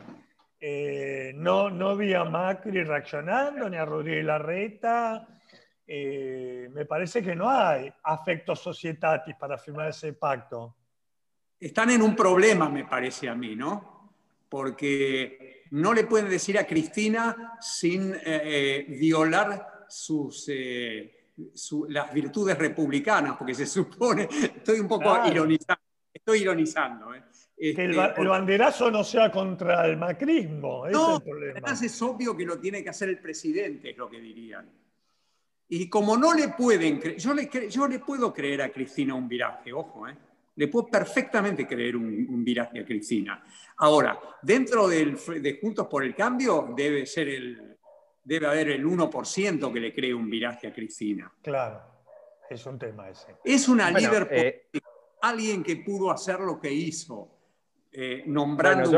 Eh, 0.60 1.34
no, 1.36 1.70
no 1.70 1.95
vi 1.95 2.14
a 2.14 2.24
Macri 2.24 2.84
reaccionando, 2.84 3.70
ni 3.70 3.78
a 3.78 3.86
Rodríguez 3.86 4.26
Larreta. 4.26 5.28
Eh, 5.86 6.70
me 6.74 6.86
parece 6.86 7.22
que 7.22 7.36
no 7.36 7.49
hay 7.49 7.91
afectos 8.03 8.60
societatis 8.60 9.36
para 9.36 9.58
firmar 9.58 9.89
ese 9.89 10.14
pacto. 10.14 10.76
Están 11.60 11.91
en 11.91 12.01
un 12.01 12.16
problema, 12.16 12.70
me 12.70 12.86
parece 12.86 13.30
a 13.30 13.36
mí, 13.36 13.55
¿no? 13.55 14.14
Porque 14.49 15.66
no 15.72 15.93
le 15.93 16.05
pueden 16.05 16.30
decir 16.30 16.58
a 16.58 16.66
Cristina 16.66 17.58
sin 17.60 18.16
eh, 18.24 18.86
violar 18.88 19.86
sus, 19.89 20.49
las 21.90 22.14
virtudes 22.14 22.58
republicanas, 22.58 23.38
porque 23.38 23.54
se 23.54 23.66
supone, 23.66 24.28
estoy 24.32 24.80
un 24.80 24.88
poco 24.88 25.16
ironizando, 25.26 25.84
estoy 26.14 26.40
ironizando. 26.40 27.14
¿eh? 27.14 27.24
que 27.58 27.86
el, 27.86 27.98
este, 27.98 28.28
banderazo 28.28 28.92
no 28.92 29.04
sea 29.04 29.32
contra 29.32 29.86
el 29.88 29.98
macrismo, 29.98 30.88
no, 30.90 31.16
es 31.16 31.18
el 31.18 31.24
problema. 31.24 31.52
Además 31.54 31.82
es 31.82 32.02
obvio 32.02 32.38
que 32.38 32.46
lo 32.46 32.60
tiene 32.60 32.84
que 32.84 32.90
hacer 32.90 33.10
el 33.10 33.20
presidente, 33.20 33.92
es 33.92 33.98
lo 33.98 34.10
que 34.10 34.20
dirían. 34.20 34.70
Y 35.70 35.90
como 35.90 36.16
no 36.18 36.34
le 36.34 36.50
pueden 36.50 37.00
creer, 37.00 37.18
yo 37.18 37.34
le, 37.34 37.50
yo 37.70 37.88
le 37.88 38.00
puedo 38.00 38.34
creer 38.34 38.62
a 38.62 38.70
Cristina 38.70 39.16
un 39.16 39.28
viraje, 39.28 39.74
ojo, 39.74 40.08
¿eh? 40.08 40.16
le 40.56 40.68
puedo 40.68 40.88
perfectamente 40.88 41.68
creer 41.68 41.96
un, 41.96 42.44
viraje 42.44 42.80
a 42.80 42.86
Cristina. 42.86 43.44
Ahora, 43.78 44.20
dentro 44.42 44.88
del, 44.88 45.18
de 45.42 45.60
Juntos 45.62 45.88
por 45.88 46.04
el 46.04 46.16
Cambio 46.16 46.74
debe 46.76 47.06
ser 47.06 47.28
el, 47.30 47.77
debe 48.28 48.48
haber 48.48 48.70
el 48.72 48.86
1% 48.86 49.72
que 49.74 49.80
le 49.80 49.94
cree 49.94 50.14
un 50.14 50.30
viraje 50.30 50.68
a 50.68 50.74
Cristina. 50.74 51.32
Claro, 51.42 51.82
es 52.50 52.66
un 52.66 52.78
tema 52.78 53.10
ese. 53.10 53.38
Es 53.44 53.70
una 53.70 53.90
líder 53.90 54.28
eh, 54.32 54.68
alguien 55.22 55.64
que 55.64 55.78
pudo 55.78 56.12
hacer 56.12 56.42
lo 56.42 56.60
que 56.60 56.72
hizo, 56.72 57.30
eh, 57.92 58.24
nombrando... 58.26 58.92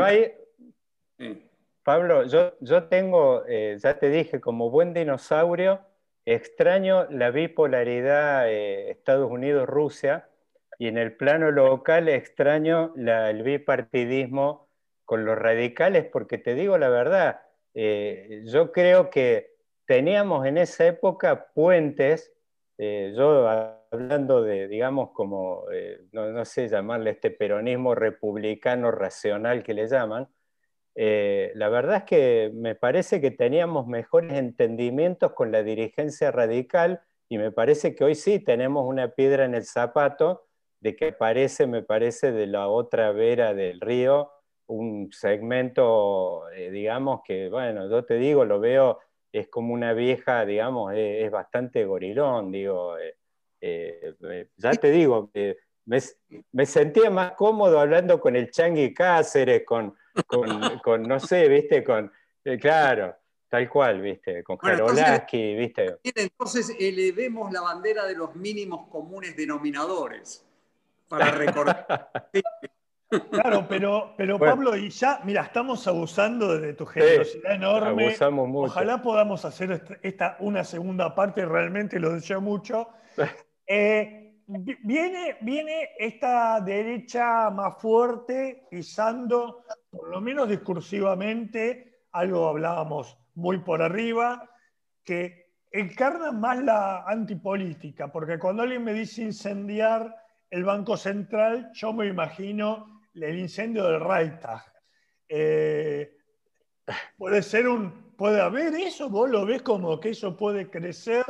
Pablo, 1.82 2.24
yo, 2.26 2.52
yo 2.60 2.84
tengo, 2.84 3.42
eh, 3.48 3.78
ya 3.80 3.98
te 3.98 4.10
dije, 4.10 4.40
como 4.40 4.68
buen 4.68 4.92
dinosaurio, 4.92 5.80
extraño 6.26 7.06
la 7.10 7.30
bipolaridad 7.30 8.50
eh, 8.50 8.90
Estados 8.90 9.30
Unidos-Rusia 9.30 10.28
y 10.78 10.88
en 10.88 10.98
el 10.98 11.16
plano 11.16 11.50
local 11.50 12.08
extraño 12.08 12.92
el 12.96 13.42
bipartidismo 13.42 14.68
con 15.04 15.24
los 15.24 15.38
radicales, 15.38 16.04
porque 16.04 16.36
te 16.36 16.54
digo 16.54 16.76
la 16.78 16.90
verdad, 16.90 17.40
yo 17.74 18.72
creo 18.72 19.10
que 19.10 19.54
teníamos 19.86 20.46
en 20.46 20.58
esa 20.58 20.86
época 20.86 21.52
puentes, 21.54 22.32
yo 22.78 23.46
hablando 23.90 24.42
de, 24.42 24.68
digamos, 24.68 25.10
como, 25.12 25.64
eh, 25.72 26.00
no, 26.12 26.44
sé 26.44 26.68
llamarle 26.68 27.10
este 27.10 27.30
peronismo 27.30 27.94
republicano 27.94 28.90
racional 28.90 29.62
que 29.62 29.74
le 29.74 29.88
llaman, 29.88 30.28
eh, 30.94 31.52
la 31.54 31.68
verdad 31.68 31.98
es 31.98 32.02
que 32.04 32.50
me 32.54 32.74
parece 32.74 33.20
que 33.20 33.30
teníamos 33.30 33.86
mejores 33.86 34.32
entendimientos 34.34 35.32
con 35.32 35.50
la 35.52 35.62
dirigencia 35.62 36.30
radical 36.30 37.00
y 37.28 37.38
me 37.38 37.52
parece 37.52 37.94
que 37.94 38.04
hoy 38.04 38.14
sí 38.14 38.40
tenemos 38.40 38.86
una 38.86 39.08
piedra 39.08 39.44
en 39.44 39.54
el 39.54 39.64
zapato 39.64 40.46
de 40.80 40.96
que 40.96 41.08
aparece, 41.08 41.66
me 41.66 41.82
parece, 41.82 42.32
de 42.32 42.46
la 42.46 42.68
otra 42.68 43.12
vera 43.12 43.54
del 43.54 43.80
río, 43.80 44.30
un 44.70 45.12
segmento, 45.12 46.48
eh, 46.50 46.70
digamos, 46.70 47.22
que, 47.24 47.48
bueno, 47.48 47.88
yo 47.88 48.04
te 48.04 48.14
digo, 48.14 48.44
lo 48.44 48.60
veo, 48.60 49.00
es 49.32 49.48
como 49.48 49.74
una 49.74 49.92
vieja, 49.92 50.44
digamos, 50.46 50.92
es, 50.94 51.24
es 51.24 51.30
bastante 51.30 51.84
gorilón, 51.84 52.52
digo, 52.52 52.96
eh, 52.98 53.16
eh, 53.60 54.48
ya 54.56 54.70
te 54.72 54.90
digo, 54.90 55.30
me, 55.86 56.66
sentía 56.66 57.10
más 57.10 57.32
cómodo 57.32 57.80
hablando 57.80 58.20
con 58.20 58.36
el 58.36 58.50
Changi 58.50 58.94
Cáceres, 58.94 59.64
con, 59.66 59.96
con, 60.82 61.02
no 61.02 61.18
sé, 61.18 61.48
viste, 61.48 61.82
con, 61.82 62.12
claro, 62.60 63.16
tal 63.48 63.68
cual, 63.68 64.00
viste, 64.00 64.44
con 64.44 64.56
bueno, 64.62 64.86
viste. 64.86 65.98
Entonces 66.04 66.76
elevemos 66.78 67.52
la 67.52 67.62
bandera 67.62 68.06
de 68.06 68.14
los 68.14 68.36
mínimos 68.36 68.88
comunes 68.88 69.36
denominadores 69.36 70.46
para 71.08 71.32
recordar. 71.32 72.10
Claro, 73.30 73.66
pero, 73.68 74.14
pero 74.16 74.38
Pablo, 74.38 74.76
y 74.76 74.88
ya, 74.90 75.20
mira, 75.24 75.42
estamos 75.42 75.86
abusando 75.88 76.58
de 76.58 76.74
tu 76.74 76.86
generosidad 76.86 77.54
enorme. 77.54 78.06
Abusamos 78.06 78.48
mucho. 78.48 78.70
Ojalá 78.70 79.02
podamos 79.02 79.44
hacer 79.44 79.98
esta, 80.02 80.36
una 80.38 80.62
segunda 80.62 81.12
parte, 81.14 81.44
realmente 81.44 81.98
lo 81.98 82.12
deseo 82.12 82.40
mucho. 82.40 82.88
Eh, 83.72 84.34
viene, 84.82 85.36
viene 85.42 85.90
esta 85.96 86.60
derecha 86.60 87.50
más 87.50 87.80
fuerte 87.80 88.66
pisando, 88.68 89.62
por 89.88 90.08
lo 90.08 90.20
menos 90.20 90.48
discursivamente, 90.48 92.00
algo 92.10 92.48
hablábamos 92.48 93.16
muy 93.34 93.58
por 93.58 93.80
arriba, 93.80 94.50
que 95.04 95.52
encarna 95.70 96.32
más 96.32 96.58
la 96.64 97.04
antipolítica, 97.04 98.10
porque 98.10 98.40
cuando 98.40 98.64
alguien 98.64 98.82
me 98.82 98.92
dice 98.92 99.22
incendiar 99.22 100.16
el 100.50 100.64
Banco 100.64 100.96
Central, 100.96 101.70
yo 101.74 101.92
me 101.92 102.06
imagino 102.06 102.99
el 103.14 103.38
incendio 103.38 103.84
del 103.84 104.00
Reichstag. 104.00 104.62
Eh, 105.28 106.16
puede 107.16 107.42
ser 107.42 107.68
un, 107.68 108.14
puede 108.16 108.40
haber 108.40 108.74
eso, 108.74 109.08
vos 109.08 109.30
lo 109.30 109.46
ves 109.46 109.62
como 109.62 109.98
que 110.00 110.10
eso 110.10 110.36
puede 110.36 110.68
crecer 110.70 111.24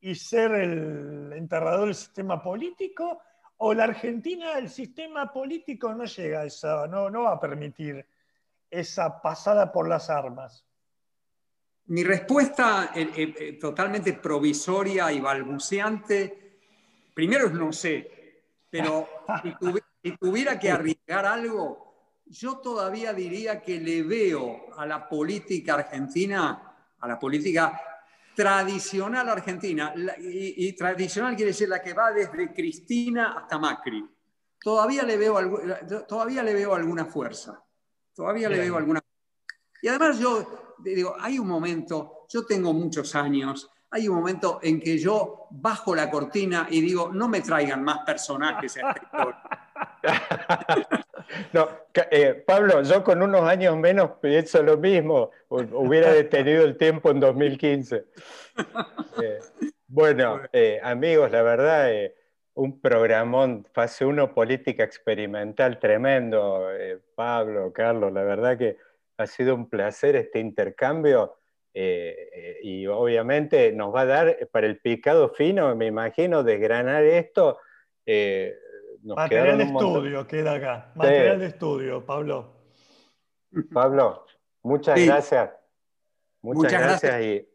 y 0.00 0.14
ser 0.14 0.52
el 0.52 1.32
enterrador 1.34 1.86
del 1.86 1.94
sistema 1.94 2.42
político? 2.42 3.20
¿O 3.58 3.74
la 3.74 3.84
Argentina, 3.84 4.58
el 4.58 4.70
sistema 4.70 5.30
político 5.30 5.94
no 5.94 6.04
llega 6.04 6.40
a 6.40 6.44
esa, 6.46 6.86
no, 6.86 7.10
no 7.10 7.24
va 7.24 7.32
a 7.32 7.40
permitir 7.40 8.06
esa 8.70 9.20
pasada 9.20 9.70
por 9.70 9.86
las 9.88 10.08
armas? 10.08 10.64
Mi 11.86 12.04
respuesta 12.04 12.92
eh, 12.94 13.10
eh, 13.14 13.34
eh, 13.38 13.52
totalmente 13.54 14.14
provisoria 14.14 15.12
y 15.12 15.20
balbuceante, 15.20 16.60
primero 17.12 17.50
no 17.50 17.72
sé, 17.72 18.44
pero 18.70 19.08
si 19.42 19.50
tuviera 20.18 20.58
que 20.58 20.70
arriesgar 20.70 21.26
algo, 21.26 22.20
yo 22.26 22.58
todavía 22.58 23.12
diría 23.12 23.60
que 23.60 23.80
le 23.80 24.02
veo 24.02 24.72
a 24.76 24.86
la 24.86 25.08
política 25.08 25.74
argentina, 25.74 26.94
a 26.98 27.08
la 27.08 27.18
política 27.18 27.80
tradicional 28.34 29.28
argentina, 29.28 29.92
y, 30.18 30.72
tradicional 30.72 31.36
quiere 31.36 31.50
decir 31.50 31.68
la 31.68 31.82
que 31.82 31.92
va 31.92 32.12
desde 32.12 32.52
Cristina 32.52 33.38
hasta 33.38 33.58
Macri, 33.58 34.08
todavía 34.60 35.02
le 35.02 35.16
veo, 35.16 35.36
todavía 36.08 36.42
le 36.42 36.54
veo 36.54 36.74
alguna 36.74 37.04
fuerza. 37.04 37.62
Todavía 38.14 38.48
le 38.48 38.58
veo 38.58 38.76
alguna. 38.76 39.00
Y 39.80 39.88
además 39.88 40.18
yo 40.18 40.76
digo, 40.78 41.16
hay 41.18 41.38
un 41.38 41.48
momento, 41.48 42.26
yo 42.28 42.44
tengo 42.44 42.72
muchos 42.72 43.14
años, 43.14 43.70
hay 43.90 44.08
un 44.08 44.16
momento 44.16 44.60
en 44.62 44.80
que 44.80 44.98
yo 44.98 45.46
bajo 45.50 45.94
la 45.94 46.10
cortina 46.10 46.66
y 46.70 46.80
digo, 46.80 47.10
no 47.12 47.28
me 47.28 47.40
traigan 47.40 47.82
más 47.82 47.98
personajes 48.06 48.78
a 48.82 48.94
No, 51.52 51.68
eh, 52.10 52.42
Pablo, 52.46 52.82
yo 52.82 53.04
con 53.04 53.22
unos 53.22 53.42
años 53.42 53.76
menos 53.76 54.12
pienso 54.20 54.62
lo 54.62 54.76
mismo, 54.76 55.30
hubiera 55.48 56.12
detenido 56.12 56.64
el 56.64 56.76
tiempo 56.76 57.10
en 57.10 57.20
2015. 57.20 58.04
Eh, 59.22 59.38
bueno, 59.86 60.40
eh, 60.52 60.80
amigos, 60.82 61.30
la 61.30 61.42
verdad, 61.42 61.90
un 62.54 62.80
programón, 62.80 63.66
fase 63.72 64.04
1 64.04 64.34
política 64.34 64.84
experimental 64.84 65.78
tremendo, 65.78 66.68
Pablo, 67.14 67.72
Carlos, 67.72 68.12
la 68.12 68.22
verdad 68.22 68.58
que 68.58 68.76
ha 69.16 69.26
sido 69.26 69.54
un 69.54 69.68
placer 69.68 70.16
este 70.16 70.40
intercambio 70.40 71.39
y 71.74 72.86
obviamente 72.86 73.72
nos 73.72 73.94
va 73.94 74.02
a 74.02 74.06
dar 74.06 74.48
para 74.52 74.66
el 74.66 74.78
picado 74.78 75.30
fino, 75.30 75.74
me 75.76 75.86
imagino, 75.86 76.42
desgranar 76.42 77.04
esto 77.04 77.58
Material 79.02 79.58
de 79.58 79.64
estudio 79.64 80.26
queda 80.26 80.54
acá. 80.54 80.92
Material 80.94 81.38
de 81.38 81.46
estudio, 81.46 82.04
Pablo. 82.04 82.52
Pablo, 83.72 84.26
muchas 84.62 85.04
gracias. 85.04 85.50
Muchas, 86.42 86.72
gracias. 86.72 87.22
y... 87.22 87.48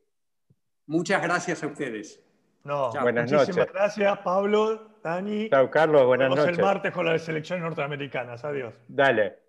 Muchas 0.85 1.21
gracias 1.21 1.63
a 1.63 1.67
ustedes. 1.67 2.21
No, 2.63 2.91
Buenas 3.01 3.31
muchísimas 3.31 3.57
noches. 3.57 3.73
gracias, 3.73 4.17
Pablo, 4.19 4.97
Dani. 5.03 5.49
Chao, 5.49 5.69
Carlos, 5.69 6.05
buenas 6.05 6.29
Nos 6.29 6.37
vemos 6.37 6.47
noches. 6.47 6.59
el 6.59 6.65
martes 6.65 6.91
con 6.91 7.05
las 7.05 7.21
selecciones 7.21 7.63
norteamericanas. 7.63 8.43
Adiós. 8.43 8.73
Dale. 8.87 9.44